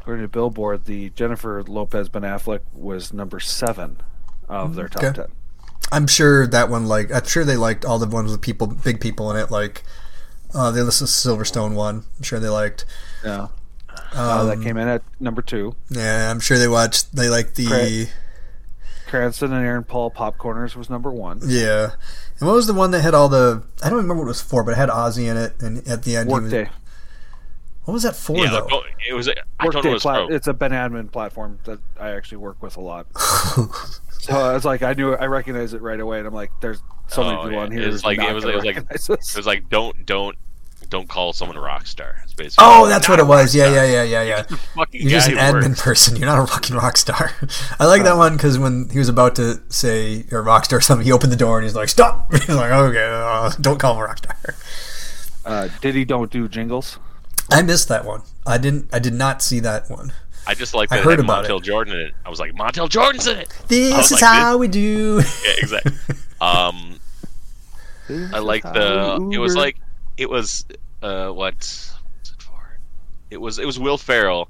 According 0.00 0.24
to 0.24 0.28
Billboard, 0.28 0.84
the 0.86 1.10
Jennifer 1.10 1.62
Lopez 1.62 2.08
Ben 2.08 2.22
Affleck 2.22 2.60
was 2.72 3.12
number 3.12 3.38
seven 3.40 3.98
of 4.48 4.74
their 4.74 4.88
top 4.88 5.02
Okay. 5.04 5.12
ten. 5.22 5.26
I'm 5.92 6.06
sure 6.06 6.46
that 6.46 6.68
one 6.70 6.86
like 6.86 7.12
I'm 7.12 7.24
sure 7.26 7.44
they 7.44 7.56
liked 7.56 7.84
all 7.84 7.98
the 7.98 8.06
ones 8.06 8.30
with 8.30 8.40
people, 8.40 8.66
big 8.68 9.00
people 9.00 9.30
in 9.30 9.36
it. 9.36 9.50
Like 9.50 9.82
uh, 10.54 10.70
the 10.70 10.80
Silverstone 10.82 11.74
one. 11.74 12.04
I'm 12.16 12.22
sure 12.22 12.38
they 12.40 12.48
liked. 12.48 12.84
Yeah, 13.24 13.48
uh, 14.12 14.44
that 14.44 14.56
Um, 14.58 14.62
came 14.62 14.76
in 14.76 14.88
at 14.88 15.02
number 15.20 15.42
two. 15.42 15.74
Yeah, 15.90 16.30
I'm 16.30 16.40
sure 16.40 16.58
they 16.58 16.68
watched. 16.68 17.14
They 17.14 17.28
liked 17.28 17.56
the 17.56 17.66
Great. 17.66 18.12
Cranston 19.06 19.52
and 19.52 19.64
Aaron 19.66 19.82
Paul 19.84 20.10
Popcorners 20.12 20.76
was 20.76 20.88
number 20.88 21.10
one. 21.10 21.40
yeah. 21.44 21.90
And 22.38 22.46
what 22.48 22.54
was 22.54 22.66
the 22.68 22.74
one 22.74 22.92
that 22.92 23.00
had 23.02 23.12
all 23.12 23.28
the? 23.28 23.64
I 23.82 23.88
don't 23.90 23.98
remember 23.98 24.22
what 24.22 24.26
it 24.26 24.28
was 24.28 24.40
for, 24.40 24.62
but 24.64 24.70
it 24.72 24.76
had 24.76 24.88
Ozzy 24.88 25.28
in 25.28 25.36
it, 25.36 25.60
and 25.60 25.86
at 25.88 26.04
the 26.04 26.16
end, 26.16 26.28
he 26.30 26.34
was, 26.34 26.42
Workday. 26.44 26.70
What 27.90 27.94
was 27.94 28.02
that 28.04 28.14
for 28.16 28.36
yeah, 28.36 28.50
though? 28.50 28.66
go- 28.66 28.82
it 29.08 29.12
was. 29.14 29.28
I 29.28 29.32
don't 29.64 29.74
Workday 29.74 29.88
what 29.88 29.94
it's 29.96 30.02
plat- 30.02 30.30
it's 30.30 30.46
a 30.46 30.54
Ben 30.54 30.70
admin 30.70 31.10
platform 31.10 31.58
that 31.64 31.80
I 31.98 32.10
actually 32.10 32.38
work 32.38 32.62
with 32.62 32.76
a 32.76 32.80
lot. 32.80 33.06
so 33.18 34.34
I 34.34 34.52
was 34.52 34.64
like, 34.64 34.82
I 34.82 34.92
knew 34.92 35.14
I 35.14 35.26
recognized 35.26 35.74
it 35.74 35.82
right 35.82 35.98
away, 35.98 36.18
and 36.18 36.26
I'm 36.28 36.34
like, 36.34 36.52
there's 36.60 36.82
so 37.08 37.24
many 37.24 37.36
Oh, 37.36 37.42
people 37.42 37.52
yeah. 37.56 37.62
on 37.64 37.70
here. 37.72 37.82
It 37.82 37.86
was 37.88 38.04
like- 38.04 38.18
it 38.20 38.32
was 38.32 38.44
like- 38.44 38.52
it 38.54 38.56
was 38.56 38.64
like- 38.64 38.88
this. 38.88 39.08
It 39.10 39.36
was 39.36 39.46
like 39.46 39.68
don't 39.68 40.06
don't 40.06 40.36
don't 40.88 41.08
call 41.08 41.32
someone 41.32 41.56
a 41.56 41.60
rock 41.60 41.86
star. 41.86 42.16
It's 42.24 42.34
basically 42.34 42.64
Oh, 42.66 42.86
that's 42.88 43.08
what 43.08 43.18
it 43.18 43.26
was. 43.26 43.54
Yeah, 43.54 43.72
yeah, 43.72 43.84
yeah, 43.84 44.02
yeah, 44.02 44.22
yeah. 44.22 44.44
You're 44.76 44.86
You're 45.02 45.10
just 45.10 45.28
an 45.28 45.34
admin 45.36 45.68
works." 45.68 45.82
person. 45.82 46.16
You're 46.16 46.26
not 46.26 46.38
a 46.42 46.46
fucking 46.46 46.74
rock 46.76 46.96
star. 46.96 47.32
I 47.80 47.86
like 47.86 48.02
that 48.04 48.16
one 48.16 48.36
because 48.36 48.58
when 48.58 48.88
he 48.90 48.98
was 48.98 49.08
about 49.08 49.34
to 49.36 49.60
say 49.68 50.24
a 50.32 50.40
rock 50.40 50.64
star 50.64 50.78
or 50.78 50.80
something, 50.82 51.04
he 51.04 51.12
opened 51.12 51.32
the 51.32 51.36
door 51.36 51.58
and 51.58 51.64
he's 51.64 51.74
like, 51.76 51.88
"Stop!" 51.88 52.32
He's 52.32 52.48
like, 52.48 52.70
"Okay, 52.72 53.04
uh, 53.12 53.50
don't 53.60 53.78
call 53.78 53.94
him 53.94 54.00
a 54.00 54.04
rock 54.04 54.18
star." 54.18 54.54
Uh, 55.44 55.68
Diddy 55.80 56.04
don't 56.04 56.30
do 56.30 56.48
jingles. 56.48 56.98
I 57.50 57.62
missed 57.62 57.88
that 57.88 58.04
one. 58.04 58.22
I 58.46 58.58
didn't. 58.58 58.88
I 58.92 58.98
did 58.98 59.14
not 59.14 59.42
see 59.42 59.60
that 59.60 59.90
one. 59.90 60.12
I 60.46 60.54
just 60.54 60.74
like 60.74 60.90
I 60.90 60.96
that 60.96 61.02
it 61.02 61.04
heard 61.04 61.18
had 61.18 61.24
about 61.24 61.44
Montel 61.44 61.62
Jordan 61.62 61.94
in 61.94 62.06
it. 62.06 62.14
I 62.24 62.30
was 62.30 62.40
like, 62.40 62.52
Montel 62.54 62.88
Jordan's 62.88 63.26
in 63.26 63.38
it. 63.38 63.48
This 63.68 64.10
is 64.10 64.20
like, 64.20 64.22
how 64.22 64.56
we 64.56 64.68
do. 64.68 65.22
Yeah, 65.46 65.52
exactly. 65.58 65.92
um, 66.40 66.98
I 68.08 68.38
like 68.38 68.62
the. 68.62 69.30
It 69.32 69.38
was 69.38 69.56
like 69.56 69.76
it 70.16 70.28
was 70.28 70.64
uh 71.02 71.30
what 71.30 71.54
was 71.54 71.94
it 72.24 72.42
for? 72.42 72.78
It 73.30 73.40
was 73.40 73.58
it 73.58 73.66
was 73.66 73.78
Will 73.78 73.98
Ferrell, 73.98 74.48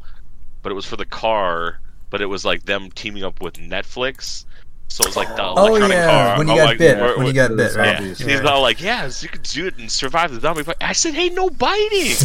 but 0.63 0.73
it 0.73 0.75
was 0.75 0.87
for 0.87 0.97
the 0.97 1.07
car. 1.07 1.81
But 2.11 2.21
it 2.21 2.27
was 2.27 2.45
like 2.45 2.65
them 2.65 2.91
teaming 2.91 3.23
up 3.23 3.41
with 3.41 3.55
Netflix. 3.55 4.45
So 4.93 5.03
it 5.05 5.07
was 5.07 5.17
like 5.17 5.29
the 5.37 5.43
Oh 5.45 5.67
electronic 5.69 5.97
yeah, 5.97 6.11
car. 6.11 6.39
when 6.39 6.49
you 6.49 6.57
got 6.57 6.65
like, 6.65 6.79
bit. 6.79 6.99
where- 6.99 7.17
when 7.17 7.27
you 7.29 7.33
got 7.33 7.57
bit, 7.57 7.73
Yeah, 7.75 7.81
right? 7.81 7.97
Zombies. 7.99 8.19
he's 8.19 8.41
all 8.41 8.61
like, 8.61 8.81
"Yes, 8.83 9.23
you 9.23 9.29
can 9.29 9.41
do 9.43 9.67
it 9.69 9.79
and 9.79 9.91
survive 9.91 10.33
the 10.35 10.41
zombie 10.41 10.65
fight." 10.65 10.77
I 10.81 10.93
said, 10.95 11.15
"Hey, 11.15 11.29
no 11.29 11.49
biting." 11.49 12.17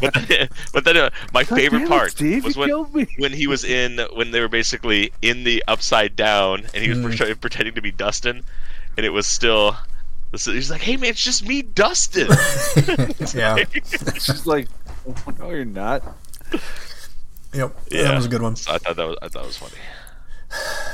but 0.00 0.14
then, 0.28 0.48
but 0.72 0.84
then 0.84 0.96
uh, 0.96 1.10
my 1.32 1.44
God 1.44 1.56
favorite 1.56 1.82
it, 1.82 1.88
part 1.88 2.10
Steve, 2.10 2.44
was 2.44 2.56
when 2.56 2.70
when 3.18 3.32
he 3.32 3.46
was 3.46 3.62
in 3.64 4.00
when 4.14 4.32
they 4.32 4.40
were 4.40 4.48
basically 4.48 5.12
in 5.22 5.44
the 5.44 5.62
upside 5.68 6.16
down 6.16 6.64
and 6.74 6.82
he 6.82 6.88
was 6.88 6.98
Mm. 6.98 7.16
pre- 7.16 7.34
pretending 7.34 7.74
to 7.76 7.80
be 7.80 7.92
Dustin, 7.92 8.42
and 8.96 9.06
it 9.06 9.10
was 9.10 9.26
still. 9.28 9.76
He's 10.32 10.70
like, 10.72 10.80
"Hey 10.82 10.96
man, 10.96 11.10
it's 11.10 11.22
just 11.22 11.46
me, 11.46 11.62
Dustin." 11.62 12.26
yeah. 13.34 13.62
She's 14.18 14.44
like, 14.44 14.66
no, 15.38 15.50
you're 15.50 15.64
not. 15.64 16.02
Yep. 17.54 17.74
Yeah. 17.90 18.02
That 18.02 18.16
was 18.16 18.26
a 18.26 18.28
good 18.28 18.42
one. 18.42 18.52
I 18.68 18.76
thought 18.78 18.96
that 18.96 19.06
was 19.06 19.16
I 19.22 19.28
thought 19.28 19.44
it 19.44 19.46
was 19.46 19.56
funny. 19.56 19.76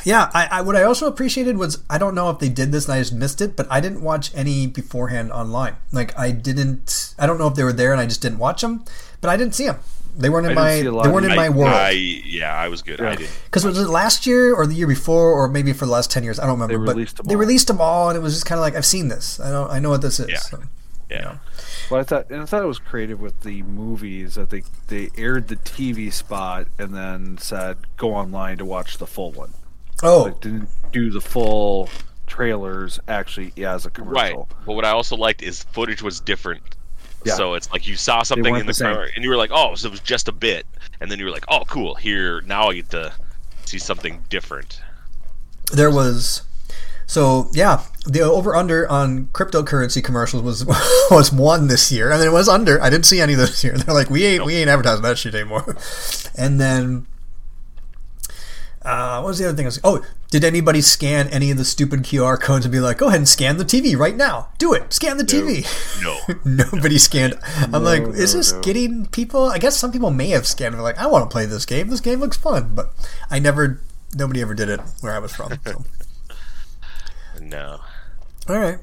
Yeah, 0.04 0.30
I, 0.34 0.48
I 0.50 0.60
what 0.62 0.74
I 0.74 0.82
also 0.82 1.06
appreciated 1.06 1.58
was 1.58 1.82
I 1.88 1.98
don't 1.98 2.14
know 2.14 2.28
if 2.30 2.38
they 2.38 2.48
did 2.48 2.72
this 2.72 2.86
and 2.86 2.94
I 2.94 2.98
just 2.98 3.12
missed 3.12 3.40
it, 3.40 3.56
but 3.56 3.66
I 3.70 3.80
didn't 3.80 4.02
watch 4.02 4.34
any 4.34 4.66
beforehand 4.66 5.30
online. 5.30 5.76
Like 5.92 6.18
I 6.18 6.32
didn't. 6.32 7.14
I 7.18 7.26
don't 7.26 7.38
know 7.38 7.46
if 7.46 7.54
they 7.54 7.62
were 7.62 7.72
there 7.72 7.92
and 7.92 8.00
I 8.00 8.06
just 8.06 8.20
didn't 8.20 8.38
watch 8.38 8.62
them, 8.62 8.84
but 9.20 9.30
I 9.30 9.36
didn't 9.36 9.54
see 9.54 9.66
them. 9.66 9.78
They 10.16 10.28
weren't 10.28 10.46
in 10.46 10.54
my. 10.54 10.80
see 10.80 10.86
a 10.86 10.92
lot 10.92 11.04
They 11.04 11.10
weren't 11.10 11.26
in 11.26 11.32
I, 11.32 11.36
my 11.36 11.48
world. 11.48 11.72
I, 11.72 11.90
yeah, 11.90 12.54
I 12.54 12.68
was 12.68 12.82
good. 12.82 13.00
I 13.00 13.14
didn't. 13.14 13.30
Because 13.44 13.64
was 13.64 13.78
it 13.78 13.88
last 13.88 14.26
year 14.26 14.54
or 14.54 14.66
the 14.66 14.74
year 14.74 14.86
before 14.86 15.32
or 15.32 15.48
maybe 15.48 15.72
for 15.72 15.86
the 15.86 15.92
last 15.92 16.10
ten 16.10 16.22
years? 16.22 16.38
I 16.38 16.46
don't 16.46 16.60
remember. 16.60 16.78
They 16.78 16.84
but 16.84 16.96
released 16.96 17.16
them 17.16 17.26
they 17.26 17.36
released 17.36 17.66
them 17.68 17.80
all, 17.80 18.10
and 18.10 18.16
it 18.16 18.20
was 18.20 18.34
just 18.34 18.44
kind 18.44 18.58
of 18.58 18.62
like 18.62 18.74
I've 18.74 18.86
seen 18.86 19.08
this. 19.08 19.40
I 19.40 19.50
don't. 19.50 19.70
I 19.70 19.78
know 19.78 19.90
what 19.90 20.02
this 20.02 20.20
is. 20.20 20.28
Yeah. 20.28 20.38
so. 20.38 20.62
Yeah. 21.12 21.38
Well, 21.90 22.00
I 22.00 22.04
thought, 22.04 22.30
and 22.30 22.42
I 22.42 22.44
thought 22.46 22.62
it 22.62 22.66
was 22.66 22.78
creative 22.78 23.20
with 23.20 23.40
the 23.42 23.62
movies 23.62 24.34
that 24.34 24.50
they 24.50 24.62
they 24.88 25.10
aired 25.16 25.48
the 25.48 25.56
TV 25.56 26.12
spot 26.12 26.66
and 26.78 26.94
then 26.94 27.38
said 27.38 27.78
go 27.96 28.14
online 28.14 28.58
to 28.58 28.64
watch 28.64 28.98
the 28.98 29.06
full 29.06 29.32
one. 29.32 29.52
Oh, 30.02 30.24
Like 30.24 30.40
didn't 30.40 30.68
do 30.90 31.10
the 31.10 31.20
full 31.20 31.88
trailers 32.26 32.98
actually 33.08 33.52
yeah, 33.56 33.74
as 33.74 33.86
a 33.86 33.90
commercial. 33.90 34.48
Right. 34.48 34.66
But 34.66 34.72
what 34.74 34.84
I 34.84 34.90
also 34.90 35.16
liked 35.16 35.42
is 35.42 35.64
footage 35.64 36.02
was 36.02 36.18
different. 36.20 36.62
Yeah. 37.24 37.34
So 37.34 37.54
it's 37.54 37.70
like 37.70 37.86
you 37.86 37.96
saw 37.96 38.22
something 38.22 38.56
in 38.56 38.66
the, 38.66 38.72
the 38.72 38.82
car 38.82 39.08
and 39.14 39.22
you 39.22 39.30
were 39.30 39.36
like, 39.36 39.50
"Oh, 39.52 39.74
so 39.74 39.86
it 39.88 39.90
was 39.90 40.00
just 40.00 40.28
a 40.28 40.32
bit," 40.32 40.66
and 41.00 41.10
then 41.10 41.18
you 41.20 41.24
were 41.24 41.30
like, 41.30 41.44
"Oh, 41.48 41.64
cool. 41.66 41.94
Here 41.94 42.40
now 42.40 42.70
I 42.70 42.74
get 42.74 42.90
to 42.90 43.12
see 43.64 43.78
something 43.78 44.24
different." 44.28 44.80
there 45.72 45.90
was. 45.90 46.42
So 47.06 47.48
yeah, 47.52 47.82
the 48.04 48.20
over 48.20 48.56
under 48.56 48.88
on 48.88 49.26
cryptocurrency 49.26 50.02
commercials 50.02 50.42
was 50.42 50.66
was 51.10 51.32
one 51.32 51.68
this 51.68 51.92
year, 51.92 52.10
and 52.10 52.20
then 52.20 52.28
it 52.28 52.32
was 52.32 52.48
under. 52.48 52.82
I 52.82 52.90
didn't 52.90 53.06
see 53.06 53.20
any 53.20 53.34
this 53.34 53.62
year. 53.64 53.76
They're 53.76 53.94
like, 53.94 54.10
we 54.10 54.24
ain't 54.24 54.44
we 54.44 54.56
ain't 54.56 54.68
advertising 54.68 55.02
that 55.02 55.18
shit 55.18 55.34
anymore. 55.34 55.76
And 56.34 56.58
then, 56.58 57.06
uh, 58.80 59.20
what 59.20 59.28
was 59.28 59.38
the 59.38 59.46
other 59.46 59.54
thing? 59.54 59.66
I 59.66 59.68
was, 59.68 59.80
oh, 59.84 60.02
did 60.30 60.44
anybody 60.44 60.80
scan 60.80 61.28
any 61.28 61.50
of 61.50 61.58
the 61.58 61.64
stupid 61.64 62.04
QR 62.04 62.40
codes 62.40 62.64
and 62.64 62.72
be 62.72 62.80
like, 62.80 62.96
go 62.96 63.08
ahead 63.08 63.18
and 63.18 63.28
scan 63.28 63.58
the 63.58 63.66
TV 63.66 63.94
right 63.98 64.16
now? 64.16 64.48
Do 64.56 64.72
it. 64.72 64.94
Scan 64.94 65.18
the 65.18 65.24
TV. 65.24 65.66
No. 66.02 66.18
Nobody 66.46 66.96
scanned. 66.96 67.34
I'm 67.70 67.84
like, 67.84 68.02
is 68.02 68.32
no, 68.32 68.38
this 68.38 68.52
no. 68.54 68.60
getting 68.62 69.04
people? 69.06 69.50
I 69.50 69.58
guess 69.58 69.76
some 69.76 69.92
people 69.92 70.10
may 70.10 70.30
have 70.30 70.46
scanned. 70.46 70.74
They're 70.74 70.80
like, 70.80 70.96
I 70.96 71.06
want 71.06 71.28
to 71.28 71.32
play 71.32 71.44
this 71.44 71.66
game. 71.66 71.88
This 71.90 72.00
game 72.00 72.20
looks 72.20 72.38
fun, 72.38 72.74
but 72.74 72.94
I 73.30 73.38
never. 73.38 73.82
Nobody 74.14 74.40
ever 74.40 74.54
did 74.54 74.70
it 74.70 74.80
where 75.02 75.14
I 75.14 75.18
was 75.18 75.36
from. 75.36 75.52
So. 75.66 75.84
No. 77.42 77.80
All 78.48 78.58
right, 78.58 78.78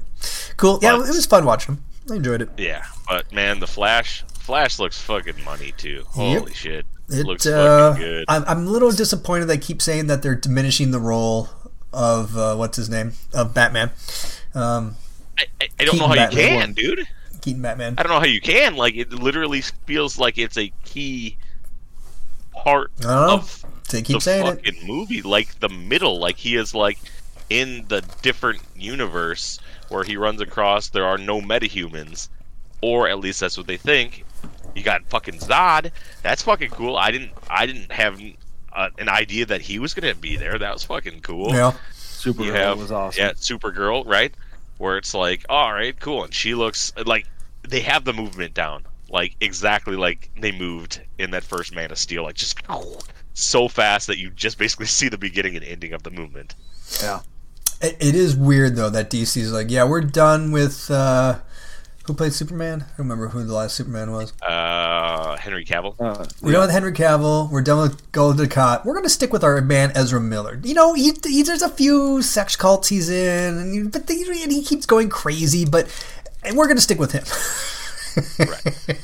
cool. 0.56 0.78
Yeah, 0.82 0.94
it 0.96 0.98
was 1.00 1.26
fun 1.26 1.44
watching 1.44 1.76
them. 1.76 1.84
I 2.10 2.16
enjoyed 2.16 2.42
it. 2.42 2.50
Yeah, 2.56 2.84
but 3.08 3.30
man, 3.32 3.60
the 3.60 3.66
Flash, 3.66 4.22
Flash 4.34 4.78
looks 4.78 5.00
fucking 5.00 5.44
money 5.44 5.72
too. 5.76 6.04
Holy 6.08 6.52
shit, 6.54 6.86
It 7.08 7.26
looks 7.26 7.46
uh, 7.46 7.92
fucking 7.92 8.04
good. 8.06 8.24
I'm, 8.28 8.44
I'm 8.46 8.66
a 8.66 8.70
little 8.70 8.90
disappointed. 8.90 9.46
They 9.46 9.58
keep 9.58 9.80
saying 9.82 10.06
that 10.08 10.22
they're 10.22 10.34
diminishing 10.34 10.90
the 10.90 10.98
role 11.00 11.50
of 11.92 12.36
uh, 12.36 12.54
what's 12.56 12.76
his 12.76 12.88
name 12.88 13.12
of 13.34 13.52
Batman, 13.52 13.90
um, 14.54 14.96
I, 15.38 15.44
I, 15.60 15.68
I 15.80 15.84
don't 15.84 15.98
know 15.98 16.06
how 16.08 16.14
Keaton 16.14 16.30
you 16.32 16.36
Batman. 16.44 16.60
can, 16.60 16.72
dude. 16.74 17.06
Keaton 17.40 17.62
Batman. 17.62 17.94
I 17.98 18.02
don't 18.02 18.12
know 18.12 18.18
how 18.20 18.26
you 18.26 18.40
can. 18.40 18.76
Like, 18.76 18.94
it 18.96 19.12
literally 19.12 19.60
feels 19.86 20.18
like 20.18 20.38
it's 20.38 20.56
a 20.58 20.72
key 20.84 21.36
part 22.52 22.90
I 23.00 23.02
don't 23.02 23.10
know. 23.26 23.32
of 23.34 23.64
They 23.90 24.02
keep 24.02 24.16
the 24.16 24.20
saying 24.20 24.46
it. 24.46 24.64
fucking 24.66 24.86
movie, 24.86 25.22
like 25.22 25.58
the 25.60 25.68
middle. 25.68 26.18
Like 26.18 26.36
he 26.36 26.56
is 26.56 26.74
like 26.74 26.98
in 27.50 27.84
the 27.88 28.00
different 28.22 28.62
universe 28.76 29.58
where 29.88 30.04
he 30.04 30.16
runs 30.16 30.40
across. 30.40 30.88
There 30.88 31.04
are 31.04 31.18
no 31.18 31.40
metahumans, 31.40 32.28
or 32.80 33.08
at 33.08 33.18
least 33.18 33.40
that's 33.40 33.58
what 33.58 33.66
they 33.66 33.76
think. 33.76 34.24
You 34.74 34.82
got 34.82 35.04
fucking 35.08 35.34
Zod. 35.40 35.90
That's 36.22 36.42
fucking 36.42 36.70
cool. 36.70 36.96
I 36.96 37.10
didn't. 37.10 37.32
I 37.50 37.66
didn't 37.66 37.90
have 37.92 38.20
uh, 38.72 38.88
an 38.98 39.08
idea 39.08 39.46
that 39.46 39.60
he 39.60 39.78
was 39.80 39.94
gonna 39.94 40.14
be 40.14 40.36
there. 40.36 40.58
That 40.58 40.72
was 40.72 40.84
fucking 40.84 41.20
cool. 41.22 41.50
Yeah, 41.52 41.72
Supergirl 41.92 42.44
You 42.44 42.52
have 42.52 42.78
was 42.78 42.92
awesome. 42.92 43.20
yeah, 43.22 43.32
Supergirl, 43.32 44.06
right? 44.06 44.32
Where 44.78 44.96
it's 44.96 45.12
like, 45.12 45.44
all 45.48 45.72
right, 45.72 45.98
cool, 46.00 46.24
and 46.24 46.32
she 46.32 46.54
looks 46.54 46.92
like 47.04 47.26
they 47.68 47.80
have 47.80 48.04
the 48.04 48.12
movement 48.12 48.54
down, 48.54 48.84
like 49.10 49.34
exactly 49.40 49.96
like 49.96 50.30
they 50.40 50.52
moved 50.52 51.02
in 51.18 51.32
that 51.32 51.42
first 51.42 51.74
Man 51.74 51.90
of 51.90 51.98
Steel, 51.98 52.22
like 52.22 52.36
just 52.36 52.58
so 53.34 53.68
fast 53.68 54.06
that 54.06 54.18
you 54.18 54.30
just 54.30 54.56
basically 54.56 54.86
see 54.98 55.08
the 55.08 55.18
beginning 55.18 55.56
and 55.56 55.64
ending 55.64 55.92
of 55.92 56.02
the 56.04 56.10
movement. 56.10 56.54
yeah. 57.02 57.20
It, 57.80 57.96
it 58.00 58.14
is 58.14 58.36
weird 58.36 58.76
though 58.76 58.90
that 58.90 59.10
DC's 59.10 59.52
like, 59.52 59.70
yeah, 59.70 59.84
we're 59.84 60.00
done 60.00 60.52
with. 60.52 60.90
Uh, 60.90 61.38
who 62.04 62.14
played 62.14 62.32
Superman? 62.32 62.80
I 62.80 62.84
don't 62.88 62.98
remember 62.98 63.28
who 63.28 63.44
the 63.44 63.54
last 63.54 63.76
Superman 63.76 64.10
was. 64.10 64.32
Uh, 64.42 65.36
Henry 65.36 65.64
Cavill. 65.64 65.94
Uh, 66.00 66.26
We're 66.42 66.52
done 66.52 66.62
with 66.62 66.70
Henry 66.70 66.92
Cavill. 66.92 67.48
We're 67.50 67.62
done 67.62 67.82
with 67.82 68.10
Gal 68.10 68.32
Gadot. 68.32 68.84
We're 68.84 68.94
going 68.94 69.04
to 69.04 69.10
stick 69.10 69.32
with 69.32 69.44
our 69.44 69.60
man 69.60 69.92
Ezra 69.94 70.20
Miller. 70.20 70.58
You 70.64 70.74
know, 70.74 70.94
he, 70.94 71.12
he 71.24 71.42
there's 71.44 71.62
a 71.62 71.68
few 71.68 72.20
sex 72.20 72.56
cults 72.56 72.88
he's 72.88 73.08
in, 73.10 73.58
and 73.58 73.72
he, 73.72 73.82
but 73.84 74.08
they, 74.08 74.22
and 74.42 74.50
he 74.50 74.62
keeps 74.64 74.86
going 74.86 75.08
crazy. 75.08 75.64
But 75.64 75.86
and 76.42 76.56
we're 76.56 76.66
going 76.66 76.78
to 76.78 76.82
stick 76.82 76.98
with 76.98 77.12
him. 77.12 77.24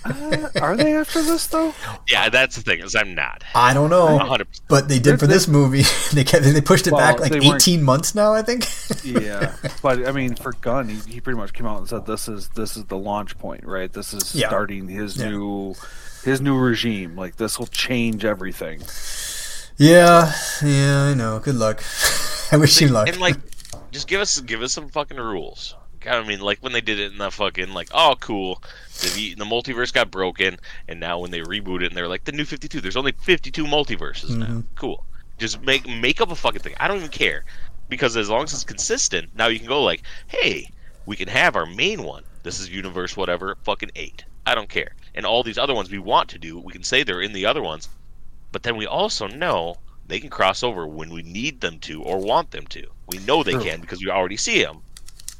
uh, 0.04 0.48
are 0.60 0.76
they 0.76 0.94
after 0.94 1.22
this 1.22 1.46
though? 1.46 1.74
Yeah, 2.08 2.28
that's 2.28 2.56
the 2.56 2.62
thing 2.62 2.80
is 2.80 2.94
I'm 2.94 3.14
not. 3.14 3.44
I 3.54 3.72
don't 3.74 3.90
know, 3.90 4.16
100. 4.16 4.46
but 4.68 4.88
they 4.88 4.98
did 4.98 5.18
for 5.20 5.26
this 5.26 5.46
movie. 5.48 5.82
They 6.12 6.24
kept, 6.24 6.44
they 6.44 6.60
pushed 6.60 6.86
it 6.86 6.92
Well, 6.92 7.00
back 7.00 7.20
like 7.20 7.32
they 7.32 7.40
weren't- 7.40 7.62
18 7.68 7.82
months 7.82 8.14
now, 8.14 8.32
I 8.32 8.42
think. 8.42 8.66
Yeah, 9.04 9.54
but 9.82 10.06
I 10.06 10.12
mean, 10.12 10.34
for 10.34 10.52
Gunn, 10.52 10.88
he, 10.88 10.96
he 11.12 11.20
pretty 11.20 11.36
much 11.38 11.52
came 11.52 11.66
out 11.66 11.78
and 11.78 11.88
said 11.88 12.06
this 12.06 12.28
is 12.28 12.48
this 12.50 12.76
is 12.76 12.84
the 12.86 12.96
launch 12.96 13.36
point, 13.38 13.64
right? 13.64 13.92
This 13.92 14.14
is 14.14 14.34
Yeah. 14.34 14.48
starting 14.48 14.88
his 14.88 15.16
Yeah. 15.18 15.30
new 15.30 15.74
his 16.24 16.40
new 16.40 16.56
regime. 16.58 17.16
Like 17.16 17.36
this 17.36 17.58
will 17.58 17.66
change 17.68 18.24
everything. 18.24 18.80
yeah, 19.76 20.32
yeah, 20.62 21.02
I 21.10 21.14
know. 21.14 21.38
Good 21.38 21.56
luck. 21.56 21.82
I 22.52 22.56
wish 22.56 22.80
you 22.80 22.88
luck. 22.88 23.08
And 23.08 23.18
like, 23.18 23.36
just 23.90 24.08
give 24.08 24.20
us 24.20 24.40
give 24.40 24.62
us 24.62 24.72
some 24.72 24.88
fucking 24.88 25.18
rules. 25.18 25.74
I 26.06 26.22
mean, 26.26 26.40
like 26.40 26.58
when 26.60 26.72
they 26.72 26.80
did 26.80 26.98
it 26.98 27.12
in 27.12 27.18
the 27.18 27.30
fucking 27.30 27.72
like, 27.74 27.88
oh 27.92 28.16
cool, 28.20 28.62
the 29.00 29.34
the 29.34 29.44
multiverse 29.44 29.92
got 29.92 30.10
broken, 30.10 30.58
and 30.88 31.00
now 31.00 31.18
when 31.18 31.30
they 31.30 31.40
reboot 31.40 31.82
it 31.82 31.86
and 31.86 31.96
they're 31.96 32.08
like 32.08 32.24
the 32.24 32.32
new 32.32 32.44
Fifty 32.44 32.68
Two, 32.68 32.80
there's 32.80 32.96
only 32.96 33.12
Fifty 33.12 33.50
Two 33.50 33.64
multiverses 33.64 34.36
now. 34.36 34.46
Mhm. 34.46 34.64
Cool. 34.74 35.04
Just 35.38 35.60
make 35.62 35.86
make 35.88 36.20
up 36.20 36.30
a 36.30 36.36
fucking 36.36 36.60
thing. 36.60 36.74
I 36.78 36.88
don't 36.88 36.98
even 36.98 37.10
care 37.10 37.44
because 37.88 38.16
as 38.16 38.28
long 38.30 38.44
as 38.44 38.52
it's 38.52 38.64
consistent, 38.64 39.30
now 39.36 39.46
you 39.48 39.58
can 39.58 39.68
go 39.68 39.82
like, 39.82 40.02
hey, 40.28 40.68
we 41.06 41.16
can 41.16 41.28
have 41.28 41.56
our 41.56 41.66
main 41.66 42.02
one. 42.02 42.24
This 42.42 42.60
is 42.60 42.68
universe 42.70 43.16
whatever, 43.16 43.56
fucking 43.64 43.90
eight. 43.96 44.24
I 44.46 44.54
don't 44.54 44.68
care. 44.68 44.94
And 45.14 45.26
all 45.26 45.42
these 45.42 45.58
other 45.58 45.74
ones 45.74 45.90
we 45.90 45.98
want 45.98 46.28
to 46.30 46.38
do, 46.38 46.58
we 46.58 46.72
can 46.72 46.84
say 46.84 47.02
they're 47.02 47.20
in 47.20 47.32
the 47.32 47.46
other 47.46 47.62
ones, 47.62 47.88
but 48.52 48.62
then 48.62 48.76
we 48.76 48.86
also 48.86 49.26
know 49.26 49.76
they 50.06 50.20
can 50.20 50.30
cross 50.30 50.62
over 50.62 50.86
when 50.86 51.10
we 51.10 51.22
need 51.22 51.60
them 51.60 51.78
to 51.80 52.02
or 52.02 52.18
want 52.18 52.52
them 52.52 52.66
to. 52.68 52.86
We 53.08 53.18
know 53.18 53.42
they 53.42 53.52
True. 53.52 53.64
can 53.64 53.80
because 53.80 54.00
we 54.00 54.10
already 54.10 54.36
see 54.36 54.62
them. 54.62 54.82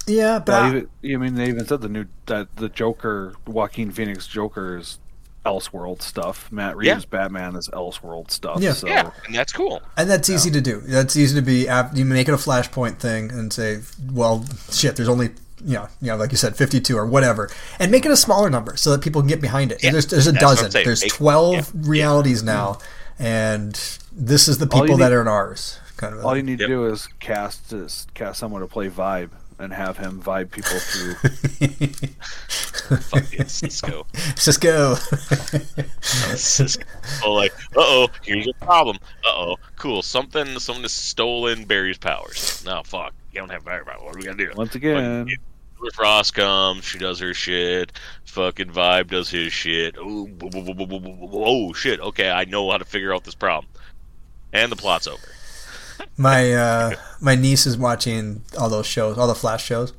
Yeah, 0.07 0.39
but 0.39 0.53
Well, 0.53 0.63
I- 0.63 0.69
even, 1.03 1.15
I 1.15 1.17
mean, 1.25 1.35
they 1.35 1.49
even 1.49 1.67
said 1.67 1.81
the 1.81 1.89
new 1.89 2.07
that 2.27 2.57
the 2.57 2.69
Joker, 2.69 3.35
Joaquin 3.47 3.91
Phoenix 3.91 4.27
Joker 4.27 4.77
is 4.79 4.99
Elseworld 5.45 6.03
stuff. 6.03 6.51
Matt 6.51 6.77
Reeves 6.77 6.89
Yeah. 6.89 7.01
Batman 7.09 7.55
is 7.55 7.69
Elseworld 7.69 8.31
stuff. 8.33 8.61
Yeah. 8.61 8.73
So, 8.73 8.89
Yeah, 8.89 9.11
and 9.27 9.35
that's 9.35 9.53
cool. 9.53 9.81
And 9.97 10.11
that's 10.11 10.29
easy 10.29 10.51
to 10.51 10.61
do. 10.61 10.81
That's 10.85 11.17
easy 11.17 11.37
to 11.37 11.43
be. 11.43 11.69
ap- 11.69 11.97
You 11.97 12.05
make 12.05 12.29
it 12.29 12.33
a 12.33 12.37
flashpoint 12.37 12.99
thing 12.99 13.31
and 13.31 13.53
say, 13.53 13.81
"Well, 14.13 14.45
shit. 14.73 14.97
There's 14.97 15.09
only 15.09 15.31
you 15.65 15.73
know, 15.75 15.89
you 16.03 16.09
know, 16.09 16.17
like 16.17 16.31
you 16.33 16.37
said, 16.37 16.55
52 16.55 16.97
or 16.99 17.07
whatever, 17.07 17.49
and 17.79 17.91
make 17.91 18.05
it 18.05 18.11
a 18.13 18.17
smaller 18.17 18.51
number 18.51 18.77
so 18.77 18.91
that 18.91 19.01
people 19.01 19.23
can 19.23 19.29
get 19.29 19.41
behind 19.41 19.73
it. 19.73 19.83
Yeah, 19.83 19.91
there's 19.93 20.07
there's 20.07 20.27
a 20.27 20.33
that's 20.33 20.43
dozen. 20.43 20.71
There's 20.71 21.01
Make- 21.03 21.13
12 21.15 21.55
yeah, 21.55 21.63
realities 21.75 22.43
now, 22.43 22.79
and 23.19 23.73
this 24.13 24.49
is 24.49 24.59
the 24.59 24.69
All 24.69 24.81
you 24.81 24.85
people 24.85 24.99
that 24.99 25.09
need- 25.09 25.15
are 25.15 25.21
in 25.23 25.29
ours. 25.29 25.79
Kind 25.97 26.15
of. 26.15 26.27
All 26.27 26.37
you 26.37 26.43
need 26.43 26.61
Yep. 26.61 26.69
to 26.69 26.75
do 26.75 26.87
is 26.87 27.09
cast 27.21 27.73
is 27.73 28.07
cast 28.15 28.39
someone 28.39 28.61
to 28.61 28.67
play 28.67 28.91
Vibe 28.91 29.31
and 29.59 29.73
have 29.73 29.97
him 29.97 30.21
vibe 30.23 30.51
people 30.51 30.79
through. 30.79 31.15
Fuck 32.99 33.33
it, 33.35 33.51
Cisco. 33.51 34.07
Cisco. 34.37 34.95
Cisco. 36.37 36.85
Oh, 37.25 37.33
like, 37.33 37.53
uh 37.77 37.81
oh, 37.81 38.09
here's 38.23 38.47
a 38.47 38.53
problem. 38.65 38.99
Uh 39.25 39.29
oh, 39.35 39.57
cool. 39.77 40.03
Something, 40.03 40.59
someone 40.59 40.83
has 40.83 40.93
stolen 40.93 41.65
Barry's 41.65 41.99
powers. 41.99 42.63
No, 42.65 42.83
fuck. 42.85 43.15
You 43.33 43.41
don't 43.41 43.51
have 43.51 43.65
Barry 43.65 43.85
power. 43.85 44.05
What 44.05 44.15
are 44.15 44.19
we 44.19 44.25
gonna 44.25 44.37
do? 44.37 44.53
Once 44.57 44.75
again, 44.75 45.25
Fucking- 45.25 45.39
Frost 45.95 46.35
comes, 46.35 46.85
she 46.85 46.99
does 46.99 47.19
her 47.21 47.35
shit. 47.35 47.93
Fucking 48.25 48.71
Vibe 48.71 49.09
does 49.09 49.29
his 49.31 49.53
shit. 49.53 49.95
Oh, 49.99 50.29
oh 51.33 51.73
shit. 51.75 52.01
Okay, 52.01 52.31
I 52.31 52.45
know 52.47 52.71
how 52.71 52.79
to 52.79 52.85
figure 52.85 53.15
out 53.15 53.25
this 53.25 53.35
problem. 53.35 53.71
And 54.53 54.73
the 54.73 54.77
plot's 54.77 55.07
over. 55.07 55.29
My 56.17 56.53
uh, 56.53 56.91
my 57.21 57.35
niece 57.35 57.67
is 57.67 57.77
watching 57.77 58.43
all 58.59 58.69
those 58.69 58.87
shows, 58.87 59.19
all 59.19 59.27
the 59.27 59.35
Flash 59.35 59.65
shows, 59.65 59.93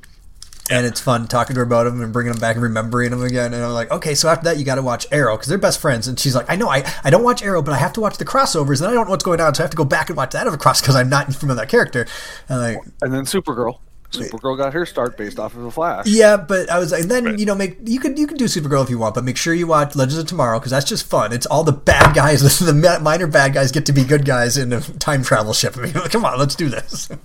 and 0.70 0.86
it's 0.86 1.00
fun 1.00 1.28
talking 1.28 1.54
to 1.54 1.60
her 1.60 1.66
about 1.66 1.86
them 1.86 2.02
and 2.02 2.12
bringing 2.12 2.32
them 2.32 2.42
back 2.42 2.56
and 2.56 2.64
remembering 2.64 3.12
them 3.12 3.24
again. 3.24 3.54
And 3.54 3.64
I'm 3.64 3.72
like, 3.72 3.92
okay, 3.92 4.16
so 4.16 4.30
after 4.30 4.46
that, 4.46 4.58
you 4.58 4.66
got 4.66 4.76
to 4.76 4.82
watch 4.82 5.08
Arrow 5.12 5.36
because 5.36 5.48
they're 5.48 5.58
best 5.58 5.80
friends. 5.80 6.08
And 6.08 6.20
she's 6.20 6.36
like, 6.36 6.50
I 6.50 6.56
know, 6.56 6.70
I, 6.70 6.84
I 7.04 7.10
don't 7.10 7.24
watch 7.24 7.42
Arrow, 7.42 7.62
but 7.62 7.74
I 7.74 7.78
have 7.78 7.94
to 7.94 8.02
watch 8.02 8.18
the 8.18 8.26
crossovers, 8.26 8.82
and 8.82 8.90
I 8.90 8.94
don't 8.94 9.06
know 9.06 9.12
what's 9.12 9.24
going 9.24 9.40
on, 9.40 9.56
so 9.56 9.64
I 9.64 9.66
have 9.66 9.72
to 9.72 9.78
go 9.78 9.86
back 9.86 10.10
and 10.10 10.18
watch 10.18 10.32
that 10.32 10.48
other 10.48 10.58
cross 10.58 10.82
because 10.82 10.96
I'm 10.96 11.10
not 11.10 11.34
familiar 11.34 11.50
with 11.50 11.58
that 11.58 11.70
character. 11.70 12.06
And 12.50 12.60
like, 12.60 12.80
and 13.02 13.14
then 13.14 13.24
Supergirl. 13.26 13.80
Supergirl 14.12 14.58
got 14.58 14.74
her 14.74 14.86
start 14.86 15.18
based 15.18 15.38
off 15.38 15.54
of 15.56 15.64
the 15.64 15.72
Flash. 15.72 16.06
yeah, 16.08 16.38
but 16.38 16.70
I 16.70 16.80
was 16.80 16.92
like, 16.94 17.04
then 17.06 17.26
Right. 17.26 17.40
you 17.40 17.46
know, 17.46 17.56
make 17.56 17.78
you 17.86 18.00
could 18.00 18.18
you 18.18 18.26
can 18.26 18.38
do 18.38 18.46
Supergirl 18.46 18.82
if 18.84 18.90
you 18.90 18.98
want, 18.98 19.16
but 19.16 19.24
make 19.26 19.36
sure 19.38 19.54
you 19.54 19.68
watch 19.68 19.96
Legends 19.96 20.18
of 20.18 20.28
Tomorrow 20.28 20.60
because 20.60 20.72
that's 20.72 20.86
just 20.88 21.06
fun. 21.08 21.34
It's 21.34 21.46
all 21.46 21.64
the 21.66 21.74
bad 21.74 22.16
guys, 22.16 22.42
the 22.60 23.00
minor 23.02 23.28
bad 23.28 23.54
guys 23.54 23.72
get 23.72 23.86
to 23.88 23.94
be 23.94 24.04
good 24.06 24.24
guys 24.26 24.58
in 24.58 24.72
a 24.72 24.80
time 24.82 25.24
travel 25.24 25.52
ship. 25.54 25.78
I 25.78 25.82
mean, 25.82 25.94
come 26.10 26.24
on, 26.26 26.40
let's 26.40 26.56
do 26.56 26.70
this. 26.70 27.10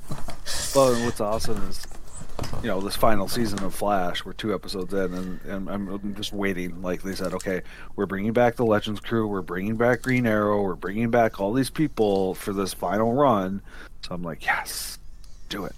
Well, 0.74 0.92
and 0.92 1.04
what's 1.04 1.20
awesome 1.20 1.68
is, 1.68 1.86
you 2.62 2.66
know, 2.68 2.80
this 2.80 2.96
final 2.96 3.28
season 3.28 3.62
of 3.62 3.74
Flash, 3.74 4.24
we're 4.24 4.32
two 4.32 4.52
episodes 4.52 4.92
in, 4.92 5.14
and, 5.14 5.40
and 5.44 5.70
I'm, 5.70 5.88
I'm 5.88 6.14
just 6.16 6.32
waiting. 6.32 6.82
Like 6.82 7.02
they 7.02 7.14
said, 7.14 7.32
okay, 7.34 7.62
we're 7.94 8.06
bringing 8.06 8.32
back 8.32 8.56
the 8.56 8.64
Legends 8.64 8.98
crew, 8.98 9.28
we're 9.28 9.40
bringing 9.42 9.76
back 9.76 10.02
Green 10.02 10.26
Arrow, 10.26 10.62
we're 10.62 10.74
bringing 10.74 11.10
back 11.10 11.40
all 11.40 11.52
these 11.52 11.70
people 11.70 12.34
for 12.34 12.52
this 12.52 12.72
final 12.74 13.12
run. 13.12 13.62
So 14.04 14.14
I'm 14.16 14.22
like, 14.24 14.44
yes, 14.44 14.98
do 15.48 15.64
it. 15.64 15.76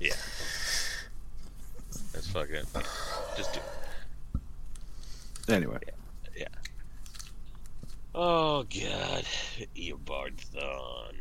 Yeah. 0.00 0.14
That's 2.12 2.26
fucking. 2.28 2.54
Yeah. 2.74 2.82
Just 3.36 3.52
do. 3.54 3.60
it. 5.48 5.52
Anyway, 5.52 5.78
Yeah. 6.36 6.46
Oh 8.14 8.62
god, 8.64 9.24
Eobard 9.76 10.36
Thawne. 10.54 11.14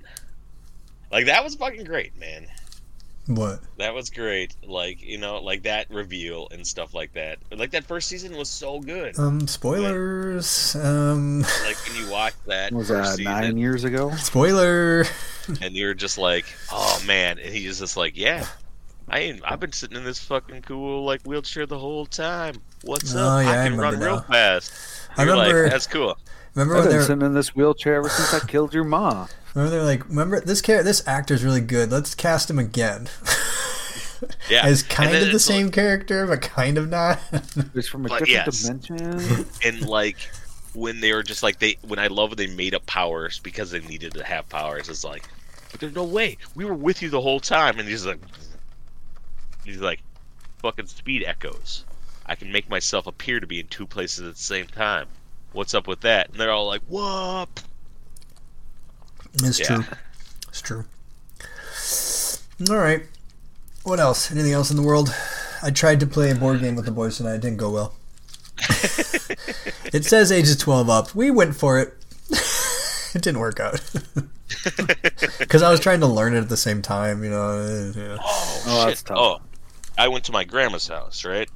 Like 1.12 1.26
that 1.28 1.44
was 1.44 1.56
fucking 1.56 1.84
great, 1.86 2.18
man. 2.18 2.48
what? 3.28 3.60
That 3.78 3.94
was 3.94 4.10
great. 4.10 4.56
Like 4.66 5.02
you 5.04 5.18
know, 5.18 5.38
like 5.42 5.64
that 5.64 5.90
reveal 5.92 6.48
and 6.52 6.66
stuff 6.66 6.94
like 6.94 7.14
that. 7.14 7.40
Like 7.52 7.72
that 7.72 7.86
first 7.86 8.08
season 8.08 8.36
was 8.38 8.50
so 8.50 8.80
good. 8.80 9.18
Um, 9.20 9.48
spoilers. 9.48 10.76
Um, 10.76 11.42
Like 11.66 11.78
when 11.88 12.04
you 12.06 12.12
watch 12.12 12.34
that 12.48 12.72
was 12.72 12.88
first 12.90 13.18
that 13.18 13.24
nine 13.24 13.44
season, 13.44 13.58
years 13.58 13.84
ago? 13.84 14.12
spoiler. 14.16 15.06
and 15.62 15.76
you're 15.76 15.94
just 15.96 16.18
like, 16.18 16.46
oh 16.72 17.02
man, 17.06 17.40
and 17.40 17.54
he's 17.54 17.80
just 17.80 17.98
like, 17.98 18.16
yeah. 18.18 18.46
I 19.12 19.20
ain't, 19.20 19.42
I've 19.44 19.60
been 19.60 19.72
sitting 19.72 19.98
in 19.98 20.04
this 20.04 20.20
fucking 20.20 20.62
cool 20.64 21.04
like 21.04 21.22
wheelchair 21.24 21.66
the 21.66 21.80
whole 21.80 22.06
time. 22.06 22.56
What's 22.84 23.16
Oh, 23.16 23.20
up? 23.20 23.44
yeah, 23.44 23.50
I 23.52 23.62
I 23.66 23.68
can 23.70 23.78
run 23.78 23.94
remember 23.96 24.06
real 24.06 24.22
fast. 24.22 24.72
I 25.18 25.24
You're 25.24 25.34
remember- 25.36 25.64
like, 25.64 25.72
that's 25.72 25.88
cool. 25.88 26.18
Remember 26.56 26.76
I've 26.76 26.80
when 26.82 26.88
been 26.90 26.98
they're 26.98 27.08
sitting 27.08 27.26
in 27.26 27.34
this 27.34 27.56
wheelchair 27.56 27.96
ever 27.96 28.10
since 28.10 28.34
I 28.34 28.46
killed 28.46 28.74
your 28.74 28.84
mom. 28.84 29.28
remember 29.54 29.76
they're 29.76 29.84
like, 29.86 30.08
remember 30.10 30.40
this 30.42 30.62
character, 30.62 30.84
this 30.84 31.08
actor's 31.08 31.44
really 31.44 31.62
good. 31.62 31.92
Let's 31.92 32.16
cast 32.16 32.50
him 32.50 32.60
again. 32.60 33.08
Yeah, 34.50 34.66
As 34.66 34.84
kind 34.84 35.16
of 35.16 35.22
the 35.22 35.30
it's 35.30 35.50
like- 35.50 35.56
same 35.58 35.72
character, 35.72 36.28
but 36.28 36.42
kind 36.42 36.78
of 36.78 36.90
not. 36.90 37.20
It's 37.74 37.88
from 37.88 38.06
a 38.06 38.10
But 38.10 38.26
different 38.26 38.30
yes. 38.48 38.64
dimension. 38.64 39.46
and 39.64 39.88
like 39.88 40.18
when 40.74 41.00
they 41.00 41.14
were 41.14 41.24
just 41.24 41.42
like 41.42 41.60
they 41.60 41.78
when 41.88 42.00
I 42.00 42.08
love 42.08 42.36
they 42.36 42.48
made 42.48 42.76
up 42.76 42.86
powers 42.86 43.40
because 43.40 43.72
they 43.72 43.80
needed 43.80 44.14
to 44.16 44.24
have 44.26 44.50
powers. 44.50 44.90
It's 44.90 45.06
like, 45.06 45.24
but 45.72 45.80
there's 45.80 45.96
no 45.96 46.04
way 46.04 46.38
we 46.54 46.66
were 46.66 46.74
with 46.74 47.02
you 47.02 47.10
the 47.10 47.22
whole 47.22 47.40
time. 47.40 47.80
And 47.80 47.88
he's 47.88 48.06
like, 48.06 48.20
he's 49.70 49.82
like, 49.82 50.02
fucking 50.60 50.88
speed 50.88 51.24
echoes. 51.26 51.86
I 52.26 52.36
can 52.36 52.52
make 52.52 52.70
myself 52.70 53.08
appear 53.08 53.40
to 53.40 53.48
be 53.48 53.60
in 53.60 53.68
two 53.68 53.88
places 53.88 54.28
at 54.28 54.36
the 54.36 54.42
same 54.42 54.68
time. 54.68 55.08
What's 55.52 55.74
up 55.74 55.88
with 55.88 56.02
that? 56.02 56.30
And 56.30 56.40
they're 56.40 56.52
all 56.52 56.68
like, 56.68 56.82
what? 56.88 57.64
it's 59.36 59.60
Yeah. 59.60 59.66
true. 59.66 59.86
It's 60.50 60.62
true. 60.62 60.86
All 62.70 62.78
right. 62.78 63.04
What 63.84 64.00
else? 64.00 64.32
Anything 64.32 64.52
else 64.54 64.70
in 64.70 64.78
the 64.78 64.84
world? 64.84 65.14
I 65.64 65.72
tried 65.72 66.00
to 66.02 66.08
play 66.08 66.30
a 66.32 66.36
board 66.36 66.60
game 66.60 66.76
with 66.76 66.86
the 66.86 66.92
boys 66.92 67.18
tonight. 67.18 67.36
It 67.36 67.42
didn't 67.42 67.58
go 67.58 67.70
well. 67.72 67.94
it 69.94 70.04
says 70.06 70.32
ages 70.32 70.58
12 70.58 70.90
up. 70.90 71.16
We 71.16 71.32
went 71.32 71.56
for 71.56 71.80
it. 71.80 71.94
it 73.16 73.22
didn't 73.22 73.40
work 73.40 73.60
out. 73.60 73.80
Because 75.40 75.62
I 75.62 75.72
was 75.72 75.80
trying 75.80 76.02
to 76.02 76.06
learn 76.08 76.34
it 76.34 76.40
at 76.40 76.50
the 76.50 76.58
same 76.58 76.82
time, 76.82 77.24
you 77.24 77.30
know. 77.30 77.94
yeah. 77.96 78.18
Oh, 78.20 78.64
Oh, 78.66 78.80
shit. 78.80 78.88
that's 78.88 79.04
tough. 79.04 79.18
Oh, 79.18 79.40
I 80.00 80.08
went 80.08 80.24
to 80.26 80.32
my 80.32 80.44
grandma's 80.44 80.88
house, 80.88 81.26
right? 81.26 81.50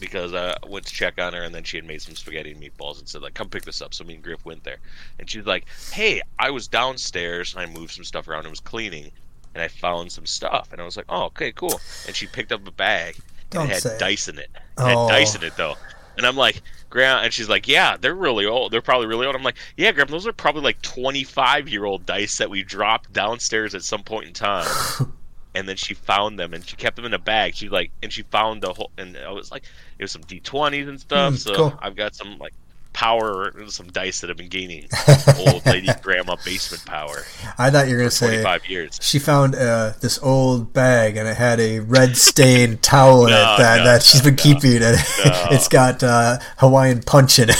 Because 0.00 0.34
I 0.34 0.56
went 0.66 0.84
to 0.86 0.92
check 0.92 1.20
on 1.20 1.32
her, 1.34 1.42
and 1.42 1.54
then 1.54 1.62
she 1.62 1.76
had 1.76 1.86
made 1.86 2.02
some 2.02 2.16
spaghetti 2.16 2.50
and 2.50 2.60
meatballs 2.60 2.98
and 2.98 3.08
said, 3.08 3.22
like, 3.22 3.34
come 3.34 3.48
pick 3.48 3.64
this 3.64 3.80
up. 3.80 3.94
So 3.94 4.04
me 4.04 4.14
and 4.14 4.22
Griff 4.24 4.44
went 4.44 4.64
there. 4.64 4.78
And 5.18 5.30
she's 5.30 5.46
like, 5.46 5.66
hey, 5.92 6.20
I 6.38 6.50
was 6.50 6.66
downstairs, 6.66 7.54
and 7.54 7.62
I 7.62 7.72
moved 7.72 7.92
some 7.92 8.04
stuff 8.04 8.26
around 8.28 8.40
and 8.40 8.50
was 8.50 8.60
cleaning, 8.60 9.10
and 9.54 9.62
I 9.62 9.68
found 9.68 10.10
some 10.10 10.26
stuff. 10.26 10.68
And 10.72 10.80
I 10.80 10.84
was 10.84 10.96
like, 10.96 11.06
oh, 11.08 11.24
okay, 11.26 11.52
cool. 11.52 11.80
And 12.06 12.14
she 12.16 12.26
picked 12.26 12.50
up 12.52 12.66
a 12.66 12.72
bag, 12.72 13.14
and 13.16 13.50
Don't 13.50 13.66
it 13.70 13.74
had 13.74 13.82
say. 13.82 13.98
dice 13.98 14.28
in 14.28 14.38
it. 14.38 14.50
It 14.54 14.60
Oh. 14.78 15.06
had 15.06 15.12
dice 15.12 15.36
in 15.36 15.44
it, 15.44 15.56
though. 15.56 15.76
And 16.16 16.26
I'm 16.26 16.36
like, 16.36 16.60
Grandma, 16.90 17.22
and 17.22 17.32
she's 17.32 17.48
like, 17.48 17.66
yeah, 17.68 17.96
they're 17.96 18.14
really 18.14 18.46
old. 18.46 18.72
They're 18.72 18.80
probably 18.82 19.06
really 19.08 19.26
old. 19.26 19.34
I'm 19.36 19.42
like, 19.42 19.56
yeah, 19.76 19.90
Grandma, 19.92 20.10
those 20.12 20.26
are 20.28 20.32
probably 20.32 20.62
like 20.62 20.80
25 20.82 21.68
year 21.68 21.84
old 21.84 22.04
dice 22.06 22.38
that 22.38 22.50
we 22.50 22.62
dropped 22.62 23.12
downstairs 23.12 23.74
at 23.74 23.82
some 23.82 24.02
point 24.02 24.26
in 24.26 24.32
time. 24.32 24.66
and 25.54 25.68
then 25.68 25.76
she 25.76 25.94
found 25.94 26.38
them 26.38 26.52
and 26.54 26.66
she 26.66 26.76
kept 26.76 26.96
them 26.96 27.04
in 27.04 27.14
a 27.14 27.18
bag. 27.18 27.54
She 27.54 27.68
like, 27.68 27.90
and 28.02 28.12
she 28.12 28.22
found 28.22 28.62
the 28.62 28.72
whole, 28.72 28.90
and 28.98 29.16
I 29.16 29.30
was 29.30 29.50
like, 29.50 29.64
it 29.98 30.02
was 30.04 30.12
some 30.12 30.22
D20s 30.22 30.88
and 30.88 31.00
stuff. 31.00 31.32
Hmm, 31.32 31.36
so 31.36 31.54
cool. 31.54 31.78
I've 31.80 31.96
got 31.96 32.14
some 32.14 32.38
like 32.38 32.52
power, 32.92 33.52
some 33.70 33.88
dice 33.88 34.20
that 34.20 34.28
have 34.28 34.36
been 34.36 34.48
gaining 34.48 34.86
old 35.48 35.66
lady 35.66 35.88
grandma 36.00 36.36
basement 36.44 36.84
power. 36.86 37.22
I 37.58 37.68
thought 37.70 37.88
you 37.88 37.94
were 37.94 37.98
going 37.98 38.10
to 38.10 38.14
say 38.14 38.26
25 38.42 38.66
years. 38.68 39.00
she 39.02 39.18
found 39.18 39.56
uh, 39.56 39.94
this 40.00 40.16
old 40.22 40.72
bag 40.72 41.16
and 41.16 41.26
it 41.26 41.36
had 41.36 41.58
a 41.58 41.80
red 41.80 42.16
stained 42.16 42.82
towel 42.84 43.24
in 43.26 43.32
No, 43.32 43.54
it 43.54 43.58
that, 43.58 43.78
no, 43.78 43.84
that 43.84 44.02
she's 44.04 44.22
been 44.22 44.36
no, 44.36 44.42
keeping 44.44 44.76
and 44.76 44.96
no. 45.24 45.46
it's 45.50 45.66
got 45.66 46.04
uh, 46.04 46.38
Hawaiian 46.58 47.02
punch 47.02 47.40
in 47.40 47.48
it. 47.50 47.56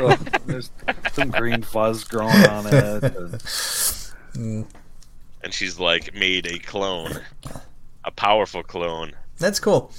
Oh, 0.00 0.16
there's 0.46 0.70
some 1.12 1.30
green 1.30 1.62
fuzz 1.62 2.02
growing 2.02 2.34
on 2.46 2.66
it. 2.66 3.04
and- 4.34 4.66
And 5.46 5.54
she's 5.54 5.78
like 5.78 6.12
made 6.12 6.44
a 6.48 6.58
clone, 6.58 7.20
a 8.04 8.10
powerful 8.10 8.64
clone. 8.64 9.12
That's 9.38 9.60
cool. 9.60 9.92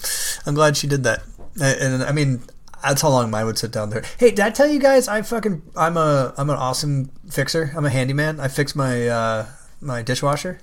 I'm 0.45 0.55
glad 0.55 0.75
she 0.75 0.87
did 0.87 1.05
that. 1.05 1.23
And, 1.55 1.93
and 1.93 2.03
I 2.03 2.11
mean, 2.11 2.41
that's 2.83 3.01
how 3.01 3.07
long 3.07 3.31
mine 3.31 3.45
would 3.45 3.57
sit 3.57 3.71
down 3.71 3.89
there. 3.89 4.03
Hey, 4.19 4.31
did 4.31 4.41
I 4.41 4.49
tell 4.49 4.67
you 4.67 4.77
guys 4.77 5.07
I 5.07 5.21
fucking 5.21 5.61
I'm 5.73 5.95
a 5.95 6.33
I'm 6.37 6.49
an 6.49 6.57
awesome 6.57 7.11
fixer. 7.31 7.71
I'm 7.77 7.85
a 7.85 7.89
handyman. 7.89 8.41
I 8.41 8.49
fix 8.49 8.75
my 8.75 9.07
uh, 9.07 9.45
my 9.79 10.01
dishwasher. 10.01 10.59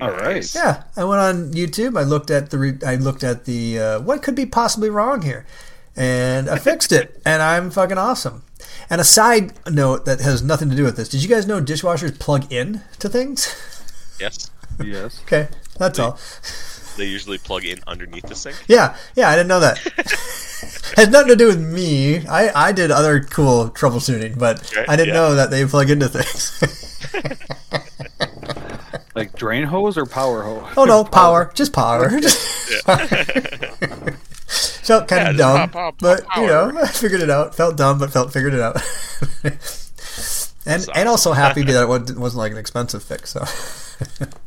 All 0.00 0.10
right. 0.10 0.54
Yeah, 0.54 0.84
I 0.96 1.04
went 1.04 1.20
on 1.20 1.52
YouTube. 1.52 1.98
I 1.98 2.04
looked 2.04 2.30
at 2.30 2.48
the 2.48 2.56
re- 2.56 2.78
I 2.86 2.96
looked 2.96 3.22
at 3.22 3.44
the 3.44 3.78
uh, 3.78 4.00
what 4.00 4.22
could 4.22 4.34
be 4.34 4.46
possibly 4.46 4.88
wrong 4.88 5.20
here, 5.20 5.44
and 5.94 6.48
I 6.48 6.56
fixed 6.56 6.92
it. 6.92 7.20
And 7.26 7.42
I'm 7.42 7.70
fucking 7.70 7.98
awesome. 7.98 8.42
And 8.88 9.02
a 9.02 9.04
side 9.04 9.52
note 9.70 10.06
that 10.06 10.20
has 10.20 10.42
nothing 10.42 10.70
to 10.70 10.76
do 10.76 10.84
with 10.84 10.96
this: 10.96 11.10
Did 11.10 11.22
you 11.22 11.28
guys 11.28 11.46
know 11.46 11.60
dishwashers 11.60 12.18
plug 12.18 12.50
in 12.50 12.80
to 12.98 13.10
things? 13.10 13.54
Yes. 14.22 14.50
Yes. 14.82 15.20
okay, 15.26 15.48
that's 15.78 15.98
all. 15.98 16.18
They 16.96 17.06
usually 17.06 17.38
plug 17.38 17.64
in 17.64 17.78
underneath 17.86 18.26
the 18.28 18.34
sink. 18.34 18.56
Yeah, 18.68 18.96
yeah, 19.16 19.28
I 19.28 19.36
didn't 19.36 19.48
know 19.48 19.60
that. 19.60 19.78
Has 20.96 21.08
nothing 21.08 21.28
to 21.28 21.36
do 21.36 21.46
with 21.48 21.60
me. 21.60 22.26
I, 22.26 22.68
I 22.68 22.72
did 22.72 22.90
other 22.90 23.20
cool 23.20 23.70
troubleshooting, 23.70 24.38
but 24.38 24.60
Okay, 24.72 24.84
I 24.88 24.94
didn't 24.96 25.08
yeah. 25.14 25.20
know 25.20 25.34
that 25.34 25.50
they 25.50 25.64
plug 25.66 25.90
into 25.90 26.08
things. 26.08 26.52
Like 29.14 29.34
drain 29.36 29.64
hose 29.64 29.98
or 29.98 30.06
power 30.06 30.42
hose? 30.42 30.72
oh 30.74 30.86
no, 30.86 31.04
power, 31.04 31.50
just 31.54 31.74
power. 31.74 32.08
felt 34.82 35.06
kind 35.06 35.22
Yeah, 35.22 35.30
of 35.30 35.36
just 35.36 35.38
dumb, 35.38 35.68
pow, 35.70 35.90
pow, 35.90 35.90
pow, 35.90 35.96
but 36.00 36.24
you 36.36 36.46
know. 36.46 36.72
I 36.82 36.86
figured 36.86 37.20
it 37.20 37.28
out. 37.28 37.54
Felt 37.54 37.76
dumb, 37.76 37.98
but 37.98 38.10
felt 38.10 38.32
figured 38.32 38.54
it 38.54 38.60
out. 38.60 38.76
and 39.44 39.52
That's 40.64 40.88
and 40.94 41.08
also 41.10 41.32
happy 41.32 41.62
that 41.64 41.82
it 41.82 41.86
wa- 41.88 41.98
wasn't 42.20 42.36
like 42.38 42.52
an 42.52 42.58
expensive 42.58 43.02
fix. 43.02 43.30
So 43.30 43.40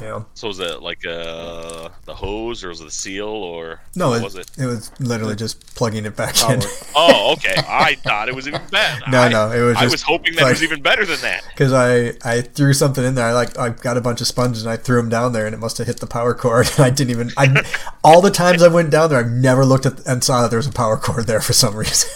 Yeah. 0.00 0.24
So 0.34 0.48
was 0.48 0.58
it 0.60 0.82
like 0.82 1.06
uh, 1.06 1.88
the 2.04 2.14
hose 2.14 2.64
or 2.64 2.68
was 2.70 2.80
it 2.80 2.84
the 2.84 2.90
seal 2.90 3.26
or 3.28 3.80
No, 3.94 4.14
it 4.14 4.22
was 4.22 4.34
it? 4.34 4.50
It 4.58 4.66
was 4.66 4.90
literally 5.00 5.36
just 5.36 5.74
plugging 5.76 6.04
it 6.04 6.16
back 6.16 6.34
in. 6.50 6.60
Oh, 6.96 7.32
okay. 7.34 7.54
I 7.56 7.94
thought 7.96 8.28
it 8.28 8.34
was 8.34 8.48
even 8.48 8.60
better. 8.70 9.08
No, 9.08 9.20
I, 9.20 9.28
no, 9.28 9.50
it 9.52 9.60
was 9.60 9.76
I 9.76 9.86
was 9.86 10.02
hoping 10.02 10.34
that 10.34 10.42
like- 10.42 10.50
it 10.50 10.54
was 10.54 10.62
even 10.64 10.82
better 10.82 11.04
than 11.06 11.20
that. 11.20 11.44
Because 11.54 11.72
I, 11.72 12.14
I 12.28 12.40
threw 12.40 12.72
something 12.72 13.04
in 13.04 13.14
there. 13.14 13.26
I 13.26 13.32
like 13.32 13.56
I 13.56 13.68
got 13.68 13.96
a 13.96 14.00
bunch 14.00 14.20
of 14.20 14.26
sponges 14.26 14.62
and 14.64 14.72
I 14.72 14.76
threw 14.76 14.96
them 14.96 15.08
down 15.08 15.32
there 15.32 15.46
and 15.46 15.54
it 15.54 15.58
must 15.58 15.78
have 15.78 15.86
hit 15.86 16.00
the 16.00 16.06
power 16.08 16.34
cord. 16.34 16.68
I 16.78 16.90
didn't 16.90 17.10
even. 17.10 17.30
I 17.36 17.64
all 18.02 18.20
the 18.20 18.32
times 18.32 18.62
I 18.62 18.68
went 18.68 18.90
down 18.90 19.10
there, 19.10 19.20
I've 19.20 19.30
never 19.30 19.64
looked 19.64 19.86
at 19.86 20.04
and 20.06 20.24
saw 20.24 20.42
that 20.42 20.50
there 20.50 20.58
was 20.58 20.66
a 20.66 20.72
power 20.72 20.96
cord 20.96 21.28
there 21.28 21.40
for 21.40 21.52
some 21.52 21.76
reason. 21.76 22.10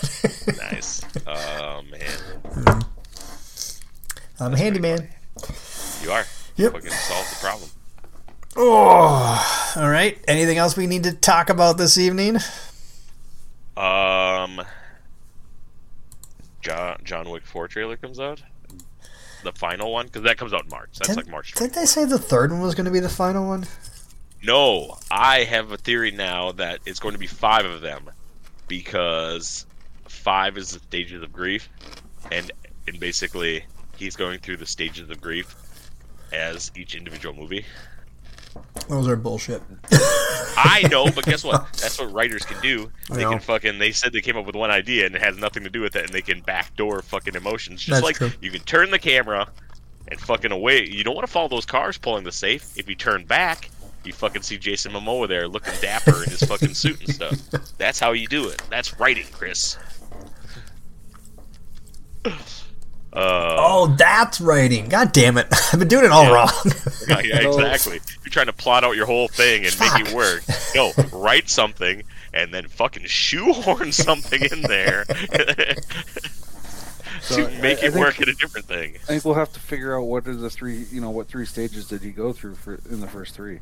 Nice. 0.56 1.02
Oh 1.26 1.82
man, 1.90 2.82
I'm 4.40 4.54
a 4.54 4.58
handyman. 4.58 5.08
You 6.02 6.10
are. 6.12 6.24
Yep. 6.56 6.72
Fucking 6.72 6.90
solved 6.90 7.30
the 7.32 7.44
problem. 7.44 7.70
Oh, 8.56 9.72
all 9.76 9.88
right. 9.88 10.18
Anything 10.26 10.58
else 10.58 10.76
we 10.76 10.86
need 10.86 11.04
to 11.04 11.12
talk 11.12 11.48
about 11.50 11.78
this 11.78 11.96
evening? 11.98 12.38
Um, 13.76 14.60
John 16.60 16.98
John 17.04 17.30
Wick 17.30 17.46
Four 17.46 17.68
trailer 17.68 17.96
comes 17.96 18.18
out. 18.18 18.42
The 19.44 19.52
final 19.52 19.92
one, 19.92 20.06
because 20.06 20.22
that 20.22 20.36
comes 20.36 20.52
out 20.52 20.64
in 20.64 20.70
March. 20.70 20.98
That's 20.98 21.08
Did- 21.10 21.16
like 21.16 21.28
March. 21.28 21.52
20th. 21.54 21.58
Didn't 21.58 21.74
they 21.74 21.86
say 21.86 22.04
the 22.04 22.18
third 22.18 22.50
one 22.50 22.60
was 22.60 22.74
going 22.74 22.86
to 22.86 22.90
be 22.90 22.98
the 23.00 23.08
final 23.08 23.46
one? 23.46 23.66
No, 24.42 24.96
I 25.10 25.44
have 25.44 25.70
a 25.70 25.76
theory 25.76 26.10
now 26.10 26.52
that 26.52 26.80
it's 26.86 26.98
going 26.98 27.12
to 27.14 27.18
be 27.18 27.26
five 27.28 27.64
of 27.66 27.80
them, 27.80 28.10
because 28.66 29.66
five 30.08 30.56
is 30.58 30.72
the 30.72 30.80
stages 30.80 31.22
of 31.22 31.32
grief, 31.32 31.68
and 32.32 32.50
and 32.88 32.98
basically 32.98 33.64
he's 33.96 34.16
going 34.16 34.40
through 34.40 34.56
the 34.56 34.66
stages 34.66 35.08
of 35.10 35.20
grief 35.20 35.54
as 36.32 36.70
each 36.76 36.94
individual 36.94 37.34
movie. 37.34 37.64
Those 38.88 39.08
are 39.08 39.16
bullshit. 39.16 39.62
I 40.56 40.86
know, 40.90 41.10
but 41.10 41.24
guess 41.24 41.44
what? 41.44 41.72
That's 41.80 41.98
what 41.98 42.12
writers 42.12 42.44
can 42.44 42.60
do. 42.60 42.90
They 43.10 43.22
can 43.22 43.38
fucking. 43.38 43.78
They 43.78 43.92
said 43.92 44.12
they 44.12 44.20
came 44.20 44.36
up 44.36 44.46
with 44.46 44.56
one 44.56 44.70
idea 44.70 45.06
and 45.06 45.14
it 45.14 45.22
has 45.22 45.36
nothing 45.36 45.62
to 45.64 45.70
do 45.70 45.80
with 45.80 45.94
it, 45.96 46.04
and 46.04 46.12
they 46.12 46.22
can 46.22 46.40
backdoor 46.40 47.02
fucking 47.02 47.34
emotions. 47.34 47.82
Just 47.82 48.02
That's 48.02 48.04
like 48.04 48.16
true. 48.16 48.32
you 48.40 48.50
can 48.50 48.62
turn 48.62 48.90
the 48.90 48.98
camera 48.98 49.48
and 50.08 50.20
fucking 50.20 50.50
away. 50.52 50.88
You 50.88 51.04
don't 51.04 51.14
want 51.14 51.26
to 51.26 51.32
follow 51.32 51.48
those 51.48 51.66
cars 51.66 51.98
pulling 51.98 52.24
the 52.24 52.32
safe. 52.32 52.76
If 52.76 52.88
you 52.88 52.94
turn 52.94 53.24
back, 53.24 53.70
you 54.04 54.12
fucking 54.12 54.42
see 54.42 54.58
Jason 54.58 54.92
Momoa 54.92 55.28
there 55.28 55.46
looking 55.46 55.74
dapper 55.80 56.24
in 56.24 56.30
his 56.30 56.42
fucking 56.42 56.74
suit 56.74 57.00
and 57.00 57.14
stuff. 57.14 57.38
That's 57.78 58.00
how 58.00 58.12
you 58.12 58.26
do 58.26 58.48
it. 58.48 58.62
That's 58.70 58.98
writing, 58.98 59.26
Chris. 59.32 59.76
Uh, 63.12 63.56
Oh, 63.58 63.94
that's 63.98 64.40
writing. 64.40 64.88
God 64.88 65.12
damn 65.12 65.38
it! 65.38 65.46
I've 65.72 65.78
been 65.78 65.88
doing 65.88 66.04
it 66.04 66.10
all 66.12 66.24
Yeah. 66.24 66.34
wrong. 66.34 66.50
yeah, 67.08 67.20
yeah, 67.20 67.38
exactly. 67.48 68.00
You're 68.24 68.30
trying 68.30 68.46
to 68.46 68.52
plot 68.52 68.84
out 68.84 68.96
your 68.96 69.06
whole 69.06 69.28
thing 69.28 69.64
and 69.64 69.78
make 69.80 70.08
it 70.08 70.12
work. 70.14 70.42
No, 70.74 70.92
write 71.12 71.48
something 71.48 72.02
and 72.34 72.52
then 72.52 72.68
fucking 72.68 73.06
shoehorn 73.06 73.90
something 73.92 74.42
in 74.52 74.60
there 74.62 75.04
So, 77.22 77.36
to 77.48 77.48
make 77.62 77.78
I- 77.78 77.82
I 77.82 77.86
it 77.86 77.92
think- 77.92 77.96
work 77.96 78.20
at 78.20 78.28
a 78.28 78.34
different 78.34 78.66
thing. 78.66 78.96
I 79.04 79.06
think 79.06 79.24
we'll 79.24 79.34
have 79.34 79.52
to 79.54 79.60
figure 79.60 79.96
out 79.98 80.02
what 80.02 80.26
are 80.28 80.36
the 80.36 80.50
three, 80.50 80.84
you 80.92 81.00
know, 81.00 81.10
what 81.10 81.28
three 81.28 81.46
stages 81.46 81.88
did 81.88 82.02
he 82.02 82.10
go 82.10 82.32
through 82.32 82.54
for 82.56 82.78
in 82.90 83.00
the 83.00 83.08
first 83.08 83.34
three? 83.34 83.60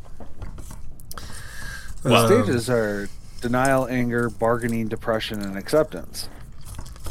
The 2.03 2.15
Um, 2.15 2.27
stages 2.27 2.69
are 2.69 3.09
denial, 3.41 3.87
anger, 3.89 4.29
bargaining, 4.29 4.89
depression, 4.89 5.41
and 5.43 5.57
acceptance. 5.57 6.29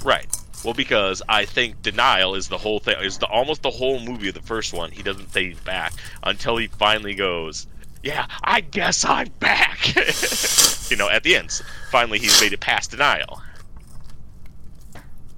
Right. 0.03 0.27
Well, 0.65 0.73
because 0.73 1.21
I 1.29 1.45
think 1.45 1.83
denial 1.83 2.33
is 2.33 2.47
the 2.47 2.57
whole 2.57 2.79
thing. 2.79 2.95
Is 2.99 3.19
the 3.19 3.27
almost 3.27 3.61
the 3.61 3.69
whole 3.69 3.99
movie 3.99 4.29
of 4.29 4.33
the 4.33 4.41
first 4.41 4.73
one. 4.73 4.89
He 4.89 5.03
doesn't 5.03 5.31
say 5.31 5.49
he's 5.49 5.59
back 5.59 5.93
until 6.23 6.57
he 6.57 6.65
finally 6.65 7.13
goes. 7.13 7.67
Yeah, 8.01 8.25
I 8.43 8.61
guess 8.61 9.05
I'm 9.05 9.29
back. 9.39 9.95
you 10.89 10.97
know, 10.97 11.07
at 11.07 11.21
the 11.21 11.35
end, 11.35 11.61
finally 11.91 12.17
he's 12.17 12.41
made 12.41 12.51
it 12.51 12.61
past 12.61 12.89
denial. 12.89 13.43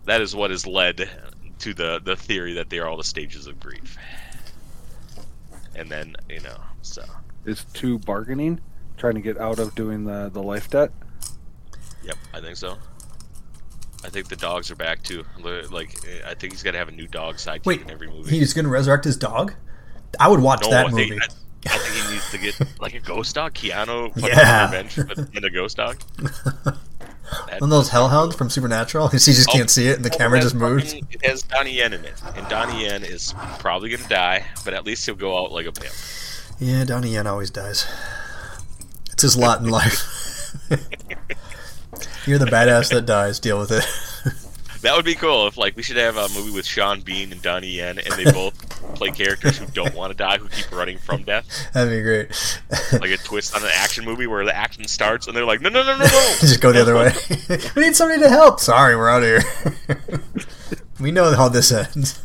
That 0.05 0.21
is 0.21 0.33
what 0.33 0.49
has 0.51 0.65
led 0.65 1.09
to 1.59 1.73
the 1.73 1.99
the 2.01 2.15
theory 2.15 2.53
that 2.53 2.69
they 2.69 2.79
are 2.79 2.87
all 2.87 2.95
the 2.95 3.03
stages 3.03 3.47
of 3.47 3.59
grief. 3.59 3.97
And 5.75 5.89
then 5.91 6.15
you 6.29 6.39
know, 6.39 6.57
so 6.81 7.03
Is 7.43 7.65
two 7.73 7.99
bargaining, 7.99 8.61
trying 8.95 9.15
to 9.15 9.21
get 9.21 9.37
out 9.37 9.59
of 9.59 9.75
doing 9.75 10.05
the 10.05 10.29
the 10.29 10.41
life 10.41 10.69
debt. 10.69 10.91
yep, 12.01 12.15
I 12.33 12.39
think 12.39 12.55
so. 12.55 12.77
I 14.07 14.09
think 14.09 14.29
the 14.29 14.37
dogs 14.37 14.71
are 14.71 14.75
back 14.75 15.03
too. 15.03 15.25
Like, 15.43 15.93
I 16.25 16.33
think 16.33 16.53
he's 16.53 16.63
got 16.63 16.71
to 16.71 16.77
have 16.77 16.87
a 16.87 16.93
new 16.93 17.07
dog 17.07 17.35
sidekick 17.35 17.65
Wait, 17.65 17.81
in 17.81 17.91
every 17.91 18.07
movie. 18.07 18.37
he's 18.39 18.53
going 18.53 18.63
to 18.65 18.71
resurrect 18.71 19.03
his 19.03 19.17
dog. 19.17 19.53
I 20.19 20.29
would 20.29 20.39
watch 20.39 20.61
No, 20.63 20.69
that 20.71 20.87
I 20.87 20.89
movie. 20.89 21.09
think, 21.09 21.21
I, 21.21 21.25
I 21.75 21.77
think 21.77 22.05
he 22.05 22.13
needs 22.13 22.31
to 22.31 22.37
get 22.37 22.79
like 22.81 22.93
a 22.93 22.99
ghost 23.01 23.35
dog. 23.35 23.53
Keanu, 23.53 24.13
Yeah. 24.25 24.65
revenge, 24.71 24.95
but 24.95 25.17
in 25.35 25.43
a 25.43 25.49
ghost 25.49 25.75
dog. 25.77 26.01
One 27.59 27.63
of 27.63 27.69
those 27.69 27.89
hellhounds 27.89 28.35
from 28.37 28.49
Supernatural. 28.49 29.07
He 29.11 29.17
just 29.17 29.49
Oh, 29.49 29.51
can't 29.51 29.69
see 29.69 29.89
it, 29.89 29.97
and 29.97 30.05
the 30.05 30.13
oh, 30.13 30.17
camera 30.17 30.39
just 30.39 30.55
moves. 30.55 30.93
fucking- 30.93 31.07
It 31.11 31.25
has 31.25 31.41
Donnie 31.41 31.73
Yen 31.73 31.91
in 31.91 32.05
it, 32.05 32.13
and 32.37 32.47
Donnie 32.47 32.83
Yen 32.85 33.03
is 33.03 33.33
probably 33.59 33.89
gonna 33.89 34.07
die, 34.07 34.45
but 34.63 34.73
at 34.73 34.85
least 34.85 35.05
he'll 35.05 35.15
go 35.15 35.37
out 35.37 35.51
like 35.51 35.65
a 35.65 35.73
pimp. 35.73 35.93
Yeah, 36.59 36.85
Donnie 36.85 37.09
Yen 37.09 37.27
always 37.27 37.49
dies. 37.49 37.85
It's 39.11 39.23
his 39.23 39.35
lot 39.35 39.59
in 39.59 39.67
life. 39.69 40.13
You're 42.25 42.39
the 42.39 42.45
badass 42.45 42.91
that 42.91 43.05
dies. 43.05 43.39
Deal 43.39 43.59
with 43.59 43.71
it. 43.71 43.85
That 44.81 44.95
would 44.95 45.05
be 45.05 45.15
cool 45.15 45.47
if 45.47 45.57
like 45.57 45.75
we 45.75 45.81
should 45.81 45.97
have 45.97 46.17
a 46.17 46.29
movie 46.29 46.51
with 46.51 46.65
Sean 46.65 47.01
Bean 47.01 47.31
and 47.31 47.41
Donnie 47.41 47.67
Yen, 47.67 47.97
and 47.97 48.13
they 48.13 48.23
both 48.31 48.55
play 48.95 49.09
characters 49.11 49.57
who 49.57 49.65
don't 49.67 49.95
want 49.95 50.11
to 50.11 50.17
die, 50.17 50.37
who 50.37 50.47
keep 50.49 50.71
running 50.71 50.97
from 50.99 51.23
death. 51.23 51.69
That'd 51.73 51.91
be 51.91 52.01
great. 52.01 52.61
Like 52.91 53.11
a 53.11 53.17
twist 53.17 53.55
on 53.55 53.63
an 53.63 53.71
action 53.73 54.05
movie 54.05 54.27
where 54.27 54.45
the 54.45 54.55
action 54.55 54.87
starts 54.87 55.27
and 55.27 55.35
they're 55.35 55.45
like, 55.45 55.61
no, 55.61 55.69
no, 55.69 55.83
no, 55.83 55.97
no, 55.97 56.03
no. 56.03 56.05
just 56.39 56.61
go 56.61 56.71
the 56.71 56.81
other 56.81 56.95
way. 56.95 57.11
we 57.75 57.81
need 57.81 57.95
somebody 57.95 58.21
to 58.21 58.29
help. 58.29 58.59
Sorry, 58.59 58.95
we're 58.95 59.09
out 59.09 59.23
of 59.23 59.43
here. 59.43 60.21
we 60.99 61.11
know 61.11 61.35
how 61.35 61.49
this 61.49 61.71
ends. 61.71 62.21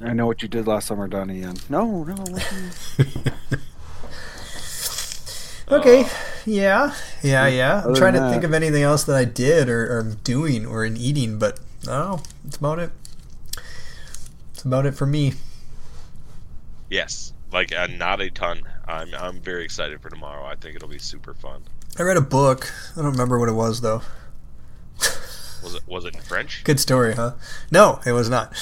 I 0.00 0.12
know 0.12 0.26
what 0.26 0.42
you 0.42 0.48
did 0.48 0.66
last 0.66 0.86
summer, 0.86 1.08
Donnie. 1.08 1.40
Yen. 1.40 1.56
No, 1.68 2.04
no. 2.04 2.24
Okay. 5.72 6.06
Yeah. 6.46 6.94
Yeah. 7.22 7.46
Yeah. 7.46 7.82
I'm 7.84 7.94
trying 7.94 8.14
to 8.14 8.20
than 8.20 8.32
think 8.32 8.44
of 8.44 8.52
anything 8.54 8.82
else 8.82 9.04
that 9.04 9.16
I 9.16 9.24
did 9.24 9.68
or, 9.68 9.98
or 9.98 10.02
doing 10.24 10.66
or 10.66 10.84
in 10.84 10.96
eating, 10.96 11.38
but 11.38 11.60
no, 11.86 12.20
it's 12.46 12.56
about 12.56 12.78
it. 12.78 12.90
It's 14.52 14.62
about 14.64 14.86
it 14.86 14.94
for 14.94 15.06
me. 15.06 15.34
Yes, 16.90 17.32
like 17.52 17.74
uh, 17.74 17.86
not 17.86 18.20
a 18.20 18.30
ton. 18.30 18.62
I'm 18.86 19.14
I'm 19.14 19.40
very 19.40 19.64
excited 19.64 20.00
for 20.02 20.10
tomorrow. 20.10 20.44
I 20.44 20.56
think 20.56 20.76
it'll 20.76 20.88
be 20.88 20.98
super 20.98 21.34
fun. 21.34 21.62
I 21.98 22.02
read 22.02 22.16
a 22.16 22.20
book. 22.20 22.70
I 22.96 23.02
don't 23.02 23.12
remember 23.12 23.38
what 23.38 23.48
it 23.48 23.52
was 23.52 23.80
though. 23.80 24.02
Was 25.62 25.74
it 25.74 25.82
was 25.86 26.04
it 26.04 26.14
in 26.14 26.20
French? 26.22 26.64
Good 26.64 26.80
story, 26.80 27.14
huh? 27.14 27.32
No, 27.70 28.00
it 28.04 28.12
was 28.12 28.28
not. 28.28 28.52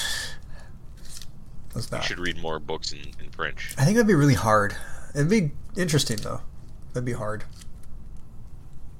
It 1.69 1.75
was 1.75 1.91
not. 1.91 2.01
You 2.01 2.07
should 2.07 2.19
read 2.19 2.41
more 2.41 2.59
books 2.59 2.91
in, 2.91 2.99
in 3.23 3.29
French. 3.31 3.73
I 3.77 3.85
think 3.85 3.95
that'd 3.95 4.07
be 4.07 4.15
really 4.15 4.33
hard. 4.33 4.75
It'd 5.15 5.29
be 5.29 5.51
interesting 5.75 6.17
though. 6.17 6.41
That'd 6.93 7.05
be 7.05 7.13
hard. 7.13 7.43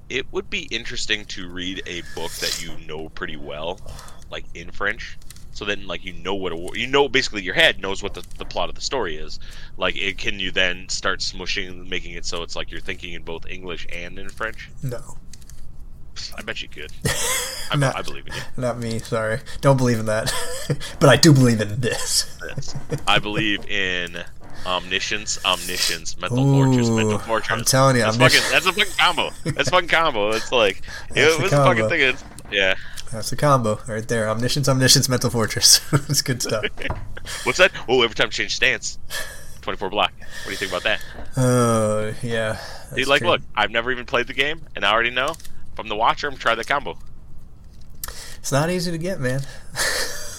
It 0.09 0.25
would 0.31 0.49
be 0.49 0.63
interesting 0.71 1.25
to 1.25 1.47
read 1.47 1.83
a 1.85 2.01
book 2.15 2.31
that 2.33 2.63
you 2.63 2.75
know 2.87 3.09
pretty 3.09 3.37
well, 3.37 3.79
like 4.31 4.45
in 4.55 4.71
French. 4.71 5.17
So 5.51 5.65
then, 5.65 5.87
like 5.87 6.05
you 6.05 6.13
know 6.13 6.35
what 6.35 6.53
a, 6.53 6.79
you 6.79 6.87
know, 6.87 7.09
basically 7.09 7.41
your 7.43 7.53
head 7.53 7.81
knows 7.81 8.01
what 8.01 8.13
the, 8.13 8.23
the 8.37 8.45
plot 8.45 8.69
of 8.69 8.75
the 8.75 8.81
story 8.81 9.17
is. 9.17 9.39
Like, 9.77 9.97
it, 9.97 10.17
can 10.17 10.39
you 10.39 10.51
then 10.51 10.87
start 10.89 11.19
smushing, 11.19 11.87
making 11.89 12.13
it 12.13 12.25
so 12.25 12.43
it's 12.43 12.55
like 12.55 12.71
you're 12.71 12.79
thinking 12.79 13.13
in 13.13 13.23
both 13.23 13.45
English 13.47 13.85
and 13.91 14.17
in 14.17 14.29
French? 14.29 14.69
No. 14.81 15.17
I 16.37 16.41
bet 16.41 16.61
you 16.61 16.69
could. 16.69 16.91
I, 17.71 17.75
Not- 17.75 17.95
I 17.95 18.01
believe 18.01 18.27
in 18.27 18.33
you. 18.33 18.41
Not 18.57 18.79
me, 18.79 18.99
sorry. 18.99 19.39
Don't 19.61 19.77
believe 19.77 19.99
in 19.99 20.05
that. 20.05 20.33
but 20.99 21.09
I 21.09 21.15
do 21.17 21.33
believe 21.33 21.61
in 21.61 21.81
this. 21.81 22.37
I 23.07 23.19
believe 23.19 23.65
in 23.67 24.23
omniscience, 24.65 25.43
omniscience, 25.45 26.17
mental 26.17 26.39
Ooh, 26.39 26.65
fortress, 26.65 26.89
mental 26.89 27.19
fortress. 27.19 27.51
I'm 27.51 27.65
telling 27.65 27.95
you, 27.95 28.03
that's 28.03 28.17
fucking 28.17 28.41
that's 28.51 28.65
a 28.65 28.73
fucking 28.73 28.93
combo. 28.97 29.31
That's 29.43 29.67
a 29.67 29.71
fucking 29.71 29.89
combo. 29.89 30.31
It's 30.31 30.51
like 30.51 30.81
it 31.15 31.41
was 31.41 31.51
a 31.51 31.57
fucking 31.57 31.89
thing. 31.89 32.01
It's, 32.01 32.23
yeah. 32.51 32.75
That's 33.11 33.31
a 33.31 33.35
combo 33.35 33.79
right 33.87 34.07
there. 34.07 34.29
Omniscience, 34.29 34.69
omniscience, 34.69 35.09
mental 35.09 35.29
fortress. 35.29 35.81
it's 36.09 36.21
good 36.21 36.41
stuff. 36.41 36.65
What's 37.43 37.57
that? 37.57 37.71
Oh, 37.87 38.01
every 38.01 38.15
time 38.15 38.27
you 38.27 38.31
change 38.31 38.55
stance. 38.55 38.99
Twenty 39.61 39.77
four 39.77 39.89
block. 39.89 40.13
What 40.17 40.45
do 40.45 40.51
you 40.51 40.57
think 40.57 40.71
about 40.71 40.83
that? 40.83 41.01
Oh, 41.35 42.13
yeah. 42.21 42.59
Dude, 42.89 42.97
that's 42.97 43.07
like, 43.07 43.19
true. 43.19 43.31
look, 43.31 43.41
I've 43.55 43.71
never 43.71 43.91
even 43.91 44.05
played 44.05 44.27
the 44.27 44.33
game, 44.33 44.61
and 44.75 44.85
I 44.85 44.91
already 44.91 45.09
know. 45.09 45.35
I'm 45.79 45.87
the 45.87 45.95
watcher, 45.95 46.27
I'm 46.27 46.35
try 46.35 46.55
the 46.55 46.65
combo. 46.65 46.97
It's 48.37 48.51
not 48.51 48.69
easy 48.69 48.91
to 48.91 48.97
get, 48.97 49.19
man. 49.19 49.41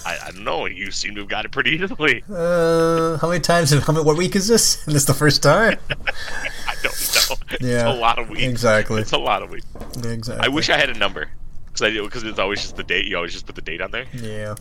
I, 0.05 0.17
I 0.27 0.31
don't 0.31 0.43
know. 0.43 0.65
You 0.65 0.91
seem 0.91 1.15
to 1.15 1.21
have 1.21 1.29
got 1.29 1.45
it 1.45 1.51
pretty 1.51 1.71
easily. 1.71 2.23
Uh, 2.29 3.17
how 3.17 3.27
many 3.29 3.39
times? 3.39 3.71
How 3.71 3.93
many, 3.93 4.05
what 4.05 4.17
week 4.17 4.35
is 4.35 4.47
this? 4.47 4.85
And 4.85 4.95
this 4.95 5.05
the 5.05 5.13
first 5.13 5.41
time? 5.43 5.77
I 5.89 6.75
don't 6.81 6.83
know. 7.29 7.35
It's 7.51 7.61
Yeah, 7.61 7.91
a 7.91 7.95
lot 7.95 8.19
of 8.19 8.29
weeks. 8.29 8.43
exactly. 8.43 9.01
It's 9.01 9.11
a 9.11 9.17
lot 9.17 9.43
of 9.43 9.49
weeks. 9.51 9.65
Exactly. 10.03 10.45
I 10.45 10.49
wish 10.49 10.69
I 10.69 10.77
had 10.77 10.89
a 10.89 10.97
number. 10.97 11.29
Because 11.67 11.81
I 11.83 12.01
because 12.01 12.23
it's 12.23 12.39
always 12.39 12.61
just 12.61 12.75
the 12.75 12.83
date. 12.83 13.07
You 13.07 13.15
always 13.17 13.31
just 13.33 13.45
put 13.45 13.55
the 13.55 13.61
date 13.61 13.81
on 13.81 13.91
there. 13.91 14.05
Yeah. 14.13 14.55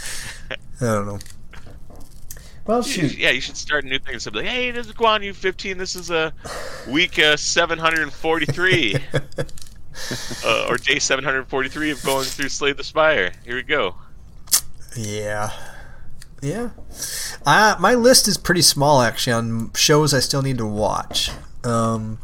I 0.50 0.56
don't 0.80 1.06
know. 1.06 1.18
Well, 2.66 2.78
You 2.82 3.08
shoot. 3.08 3.16
yeah, 3.16 3.30
you 3.30 3.40
should 3.40 3.56
start 3.56 3.84
a 3.84 3.88
new 3.88 3.98
things. 3.98 4.24
So 4.24 4.30
be 4.30 4.38
like, 4.38 4.46
hey, 4.48 4.70
this 4.72 4.86
is 4.88 4.92
Guan 4.92 5.22
Yu 5.24 5.32
15. 5.32 5.78
This 5.78 5.94
is 5.96 6.10
a 6.10 6.32
week 6.88 7.18
uh, 7.18 7.36
743, 7.36 8.96
uh, 10.44 10.66
or 10.68 10.76
day 10.76 10.98
743 10.98 11.90
of 11.92 12.02
going 12.02 12.24
through 12.24 12.48
Slay 12.50 12.72
the 12.72 12.84
Spire. 12.84 13.32
Here 13.44 13.54
we 13.54 13.62
go. 13.62 13.94
Yeah. 14.96 15.52
Yeah. 16.42 16.70
Uh, 17.44 17.76
my 17.80 17.94
list 17.94 18.28
is 18.28 18.36
pretty 18.36 18.62
small, 18.62 19.02
actually, 19.02 19.32
on 19.32 19.72
shows 19.74 20.14
I 20.14 20.20
still 20.20 20.42
need 20.42 20.58
to 20.58 20.66
watch. 20.66 21.30
Um, 21.64 22.18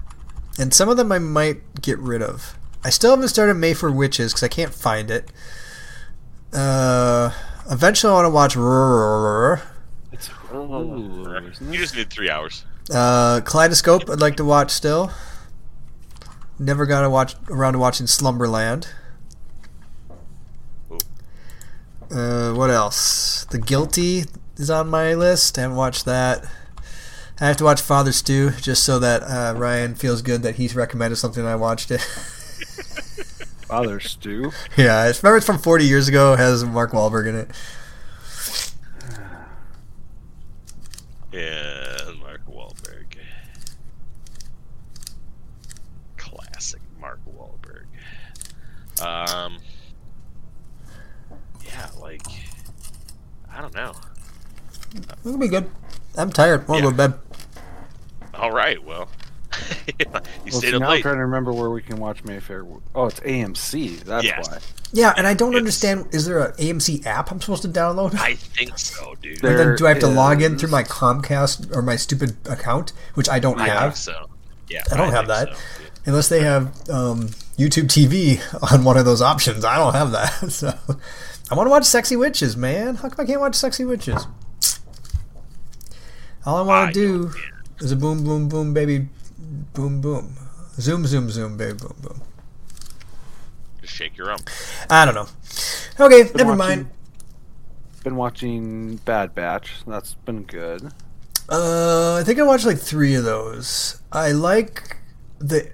and 0.59 0.73
some 0.73 0.89
of 0.89 0.97
them 0.97 1.11
I 1.11 1.19
might 1.19 1.83
get 1.83 1.99
rid 1.99 2.23
of. 2.23 2.57
I 2.85 2.91
still 2.91 3.11
haven't 3.11 3.29
started 3.29 3.55
Mayfair 3.55 3.91
Witches 3.91 4.33
because 4.33 4.43
I 4.43 4.49
can't 4.49 4.75
find 4.75 5.11
it. 5.11 5.31
Uh, 6.53 7.33
eventually, 7.71 8.11
I 8.11 8.15
want 8.15 8.27
to 8.27 8.31
watch 8.31 8.57
Roar. 8.57 9.63
It's 10.13 10.31
Ooh, 10.53 11.27
You 11.61 11.79
just 11.79 11.97
need 11.97 12.11
three 12.11 12.31
hours. 12.31 12.65
Uh, 12.93 13.41
Kaleidoscope, 13.41 14.09
I'd 14.09 14.21
like 14.21 14.37
to 14.37 14.45
watch 14.45 14.71
still. 14.71 15.11
Never 16.59 16.87
got 16.87 17.01
to 17.01 17.11
watch 17.11 17.35
around 17.51 17.73
to 17.73 17.79
watching 17.79 18.07
Slumberland. 18.07 18.89
Uh, 22.11 22.53
what 22.53 22.71
else? 22.71 23.45
The 23.51 23.59
Guilty 23.59 24.25
is 24.57 24.71
on 24.71 24.89
my 24.89 25.15
list. 25.15 25.59
I 25.59 25.63
haven't 25.63 25.77
watched 25.77 26.05
that. 26.05 26.45
I 27.41 27.47
have 27.49 27.57
to 27.57 27.65
watch 27.65 27.81
Father 27.81 28.13
Stu 28.13 28.51
just 28.51 28.85
so 28.85 28.99
that 29.01 29.23
uh, 29.23 29.59
Ryan 29.59 29.95
feels 29.97 30.23
good 30.23 30.43
that 30.43 30.55
he's 30.57 30.77
recommended 30.77 31.17
something 31.17 31.45
I 31.45 31.57
watched 31.57 31.91
it. 31.91 32.01
Father 33.67 33.99
Stu. 33.99 34.53
yeah, 34.77 34.97
I 34.99 35.07
remember 35.07 35.39
it's 35.39 35.47
from 35.47 35.59
40 35.59 35.85
years 35.85 36.07
ago. 36.07 36.35
It 36.35 36.39
has 36.39 36.65
Mark 36.65 36.93
Wahlberg 36.93 37.27
in 37.29 37.35
it. 37.35 37.51
Yeah, 41.33 42.13
Mark 42.21 42.47
Wahlberg. 42.47 43.17
Classic 46.17 46.81
Mark 47.01 47.19
Wahlberg. 47.27 47.87
Um, 49.05 49.59
yeah, 51.65 51.91
like, 52.01 52.23
I 53.53 53.61
don't 53.75 53.95
know. 54.97 55.01
It'll 55.25 55.39
be 55.39 55.49
good. 55.49 55.71
I'm 56.17 56.31
tired. 56.31 56.63
I 56.63 56.65
want 56.73 56.79
to 56.79 56.83
go 56.85 56.91
to 56.91 56.97
bed. 56.97 57.15
All 58.35 58.53
right, 58.53 58.83
well, 58.83 59.09
you 59.87 59.95
Well, 60.13 60.23
stayed 60.51 60.71
see, 60.71 60.75
up 60.75 60.81
now 60.81 60.91
I'm 60.91 61.03
trying 61.03 61.17
to 61.17 61.23
remember 61.23 61.53
where 61.53 61.71
we 61.71 61.83
can 61.83 61.99
watch 61.99 62.25
Mayfair. 62.25 62.65
Oh, 62.95 63.07
it's 63.07 63.21
AMC. 63.21 64.01
That's 64.05 64.25
Yes. 64.25 64.49
why. 64.49 64.59
Yeah, 64.93 65.13
and 65.17 65.27
I 65.27 65.35
don't 65.35 65.51
It's- 65.51 65.61
understand. 65.61 66.07
Is 66.13 66.25
there 66.27 66.41
an 66.41 66.53
AMC 66.59 67.05
app 67.07 67.31
I'm 67.31 67.41
supposed 67.41 67.63
to 67.63 67.69
download? 67.69 68.15
I 68.19 68.35
think 68.35 68.79
so, 68.79 69.15
dude. 69.23 69.43
And 69.45 69.59
then 69.59 69.77
do 69.77 69.87
I 69.87 69.91
have 69.91 69.99
to 70.01 70.07
log 70.09 70.43
in 70.43 70.59
through 70.59 70.71
my 70.71 70.83
Comcast 70.85 71.75
or 71.75 71.83
my 71.83 71.97
stupid 71.97 72.37
account, 72.49 72.93
which 73.15 73.29
I 73.29 73.39
don't 73.39 73.61
I 73.61 73.65
think 73.67 73.79
have, 73.79 73.97
so. 73.97 74.29
Yeah, 74.69 74.83
I 74.93 74.97
don't 74.97 75.13
have 75.13 75.27
that. 75.29 75.49
so. 75.51 75.61
unless 76.07 76.29
they 76.29 76.43
have 76.43 76.67
um, 76.91 77.29
YouTube 77.59 77.87
TV 77.89 78.41
on 78.73 78.85
one 78.85 78.97
of 78.97 79.05
those 79.05 79.23
options. 79.23 79.65
I 79.65 79.77
don't 79.77 79.95
have 79.95 80.11
that, 80.13 80.31
so 80.53 80.75
I 81.51 81.55
want 81.55 81.67
to 81.67 81.71
watch 81.71 81.85
Sexy 81.85 82.17
Witches, 82.17 82.57
man. 82.57 82.97
How 82.97 83.09
come 83.09 83.25
I 83.25 83.27
can't 83.27 83.41
watch 83.41 83.55
Sexy 83.55 83.85
Witches? 83.85 84.27
All 86.47 86.57
I 86.57 86.63
want 86.63 86.95
to 86.95 87.01
do 87.01 87.33
is 87.81 87.93
a 87.93 87.97
boom, 87.97 88.25
boom, 88.25 88.49
boom, 88.49 88.75
baby, 88.75 89.09
boom, 89.73 90.01
boom, 90.01 90.37
zoom, 90.77 91.07
zoom, 91.07 91.31
zoom, 91.31 91.57
baby, 91.57 91.75
boom, 91.79 91.95
boom. 92.03 92.21
Just 93.81 93.95
shake 93.95 94.17
your 94.17 94.29
rump. 94.29 94.49
I 94.91 95.05
don't 95.05 95.15
know. 95.15 95.29
Okay, 96.01 96.25
Been 96.25 96.33
never 96.37 96.57
watching- 96.57 96.59
mind. 96.59 96.91
Been 98.05 98.17
watching 98.17 98.97
Bad 99.07 99.35
Batch. 99.35 99.73
That's 99.87 100.13
been 100.27 100.43
good. 100.43 100.93
Uh, 101.49 102.17
I 102.17 102.23
think 102.25 102.39
I 102.39 102.43
watched 102.43 102.67
like 102.67 102.79
three 102.79 103.15
of 103.15 103.25
those. 103.25 104.01
I 104.13 104.33
like 104.33 104.99
the 105.39 105.71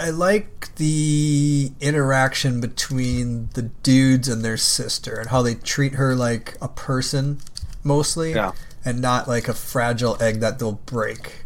I 0.00 0.10
like 0.10 0.74
the 0.76 1.72
interaction 1.80 2.60
between 2.60 3.48
the 3.54 3.62
dudes 3.62 4.28
and 4.28 4.44
their 4.44 4.56
sister 4.56 5.14
and 5.18 5.30
how 5.30 5.42
they 5.42 5.54
treat 5.54 5.94
her 5.94 6.14
like 6.14 6.56
a 6.60 6.68
person 6.68 7.38
mostly 7.82 8.32
Yeah. 8.34 8.52
and 8.84 9.00
not 9.00 9.26
like 9.28 9.48
a 9.48 9.54
fragile 9.54 10.16
egg 10.22 10.40
that 10.40 10.58
they'll 10.58 10.72
break. 10.86 11.44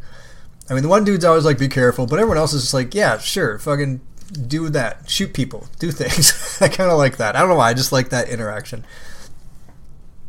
I 0.69 0.75
mean, 0.75 0.83
the 0.83 0.89
one 0.89 1.05
dude's 1.05 1.25
always 1.25 1.45
like, 1.45 1.59
"Be 1.59 1.69
careful," 1.69 2.07
but 2.07 2.19
everyone 2.19 2.39
else 2.39 2.53
is 2.53 2.63
just 2.63 2.75
like, 2.75 2.95
"Yeah, 2.95 3.19
sure, 3.19 3.59
fucking 3.59 4.01
do 4.49 4.69
that, 4.71 5.09
shoot 5.09 5.35
people, 5.35 5.67
do 5.79 5.91
things." 5.93 6.59
I 6.61 6.69
kind 6.69 6.91
of 6.91 6.99
like 6.99 7.19
that. 7.19 7.37
I 7.37 7.41
don't 7.41 7.49
know 7.49 7.57
why. 7.57 7.71
I 7.71 7.75
just 7.75 7.93
like 7.93 8.09
that 8.11 8.29
interaction. 8.29 8.85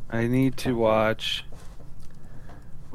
I 0.09 0.28
need 0.28 0.57
to 0.57 0.74
watch 0.76 1.45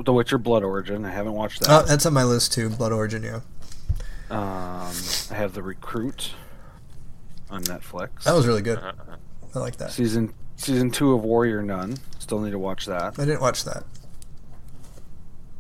The 0.03 0.13
Witcher 0.13 0.39
Blood 0.39 0.63
Origin. 0.63 1.05
I 1.05 1.11
haven't 1.11 1.33
watched 1.33 1.63
Oh, 1.65 1.67
that. 1.67 1.87
that's 1.89 2.07
on 2.07 2.13
my 2.13 2.23
list 2.25 2.53
too. 2.53 2.69
Blood 2.71 2.93
Origin, 2.93 3.23
yeah. 3.25 3.41
Um, 4.31 4.93
I 5.31 5.35
have 5.35 5.55
The 5.55 5.63
Recruit 5.63 6.33
on 7.51 7.63
Netflix. 7.65 8.25
That 8.25 8.35
was 8.35 8.47
really 8.47 8.63
good. 8.63 8.79
Uh, 8.79 8.93
I 9.55 9.59
like 9.59 9.77
that. 9.77 9.91
season 9.91 10.35
season 10.57 10.91
two 10.91 11.13
of 11.15 11.25
Warrior 11.25 11.63
Nun. 11.63 11.97
Still 12.19 12.41
need 12.41 12.51
to 12.51 12.59
watch 12.59 12.87
that. 12.87 13.19
I 13.19 13.25
didn't 13.25 13.41
watch 13.41 13.65
that. 13.65 13.85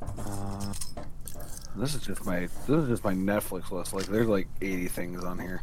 Uh, 0.02 0.72
this 1.76 1.94
is 1.94 2.02
just 2.02 2.26
my 2.26 2.40
this 2.40 2.82
is 2.82 2.88
just 2.88 3.04
my 3.04 3.14
Netflix 3.14 3.70
list. 3.70 3.92
Like 3.94 4.06
there's 4.06 4.28
like 4.28 4.48
80 4.60 4.88
things 4.88 5.24
on 5.24 5.38
here. 5.38 5.62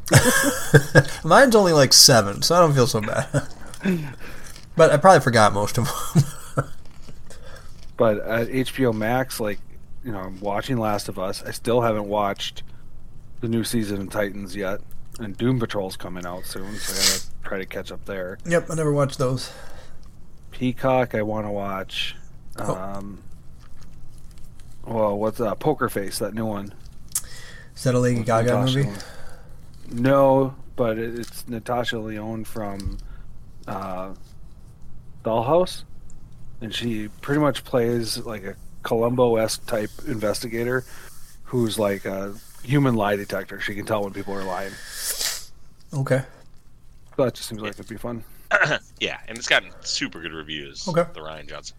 Mine's 1.23 1.55
only 1.55 1.73
like 1.73 1.93
seven, 1.93 2.41
so 2.41 2.55
I 2.55 2.59
don't 2.59 2.73
feel 2.73 2.87
so 2.87 3.01
bad. 3.01 3.27
but 4.75 4.91
I 4.91 4.97
probably 4.97 5.19
forgot 5.21 5.53
most 5.53 5.77
of 5.77 5.85
them. 5.85 6.65
But 7.97 8.19
at 8.19 8.47
HBO 8.49 8.93
Max, 8.93 9.39
like 9.39 9.59
you 10.03 10.11
know, 10.11 10.19
I'm 10.19 10.39
watching 10.39 10.77
Last 10.77 11.09
of 11.09 11.17
Us. 11.17 11.43
I 11.43 11.51
still 11.51 11.81
haven't 11.81 12.07
watched 12.07 12.63
the 13.45 13.49
new 13.49 13.63
season 13.63 14.01
of 14.01 14.09
Titans 14.09 14.55
yet, 14.55 14.81
and 15.19 15.37
Doom 15.37 15.59
Patrol's 15.59 15.95
coming 15.95 16.25
out 16.25 16.45
soon, 16.45 16.75
so 16.77 16.93
I 16.93 16.97
gotta 16.97 17.47
try 17.47 17.57
to 17.59 17.65
catch 17.67 17.91
up 17.91 18.03
there. 18.05 18.39
yep, 18.43 18.71
I 18.71 18.73
never 18.73 18.91
watched 18.91 19.19
those. 19.19 19.53
Peacock, 20.49 21.13
I 21.13 21.21
want 21.21 21.45
to 21.45 21.51
watch. 21.51 22.15
Oh. 22.57 22.75
Um, 22.75 23.23
well, 24.83 25.17
what's 25.19 25.39
uh, 25.39 25.53
Poker 25.53 25.89
Face? 25.89 26.17
That 26.17 26.33
new 26.33 26.45
one. 26.45 26.73
Is 27.75 27.83
that 27.83 27.93
a 27.93 27.99
Lady 27.99 28.23
Gaga 28.23 28.53
Natasha 28.53 28.77
movie? 28.79 28.99
No, 29.91 30.55
but 30.75 30.97
it's 30.97 31.47
Natasha 31.47 31.99
Lyonne 31.99 32.45
from 32.45 32.97
uh, 33.67 34.15
Dollhouse, 35.23 35.83
and 36.61 36.73
she 36.73 37.09
pretty 37.21 37.41
much 37.41 37.63
plays 37.63 38.17
like 38.25 38.43
a 38.43 38.55
Columbo-esque 38.81 39.67
type 39.67 39.91
investigator 40.07 40.83
who's 41.43 41.77
like 41.77 42.05
a 42.05 42.33
human 42.65 42.95
lie 42.95 43.15
detector. 43.15 43.59
She 43.61 43.73
can 43.75 43.85
tell 43.85 44.03
when 44.03 44.13
people 44.13 44.33
are 44.33 44.43
lying. 44.43 44.71
Okay. 45.93 46.23
That 47.17 47.33
just 47.33 47.47
seems 47.49 47.61
like 47.61 47.71
it'd 47.71 47.87
be 47.87 47.97
fun. 47.97 48.23
yeah, 48.99 49.19
and 49.27 49.37
it's 49.37 49.47
gotten 49.47 49.71
super 49.81 50.21
good 50.21 50.33
reviews. 50.33 50.87
Okay. 50.87 51.03
The 51.13 51.21
Rian 51.21 51.47
Johnson. 51.47 51.75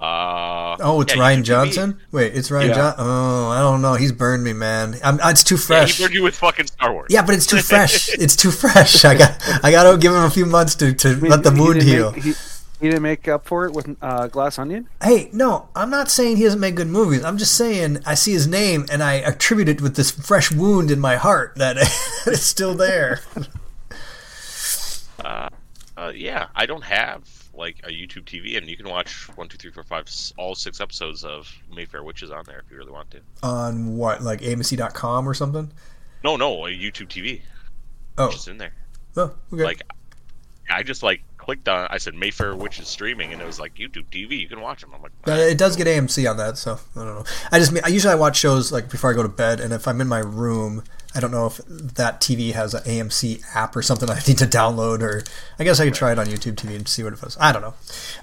Uh, 0.00 0.76
Oh, 0.80 1.00
it's 1.00 1.14
yeah, 1.14 1.20
Rian 1.22 1.38
YouTube 1.38 1.42
TV. 1.42 1.44
Johnson. 1.44 2.00
Wait, 2.10 2.34
it's 2.34 2.50
Rian 2.50 2.68
Yeah. 2.68 2.74
Johnson. 2.74 3.04
Oh, 3.06 3.48
I 3.50 3.60
don't 3.60 3.80
know. 3.82 3.94
He's 3.94 4.10
burned 4.10 4.42
me, 4.42 4.52
man. 4.52 4.96
I'm, 5.04 5.20
it's 5.22 5.44
too 5.44 5.54
Yeah, 5.54 5.60
fresh. 5.60 5.96
he 5.98 6.02
burned 6.04 6.14
you 6.14 6.22
with 6.24 6.34
fucking 6.34 6.66
Star 6.66 6.92
Wars. 6.92 7.06
Yeah, 7.10 7.22
but 7.24 7.34
it's 7.36 7.46
too 7.46 7.58
fresh. 7.62 8.08
it's 8.14 8.34
too 8.34 8.50
fresh. 8.50 9.04
I 9.04 9.16
got 9.16 9.36
I 9.64 9.70
got 9.70 9.90
to 9.92 9.96
give 9.98 10.12
him 10.12 10.24
a 10.24 10.30
few 10.30 10.46
months 10.46 10.74
to, 10.76 10.92
to 10.92 11.08
I 11.10 11.14
mean, 11.14 11.30
let 11.30 11.44
the 11.44 11.52
he 11.52 11.60
wound 11.60 11.74
didn't 11.74 11.88
heal. 11.88 12.12
Make, 12.12 12.24
he, 12.24 12.32
he 12.82 12.88
didn't 12.88 13.02
make 13.02 13.28
up 13.28 13.46
for 13.46 13.64
it 13.64 13.72
with 13.72 13.96
uh, 14.02 14.26
Glass 14.26 14.58
Onion. 14.58 14.88
Hey, 15.02 15.30
no, 15.32 15.68
I'm 15.76 15.88
not 15.88 16.10
saying 16.10 16.36
he 16.36 16.42
doesn't 16.42 16.58
make 16.60 16.74
good 16.74 16.88
movies. 16.88 17.24
I'm 17.24 17.38
just 17.38 17.54
saying 17.54 17.98
I 18.04 18.14
see 18.14 18.32
his 18.32 18.48
name 18.48 18.86
and 18.90 19.02
I 19.02 19.14
attribute 19.14 19.68
it 19.68 19.80
with 19.80 19.94
this 19.94 20.10
fresh 20.10 20.50
wound 20.50 20.90
in 20.90 20.98
my 20.98 21.14
heart 21.16 21.52
that 21.56 21.76
it's 22.26 22.42
still 22.42 22.74
there. 22.74 23.20
Uh, 25.24 25.48
uh, 25.96 26.10
yeah, 26.12 26.48
I 26.56 26.66
don't 26.66 26.82
have 26.82 27.28
like 27.54 27.76
a 27.84 27.90
YouTube 27.90 28.24
TV, 28.24 28.56
and 28.56 28.66
you 28.68 28.76
can 28.76 28.88
watch 28.88 29.28
one, 29.36 29.48
two, 29.48 29.56
three, 29.56 29.70
four, 29.70 29.84
five, 29.84 30.06
s- 30.08 30.32
all 30.36 30.56
six 30.56 30.80
episodes 30.80 31.22
of 31.22 31.48
Mayfair 31.72 32.02
Witches 32.02 32.32
on 32.32 32.42
there 32.44 32.58
if 32.64 32.70
you 32.72 32.76
really 32.76 32.90
want 32.90 33.10
to. 33.12 33.20
On 33.44 33.96
what, 33.96 34.20
like 34.22 34.40
AMC.com 34.40 35.28
or 35.28 35.34
something? 35.34 35.70
No, 36.24 36.36
no, 36.36 36.66
a 36.66 36.70
YouTube 36.70 37.06
TV. 37.08 37.42
Oh, 38.18 38.30
it's 38.30 38.48
in 38.48 38.58
there. 38.58 38.72
oh 39.16 39.32
okay. 39.52 39.62
Like, 39.62 39.82
I 40.68 40.82
just 40.82 41.04
like 41.04 41.22
clicked 41.42 41.68
on. 41.68 41.88
I 41.90 41.98
said 41.98 42.14
Mayfair 42.14 42.54
Witches 42.54 42.86
streaming, 42.86 43.32
and 43.32 43.42
it 43.42 43.44
was 43.44 43.58
like 43.58 43.74
YouTube 43.74 44.06
TV. 44.10 44.38
You 44.38 44.48
can 44.48 44.60
watch 44.60 44.80
them. 44.80 44.92
I'm 44.94 45.02
like, 45.02 45.12
Uh, 45.26 45.32
it 45.32 45.58
does 45.58 45.74
get 45.76 45.88
AMC 45.88 46.30
on 46.30 46.36
that, 46.36 46.56
so 46.56 46.78
I 46.96 47.04
don't 47.04 47.14
know. 47.16 47.24
I 47.50 47.58
just 47.58 47.76
I 47.84 47.88
usually 47.88 48.12
I 48.12 48.16
watch 48.16 48.36
shows 48.38 48.70
like 48.70 48.88
before 48.88 49.10
I 49.10 49.14
go 49.14 49.22
to 49.24 49.28
bed, 49.28 49.58
and 49.60 49.72
if 49.72 49.88
I'm 49.88 50.00
in 50.00 50.06
my 50.06 50.20
room, 50.20 50.84
I 51.16 51.20
don't 51.20 51.32
know 51.32 51.46
if 51.46 51.60
that 51.66 52.20
TV 52.20 52.52
has 52.52 52.74
an 52.74 52.84
AMC 52.84 53.42
app 53.56 53.74
or 53.74 53.82
something 53.82 54.08
I 54.18 54.20
need 54.26 54.38
to 54.38 54.46
download, 54.46 55.02
or 55.02 55.24
I 55.58 55.64
guess 55.64 55.80
I 55.80 55.84
could 55.84 55.94
try 55.94 56.12
it 56.12 56.18
on 56.18 56.26
YouTube 56.26 56.54
TV 56.54 56.76
and 56.76 56.86
see 56.88 57.02
what 57.02 57.12
it 57.12 57.20
was. 57.20 57.36
I 57.40 57.50
don't 57.50 57.62
know. 57.62 57.74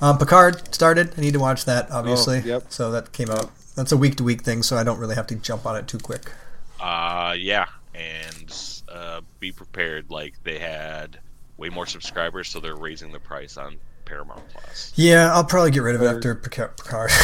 Um, 0.02 0.18
Picard 0.18 0.74
started. 0.74 1.14
I 1.18 1.22
need 1.22 1.34
to 1.34 1.40
watch 1.40 1.66
that, 1.66 1.92
obviously. 1.92 2.40
yep. 2.40 2.68
So 2.70 2.90
that 2.92 3.12
came 3.12 3.30
out. 3.30 3.52
That's 3.76 3.92
a 3.92 3.98
week 3.98 4.16
to 4.16 4.24
week 4.24 4.44
thing, 4.44 4.64
so 4.64 4.78
I 4.78 4.84
don't 4.84 4.98
really 5.00 5.16
have 5.16 5.28
to 5.28 5.36
jump 5.36 5.66
on 5.66 5.76
it 5.76 5.88
too 5.88 6.00
quick. 6.00 6.32
Uh, 6.80 7.36
yeah, 7.38 7.66
and 7.94 8.80
uh, 8.90 9.20
be 9.42 9.52
prepared. 9.52 10.10
Like 10.10 10.36
they 10.44 10.58
had 10.60 11.20
way 11.60 11.70
more 11.70 11.86
subscribers, 11.86 12.48
so 12.50 12.60
they're 12.60 12.76
raising 12.76 13.12
the 13.12 13.20
price 13.20 13.58
on 13.58 13.78
Paramount 14.06 14.42
Plus. 14.50 14.92
Yeah, 14.96 15.34
I'll 15.34 15.44
probably 15.44 15.72
get 15.72 15.84
rid 15.84 15.96
of 15.96 16.02
it 16.02 16.08
after 16.16 16.34
Picard. 16.36 17.12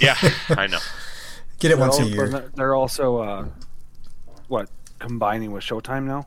Yeah, 0.00 0.16
I 0.48 0.66
know. 0.66 0.80
get 1.60 1.70
it 1.70 1.78
once 1.78 1.96
a 2.00 2.04
They're 2.04 2.24
al- 2.24 2.30
year. 2.32 2.50
They're 2.56 2.74
also 2.74 3.18
uh, 3.18 3.46
what 4.48 4.68
combining 4.98 5.52
with 5.52 5.62
Showtime 5.62 6.04
now. 6.06 6.26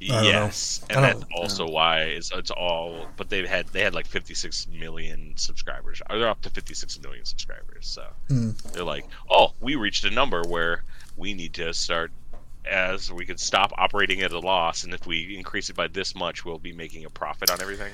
don't 0.00 0.10
know. 0.22 0.28
Yes, 0.28 0.84
and 0.90 1.02
that's 1.04 1.20
don't- 1.20 1.32
also 1.34 1.66
why 1.66 2.00
it's, 2.02 2.30
it's 2.32 2.50
all. 2.50 3.06
But 3.16 3.30
they've 3.30 3.48
had 3.48 3.68
they 3.68 3.80
had 3.80 3.94
like 3.94 4.06
56 4.06 4.66
million 4.68 5.32
subscribers. 5.36 6.02
Or 6.10 6.18
they're 6.18 6.28
up 6.28 6.42
to 6.42 6.50
56 6.50 7.00
million 7.00 7.24
subscribers. 7.24 7.86
So 7.86 8.04
Hmm. 8.28 8.50
they're 8.72 8.84
like, 8.84 9.06
oh, 9.30 9.54
we 9.60 9.76
reached 9.76 10.04
a 10.04 10.10
number 10.10 10.42
where 10.42 10.84
we 11.16 11.32
need 11.32 11.54
to 11.54 11.72
start 11.72 12.12
as 12.64 13.10
we 13.12 13.24
could 13.26 13.40
stop 13.40 13.72
operating 13.78 14.20
at 14.22 14.32
a 14.32 14.38
loss, 14.38 14.84
and 14.84 14.92
if 14.94 15.06
we 15.06 15.36
increase 15.36 15.70
it 15.70 15.76
by 15.76 15.88
this 15.88 16.14
much, 16.14 16.44
we'll 16.44 16.58
be 16.58 16.72
making 16.72 17.04
a 17.04 17.10
profit 17.10 17.50
on 17.50 17.60
everything. 17.60 17.92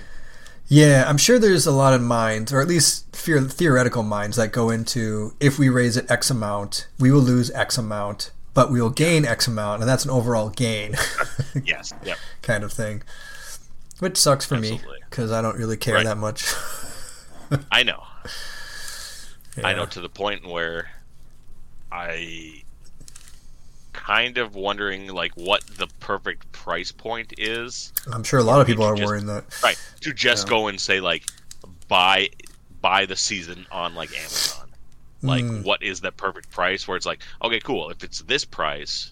Yeah, 0.67 1.05
I'm 1.07 1.19
sure 1.19 1.39
there's 1.39 1.67
a 1.67 1.73
lot 1.73 1.93
of 1.93 2.01
minds, 2.01 2.53
or 2.53 2.61
at 2.61 2.67
least 2.69 3.12
theor- 3.12 3.51
theoretical 3.53 4.03
minds, 4.03 4.37
that 4.39 4.51
go 4.53 4.71
into 4.71 5.35
if 5.39 5.59
we 5.59 5.69
raise 5.69 5.97
it 5.97 6.11
X 6.11 6.31
amount, 6.31 6.89
we 6.99 7.11
will 7.12 7.21
lose 7.21 7.51
X 7.51 7.77
amount, 7.77 8.31
but 8.55 8.71
we 8.73 8.81
will 8.81 8.91
gain 8.91 9.25
X 9.27 9.47
amount, 9.47 9.83
and 9.83 9.89
that's 9.89 10.05
an 10.05 10.11
overall 10.11 10.49
gain 10.49 10.95
Yes. 11.65 11.93
Yep. 12.05 12.17
kind 12.43 12.65
of 12.65 12.73
thing. 12.73 13.03
Which 14.01 14.17
sucks 14.17 14.45
for 14.47 14.57
me 14.59 14.81
because 15.11 15.31
I 15.31 15.41
don't 15.43 15.57
really 15.57 15.77
care 15.77 15.97
Right. 15.97 16.05
that 16.07 16.17
much. 16.17 16.53
I 17.71 17.83
know. 17.85 18.03
I 19.62 19.73
know 19.75 19.87
to 19.87 20.01
the 20.01 20.09
point 20.09 20.45
where 20.47 20.91
I 21.93 22.64
kind 24.07 24.39
of 24.39 24.55
wondering 24.55 25.09
like 25.09 25.33
what 25.35 25.65
the 25.79 25.87
perfect 26.01 26.51
price 26.53 26.93
point 26.93 27.33
is. 27.39 27.93
I'm 28.13 28.23
sure 28.25 28.39
a 28.39 28.43
lot 28.43 28.61
of 28.61 28.67
people 28.67 28.85
are 28.85 28.95
just- 28.95 29.07
worrying 29.07 29.27
that. 29.27 29.45
Right. 29.63 29.79
To 30.03 30.13
just 30.13 30.47
Yeah. 30.47 30.51
go 30.51 30.67
and 30.69 30.81
say 30.81 31.01
like 31.01 31.25
buy 31.89 32.31
buy 32.81 33.07
the 33.07 33.17
season 33.17 33.67
on 33.73 33.95
like 33.95 34.11
Amazon. 34.19 34.71
Like 35.23 35.45
Mm. 35.45 35.63
what 35.65 35.83
is 35.83 36.01
that 36.03 36.19
perfect 36.19 36.51
price 36.51 36.87
where 36.87 36.99
it's 36.99 37.07
like, 37.07 37.23
okay, 37.43 37.61
cool, 37.61 37.89
if 37.89 38.05
it's 38.05 38.19
this 38.21 38.45
price, 38.45 39.11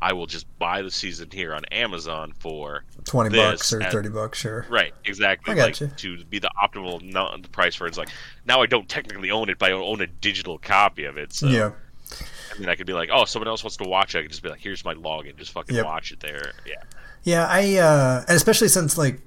I 0.00 0.12
will 0.12 0.26
just 0.26 0.46
buy 0.58 0.82
the 0.82 0.90
season 0.90 1.28
here 1.30 1.54
on 1.54 1.64
Amazon 1.66 2.32
for 2.40 2.82
20 3.04 3.30
bucks 3.36 3.72
or 3.72 3.80
at- 3.80 3.92
30 3.92 4.08
bucks, 4.08 4.40
sure. 4.40 4.66
Right, 4.68 4.92
exactly. 5.04 5.52
I 5.52 5.56
got 5.56 5.64
like 5.66 5.80
you. 5.80 5.86
to 6.18 6.24
be 6.24 6.40
the 6.40 6.50
optimal 6.60 6.98
the 7.42 7.48
price 7.50 7.78
where 7.78 7.86
it's 7.86 7.96
like 7.98 8.08
now 8.44 8.60
I 8.60 8.66
don't 8.66 8.88
technically 8.88 9.30
own 9.30 9.48
it, 9.48 9.58
but 9.60 9.70
I 9.70 9.72
own 9.74 10.00
a 10.00 10.08
digital 10.08 10.58
copy 10.58 11.04
of 11.04 11.16
it. 11.16 11.32
So 11.32 11.46
Yeah. 11.46 11.70
And 12.54 12.62
then 12.64 12.68
I 12.68 12.74
could 12.74 12.86
be 12.86 12.92
like, 12.92 13.08
oh, 13.12 13.24
someone 13.24 13.48
else 13.48 13.62
wants 13.64 13.76
to 13.78 13.84
watch 13.88 14.14
it. 14.14 14.18
I 14.18 14.22
could 14.22 14.30
just 14.30 14.42
be 14.42 14.48
like, 14.48 14.60
here's 14.60 14.84
my 14.84 14.94
login, 14.94 15.36
just 15.36 15.52
fucking 15.52 15.74
Yep. 15.76 15.84
watch 15.84 16.12
it 16.12 16.20
there. 16.20 16.52
Yeah, 16.66 16.74
Yeah, 17.24 17.46
I 17.48 17.76
uh 17.76 18.24
and 18.28 18.36
especially 18.36 18.68
since 18.68 18.96
like 18.98 19.20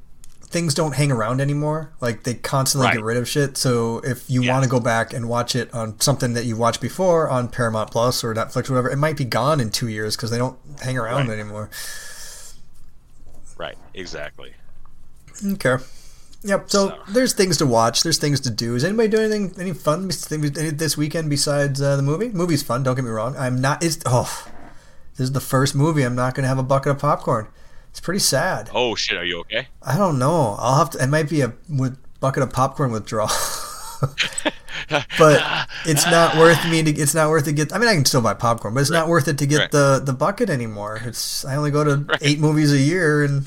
things 0.48 0.74
don't 0.74 0.94
hang 0.94 1.12
around 1.12 1.42
anymore. 1.42 1.92
Like 2.02 2.24
they 2.24 2.36
constantly 2.36 2.88
Right. 2.88 2.96
get 2.96 3.04
rid 3.04 3.18
of 3.18 3.28
shit. 3.28 3.58
So 3.58 3.98
if 4.00 4.30
you 4.30 4.48
want 4.48 4.64
to 4.64 4.70
go 4.70 4.80
back 4.80 5.12
and 5.12 5.28
watch 5.28 5.56
it 5.56 5.74
on 5.74 6.00
something 6.00 6.34
that 6.34 6.46
you 6.46 6.56
watched 6.56 6.80
before 6.82 7.30
on 7.30 7.50
Paramount 7.50 7.92
Plus 7.92 8.24
or 8.24 8.34
Netflix 8.34 8.70
or 8.70 8.74
whatever, 8.74 8.90
it 8.90 8.98
might 8.98 9.18
be 9.18 9.26
gone 9.26 9.60
in 9.60 9.70
2 9.72 9.88
years 9.88 10.16
cuz 10.16 10.30
they 10.30 10.38
don't 10.38 10.58
hang 10.82 10.98
around 10.98 11.28
Right. 11.28 11.40
anymore. 11.40 11.70
right, 13.58 13.78
exactly. 13.94 14.54
Okay. 15.46 15.78
Yep. 16.46 16.70
So, 16.70 16.90
So- 16.90 16.98
there's 17.10 17.34
things 17.34 17.58
to 17.58 17.66
watch. 17.66 18.04
There's 18.04 18.18
things 18.18 18.40
to 18.42 18.50
do. 18.50 18.76
Is 18.76 18.84
anybody 18.84 19.10
doing 19.10 19.32
anything 19.32 19.60
any 19.60 19.74
fun 19.74 20.08
this 20.08 20.96
weekend 20.96 21.30
besides 21.30 21.82
uh, 21.82 21.96
the 21.96 22.04
movie? 22.04 22.30
Movie's 22.30 22.64
fun. 22.64 22.84
Don't 22.84 22.96
get 22.96 23.04
me 23.04 23.12
wrong. 23.12 23.36
I'm 23.38 23.60
not. 23.60 23.84
It's 23.84 23.98
oh, 24.06 24.48
this 25.18 25.26
is 25.26 25.32
the 25.32 25.40
first 25.40 25.76
movie 25.76 26.04
I'm 26.04 26.16
not 26.16 26.36
going 26.36 26.44
to 26.44 26.48
have 26.48 26.60
a 26.60 26.64
bucket 26.64 26.92
of 26.92 27.00
popcorn. 27.00 27.48
It's 27.90 28.00
pretty 28.00 28.20
sad. 28.20 28.70
Oh 28.74 28.94
shit, 28.96 29.18
are 29.18 29.24
you 29.26 29.40
okay? 29.42 29.68
I 29.82 29.98
don't 29.98 30.20
know. 30.20 30.56
I'll 30.60 30.78
have 30.78 30.92
to. 30.92 31.04
It 31.04 31.08
might 31.08 31.30
be 31.30 31.42
a 31.42 31.54
with 31.70 31.98
bucket 32.20 32.44
of 32.44 32.52
popcorn 32.52 32.92
withdrawal. 32.92 33.30
but 35.18 35.68
it's 35.86 36.06
not 36.06 36.36
worth 36.38 36.64
me 36.70 36.84
to. 36.84 36.92
It's 36.92 37.14
not 37.16 37.30
worth 37.30 37.46
to 37.46 37.52
get. 37.54 37.74
I 37.74 37.78
mean, 37.78 37.88
I 37.90 37.96
can 37.96 38.06
still 38.06 38.22
buy 38.22 38.34
popcorn, 38.34 38.74
but 38.74 38.82
it's 38.82 38.90
not 38.92 39.08
worth 39.08 39.28
it 39.28 39.38
to 39.40 39.46
get 39.46 39.60
Right. 39.60 39.72
the 39.72 40.02
the 40.04 40.14
bucket 40.14 40.50
anymore. 40.50 41.00
It's. 41.04 41.44
I 41.46 41.56
only 41.56 41.72
go 41.72 41.84
to 41.84 42.18
eight 42.22 42.40
movies 42.40 42.72
a 42.72 42.78
year, 42.80 43.24
and 43.24 43.46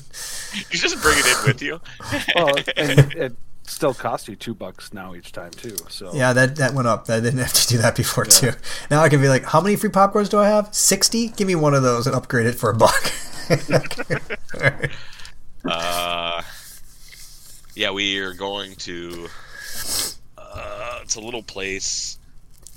You 0.71 0.77
just 0.79 1.01
bring 1.01 1.17
it 1.19 1.25
in 1.25 1.45
with 1.47 1.61
you. 1.61 1.79
Well, 2.35 2.55
and 2.77 3.13
it 3.15 3.35
still 3.63 3.93
costs 3.93 4.27
you 4.27 4.35
two 4.35 4.55
bucks 4.55 4.93
now 4.93 5.13
each 5.13 5.31
time 5.31 5.51
too. 5.51 5.75
So 5.89 6.11
Yeah, 6.13 6.33
that 6.33 6.55
that 6.57 6.73
went 6.73 6.87
up. 6.87 7.09
I 7.09 7.19
didn't 7.19 7.39
have 7.39 7.53
to 7.53 7.67
do 7.67 7.77
that 7.79 7.95
before 7.95 8.25
too. 8.25 8.51
Now 8.89 9.01
I 9.01 9.09
can 9.09 9.21
be 9.21 9.27
like, 9.29 9.45
how 9.45 9.61
many 9.61 9.75
free 9.75 9.89
popcorns 9.91 10.29
do 10.29 10.39
I 10.39 10.47
have? 10.49 10.73
Sixty. 10.73 11.27
Give 11.29 11.45
me 11.47 11.55
one 11.55 11.73
of 11.73 11.83
those 11.83 12.07
and 12.07 12.15
upgrade 12.15 12.47
it 12.47 12.55
for 12.55 12.69
a 12.71 12.75
buck. 12.75 13.11
Alright. 14.55 14.91
Uh, 15.65 16.41
yeah, 17.75 17.91
we 17.91 18.17
are 18.19 18.33
going 18.33 18.75
to. 18.75 19.27
Uh, 20.51 20.99
it's 21.01 21.15
a 21.15 21.19
little 21.21 21.43
place. 21.43 22.17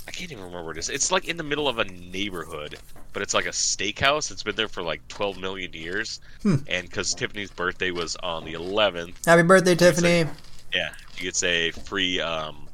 I 0.07 0.11
can't 0.11 0.33
even 0.33 0.45
remember 0.45 0.67
what 0.67 0.77
it 0.77 0.81
is. 0.81 0.89
It's 0.89 1.13
like 1.13 1.29
in 1.29 1.37
the 1.37 1.43
middle 1.45 1.69
of 1.69 1.79
a 1.79 1.85
neighborhood, 1.85 2.77
but 3.13 3.23
it's 3.23 3.35
like 3.35 3.47
a 3.47 3.51
steakhouse. 3.51 4.31
It's 4.31 4.43
been 4.43 4.57
there 4.57 4.69
for 4.69 4.83
like 4.83 5.07
12 5.09 5.39
million 5.39 5.73
years. 5.73 6.21
Hmm. 6.43 6.57
And 6.67 6.89
because 6.89 7.15
Tiffany's 7.15 7.51
birthday 7.51 7.93
was 7.93 8.17
on 8.17 8.45
the 8.45 8.55
11th, 8.55 9.25
Happy 9.25 9.43
birthday, 9.43 9.75
Tiffany. 9.77 10.29
yeah, 10.75 10.91
you 11.17 11.23
get 11.23 11.37
say 11.37 11.71
free. 11.71 12.21
Um, 12.21 12.67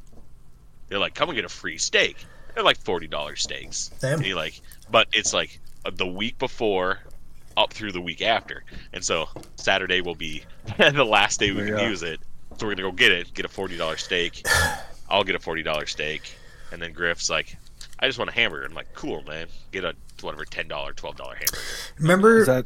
they're 0.87 0.97
like, 0.99 1.13
come 1.13 1.29
and 1.29 1.35
get 1.35 1.45
a 1.45 1.49
free 1.49 1.77
steak. 1.77 2.17
They're 2.55 2.63
like 2.63 2.77
forty 2.79 3.05
dollars 3.07 3.43
steaks. 3.43 3.91
Damn. 4.01 4.17
And 4.17 4.25
you 4.25 4.35
like, 4.35 4.59
but 4.89 5.07
it's 5.13 5.33
like 5.33 5.59
uh, 5.85 5.91
the 5.93 6.07
week 6.07 6.39
before, 6.39 6.99
up 7.55 7.71
through 7.71 7.91
the 7.91 8.01
week 8.01 8.23
after, 8.23 8.63
and 8.91 9.03
so 9.05 9.29
Saturday 9.55 10.01
will 10.01 10.15
be 10.15 10.41
the 10.77 11.05
last 11.05 11.39
day 11.39 11.51
we 11.51 11.59
can 11.59 11.77
Yeah. 11.77 11.87
use 11.89 12.01
it. 12.01 12.19
So 12.57 12.65
we're 12.65 12.73
gonna 12.73 12.89
go 12.89 12.91
get 12.91 13.11
it, 13.11 13.31
get 13.35 13.45
a 13.45 13.49
forty 13.49 13.77
dollar 13.77 13.97
steak. 13.97 14.43
I'll 15.09 15.23
get 15.23 15.35
a 15.35 15.39
forty 15.39 15.63
dollar 15.63 15.85
steak, 15.85 16.31
and 16.71 16.81
then 16.81 16.93
Griff's 16.93 17.29
like, 17.29 17.57
I 17.99 18.07
just 18.07 18.17
want 18.19 18.29
a 18.29 18.33
hamburger. 18.33 18.65
I'm 18.65 18.73
like, 18.73 18.93
cool, 18.93 19.23
man. 19.23 19.47
Get 19.71 19.83
a 19.83 19.93
whatever 20.21 20.45
ten 20.45 20.67
dollar, 20.67 20.93
twelve 20.93 21.15
dollar 21.17 21.35
hamburger. 21.35 21.61
Remember? 21.99 22.39
is 22.39 22.47
that 22.47 22.65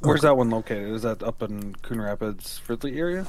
where's 0.00 0.22
that 0.22 0.36
one 0.36 0.50
located? 0.50 0.90
Is 0.92 1.02
that 1.02 1.22
up 1.22 1.42
in 1.42 1.74
Coon 1.76 2.00
Rapids, 2.00 2.60
Fridley 2.66 2.96
area? 2.96 3.26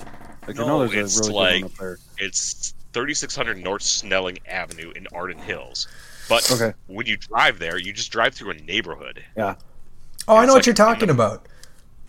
Like 0.47 0.59
I 0.59 0.63
No, 0.63 0.67
know 0.79 0.87
there's 0.87 1.17
it's 1.19 1.27
a 1.27 1.31
really 1.31 1.33
like- 1.43 1.53
good 1.53 1.61
one 1.63 1.71
up 1.71 1.77
there. 1.77 1.97
It's 2.17 2.73
3600 2.93 3.57
North 3.57 3.81
Snelling 3.81 4.37
Avenue 4.47 4.91
in 4.95 5.07
Arden 5.13 5.37
Hills. 5.39 5.87
But 6.29 6.49
Okay. 6.51 6.73
when 6.87 7.05
you 7.05 7.17
drive 7.17 7.59
there, 7.59 7.77
you 7.77 7.91
just 7.91 8.11
drive 8.11 8.33
through 8.33 8.51
a 8.51 8.55
neighborhood. 8.55 9.23
Yeah. 9.35 9.55
oh, 10.27 10.35
I 10.37 10.45
know 10.45 10.53
like 10.53 10.59
what 10.59 10.65
you're 10.67 10.75
talking 10.75 11.07
the- 11.07 11.13
about. 11.13 11.47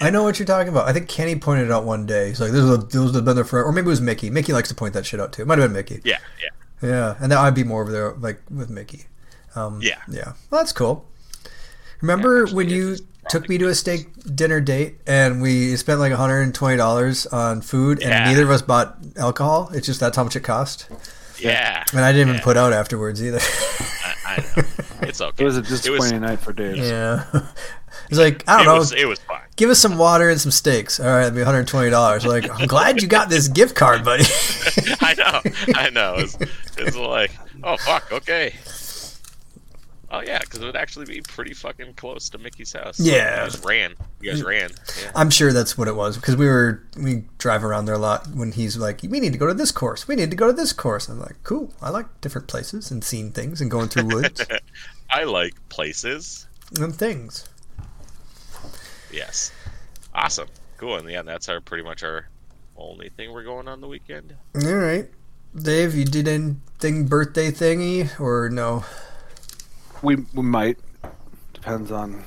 I 0.01 0.11
know 0.11 0.23
what 0.25 0.39
you're 0.39 0.47
talking 0.47 0.69
about. 0.69 0.89
I 0.89 0.93
think 0.93 1.09
Kenny 1.09 1.37
pointed 1.37 1.67
it 1.67 1.71
out 1.73 1.85
one 1.85 2.05
day. 2.07 2.29
He's 2.29 2.41
like, 2.41 2.51
"This 2.53 2.63
is 2.63 2.71
a, 2.71 3.13
have 3.13 3.25
been 3.25 3.37
there 3.37 3.45
for," 3.45 3.63
or 3.63 3.73
maybe 3.73 3.87
it 3.87 3.89
was 3.89 4.01
Mickey. 4.01 4.29
Mickey 4.31 4.53
likes 4.53 4.69
to 4.69 4.75
point 4.75 4.93
that 4.95 5.07
shit 5.07 5.21
out 5.21 5.33
too. 5.33 5.43
It 5.43 5.49
might 5.49 5.59
have 5.59 5.69
been 5.69 5.73
Mickey. 5.75 6.01
Yeah, 6.05 6.19
yeah. 6.43 6.49
Yeah, 6.89 7.17
and 7.21 7.31
that 7.33 7.39
I'd 7.39 7.55
be 7.55 7.65
more 7.65 7.83
over 7.83 7.93
there, 7.93 8.13
like 8.15 8.41
with 8.51 8.69
Mickey. 8.71 9.07
Um, 9.55 9.79
Yeah. 9.81 9.99
yeah. 10.11 10.33
Well, 10.51 10.61
that's 10.61 10.73
cool. 10.73 11.07
Remember 12.01 12.45
Yeah, 12.47 12.55
when 12.55 12.69
you 12.69 12.97
took 13.31 13.49
me 13.49 13.57
to 13.59 13.69
a 13.69 13.75
steak 13.75 14.09
dinner 14.35 14.61
date 14.61 14.99
and 15.07 15.41
we 15.41 15.77
spent 15.77 16.01
like 16.01 16.11
120 16.11 16.77
dollars 16.77 17.27
on 17.27 17.63
food, 17.63 18.01
and 18.03 18.11
Yeah. 18.11 18.25
neither 18.25 18.43
of 18.43 18.51
us 18.51 18.61
bought 18.63 18.99
alcohol? 19.17 19.71
It's 19.73 19.87
just 19.87 20.01
that's 20.01 20.17
how 20.17 20.25
much 20.25 20.37
it 20.37 20.41
cost, 20.41 20.87
Yeah. 21.39 21.85
and 21.93 22.01
I 22.05 22.13
didn't 22.13 22.31
even 22.31 22.41
put 22.43 22.57
out 22.57 22.73
afterwards 22.73 23.23
either. 23.23 23.39
I, 23.41 24.15
I 24.27 24.37
know. 24.57 24.63
It's 25.15 25.21
okay. 25.21 25.45
It 25.45 25.47
was 25.47 25.57
a 25.57 25.61
It 25.61 25.67
disappointing 25.69 26.23
night 26.23 26.41
for 26.41 26.53
Dave. 26.53 26.77
yeah, 26.77 27.25
it's 28.11 28.19
like 28.19 28.43
I 28.49 28.57
don't 28.57 28.63
it 28.63 28.65
know. 28.67 28.79
was, 28.79 28.93
it 28.93 29.07
was 29.07 29.21
fine. 29.21 29.43
Give 29.55 29.71
us 29.71 29.79
some 29.79 29.97
water 29.97 30.29
and 30.29 30.41
some 30.41 30.51
steaks. 30.51 30.99
All 30.99 31.07
right, 31.07 31.21
it'll 31.27 31.31
be 31.37 31.39
120 31.39 31.89
dollars. 31.89 32.27
Like, 32.27 32.51
I'm 32.51 32.67
glad 32.67 33.01
you 33.01 33.07
got 33.07 33.29
this 33.29 33.47
gift 33.47 33.77
card, 33.77 34.05
buddy. 34.05 34.25
I 35.01 35.15
know. 35.15 35.41
I 35.77 35.91
know. 35.91 36.15
It's, 36.17 36.37
it's 36.77 36.97
like, 36.97 37.31
oh, 37.63 37.77
fuck, 37.77 38.11
okay. 38.11 38.55
Oh, 40.11 40.21
yeah, 40.21 40.39
because 40.41 40.61
it 40.61 40.65
would 40.67 40.77
actually 40.77 41.07
be 41.07 41.21
pretty 41.23 41.55
fucking 41.55 41.95
close 41.95 42.29
to 42.31 42.39
Mickey's 42.39 42.73
house. 42.73 43.01
Yeah. 43.01 43.45
You 43.45 43.51
guys 43.51 43.65
ran. 43.65 43.95
You 44.21 44.31
guys 44.31 44.43
ran. 44.45 44.71
Yeah. 45.03 45.11
I'm 45.15 45.31
sure 45.31 45.53
that's 45.53 45.77
what 45.77 45.89
it 45.89 45.97
was 45.97 46.17
because 46.17 46.37
we 46.37 46.47
were 46.47 46.85
we 46.97 47.25
drive 47.39 47.65
around 47.65 47.87
there 47.87 47.97
a 47.97 47.99
lot 47.99 48.29
when 48.29 48.53
he's 48.53 48.77
like, 48.77 49.01
we 49.03 49.19
need 49.19 49.33
to 49.33 49.39
go 49.39 49.47
to 49.49 49.55
this 49.55 49.73
course, 49.73 50.07
we 50.07 50.15
need 50.15 50.31
to 50.31 50.37
go 50.37 50.47
to 50.49 50.53
this 50.53 50.73
course. 50.73 51.09
I'm 51.09 51.19
like, 51.21 51.37
cool. 51.43 51.73
I 51.83 51.91
like 51.91 52.07
different 52.21 52.47
places 52.49 52.91
and 52.93 53.03
seeing 53.03 53.33
things 53.33 53.61
and 53.61 53.71
going 53.71 53.89
through 53.89 54.07
woods 54.07 54.41
I 55.11 55.25
like 55.25 55.55
places. 55.69 56.47
and 56.81 56.95
things. 56.95 57.49
Yes. 59.13 59.53
Awesome. 60.15 60.49
Cool. 60.79 60.97
And 60.97 61.09
yeah, 61.11 61.23
that's 61.23 61.49
our 61.49 61.61
pretty 61.61 61.85
much 61.85 62.03
our 62.03 62.29
only 62.77 63.09
thing 63.11 63.33
we're 63.33 63.45
going 63.45 63.69
on 63.69 63.81
the 63.81 63.87
weekend. 63.89 64.35
All 64.63 64.75
right, 64.75 65.09
Dave, 65.57 65.95
you 65.95 66.05
did 66.05 66.27
anything 66.27 67.07
birthday 67.07 67.51
thingy 67.53 68.19
or 68.21 68.49
no? 68.51 68.85
We 70.03 70.17
we 70.35 70.43
might 70.43 70.79
depends 71.53 71.91
on 71.93 72.25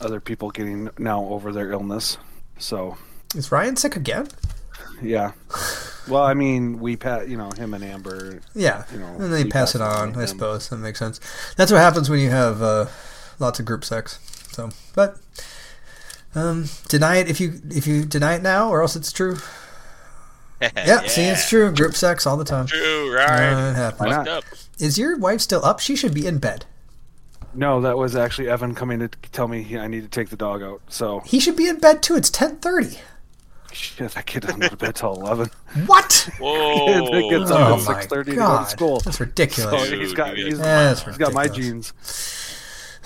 other 0.00 0.20
people 0.20 0.50
getting 0.50 0.88
now 0.98 1.24
over 1.24 1.52
their 1.52 1.72
illness. 1.72 2.16
So 2.58 2.96
Is 3.34 3.50
Ryan 3.50 3.76
sick 3.76 3.96
again? 3.96 4.28
yeah. 5.02 5.32
Well, 6.10 6.22
I 6.22 6.34
mean, 6.34 6.80
we 6.80 6.96
pat 6.96 7.28
you 7.28 7.36
know 7.36 7.50
him 7.52 7.72
and 7.74 7.82
Amber. 7.84 8.40
Yeah, 8.54 8.84
You 8.92 8.98
know, 8.98 9.06
and 9.06 9.32
then 9.32 9.38
you 9.38 9.44
he 9.44 9.50
pass 9.50 9.74
it 9.74 9.80
on. 9.80 10.14
on 10.14 10.20
I 10.22 10.26
suppose 10.26 10.68
that 10.68 10.76
makes 10.76 10.98
sense. 10.98 11.20
That's 11.56 11.70
what 11.72 11.78
happens 11.80 12.10
when 12.10 12.18
you 12.20 12.30
have 12.30 12.60
uh, 12.62 12.86
lots 13.38 13.60
of 13.60 13.66
group 13.66 13.84
sex. 13.84 14.18
So, 14.52 14.70
but 14.94 15.16
um, 16.34 16.66
deny 16.88 17.16
it 17.16 17.28
if 17.30 17.40
you 17.40 17.60
if 17.70 17.86
you 17.86 18.04
deny 18.04 18.34
it 18.34 18.42
now, 18.42 18.68
or 18.68 18.82
else 18.82 18.96
it's 18.96 19.12
true. 19.12 19.36
Yeah, 20.60 21.06
see, 21.06 21.22
it's 21.22 21.48
true. 21.48 21.72
Group 21.72 21.94
sex 21.94 22.26
all 22.26 22.36
the 22.36 22.44
time. 22.44 22.66
True, 22.66 23.12
Uh, 23.12 23.14
right? 23.14 23.88
it. 23.88 23.94
Why 23.98 24.22
not? 24.24 24.44
Is 24.78 24.98
your 24.98 25.16
wife 25.16 25.40
still 25.40 25.64
up? 25.64 25.80
She 25.80 25.96
should 25.96 26.12
be 26.12 26.26
in 26.26 26.36
bed. 26.36 26.66
No, 27.54 27.80
that 27.80 27.96
was 27.96 28.14
actually 28.14 28.50
Evan 28.50 28.74
coming 28.74 28.98
to 28.98 29.08
tell 29.32 29.48
me 29.48 29.62
he, 29.62 29.78
I 29.78 29.86
need 29.86 30.02
to 30.02 30.08
take 30.08 30.28
the 30.28 30.36
dog 30.36 30.62
out. 30.62 30.82
So 30.90 31.20
He 31.20 31.40
should 31.40 31.56
be 31.56 31.66
in 31.66 31.78
bed 31.80 32.02
too. 32.02 32.14
It's 32.14 32.28
ten 32.28 32.56
thirty. 32.58 32.98
Shit, 33.72 34.10
that 34.12 34.26
kid 34.26 34.42
doesn't 34.42 34.60
go 34.60 34.68
to 34.68 34.76
bed 34.76 34.94
till 34.96 35.14
eleven. 35.14 35.50
What? 35.86 36.28
Whoa. 36.40 37.06
It 37.14 37.30
gets 37.30 37.50
Oh 37.50 37.54
up 37.56 37.78
at 37.80 37.84
my 37.86 37.94
six 37.94 38.06
thirty 38.06 38.30
to 38.32 38.36
go 38.36 38.42
god, 38.46 38.64
to 38.64 38.70
school. 38.70 39.00
that's 39.00 39.20
ridiculous. 39.20 39.88
So 39.90 39.96
he's 39.98 40.12
got 40.12 40.34
Dude, 40.34 40.46
he's, 40.48 40.58
That's 40.58 41.04
he's 41.04 41.16
got 41.16 41.32
my 41.32 41.42
ridiculous. 41.44 41.92
genes. 41.92 42.46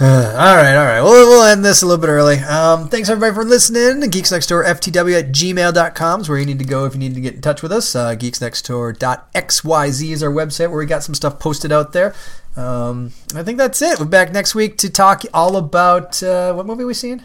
all 0.00 0.06
right, 0.08 0.74
all 0.76 0.84
right. 0.84 1.00
Well, 1.02 1.12
we'll 1.28 1.44
end 1.44 1.64
this 1.64 1.82
a 1.82 1.86
little 1.86 2.00
bit 2.00 2.08
early. 2.08 2.38
Um, 2.38 2.88
thanks 2.88 3.08
everybody 3.08 3.32
for 3.34 3.44
listening. 3.44 4.08
Geeks 4.10 4.32
Next 4.32 4.48
Door 4.48 4.64
FTW 4.64 5.18
at 5.20 5.26
gmail.com 5.32 6.20
is 6.22 6.28
where 6.28 6.38
you 6.38 6.46
need 6.46 6.58
to 6.58 6.64
go 6.64 6.84
if 6.86 6.94
you 6.94 6.98
need 6.98 7.14
to 7.14 7.20
get 7.20 7.34
in 7.34 7.40
touch 7.40 7.62
with 7.62 7.70
us. 7.70 7.94
Uh, 7.94 8.16
geeksnextdoor.xyz 8.16 10.10
is 10.10 10.22
our 10.22 10.30
website 10.32 10.68
where 10.70 10.78
we 10.78 10.86
got 10.86 11.02
some 11.02 11.14
stuff 11.14 11.38
posted 11.38 11.70
out 11.70 11.92
there. 11.92 12.14
Um, 12.56 13.12
I 13.34 13.42
think 13.42 13.58
that's 13.58 13.80
it. 13.82 13.98
We're 14.00 14.06
back 14.06 14.32
next 14.32 14.54
week 14.54 14.78
to 14.78 14.90
talk 14.90 15.22
all 15.32 15.56
about 15.56 16.22
uh, 16.22 16.52
what 16.54 16.66
movie 16.66 16.84
we 16.84 16.94
seen? 16.94 17.24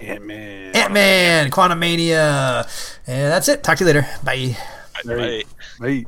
Ant 0.00 0.26
Man. 0.26 0.76
Ant 0.76 0.92
Man, 0.92 1.50
Quantumania. 1.50 2.98
And 3.06 3.32
that's 3.32 3.48
it. 3.48 3.62
Talk 3.62 3.78
to 3.78 3.84
you 3.84 3.86
later. 3.86 4.06
Bye. 4.24 4.56
Right. 5.04 5.46
Hey. 5.80 6.06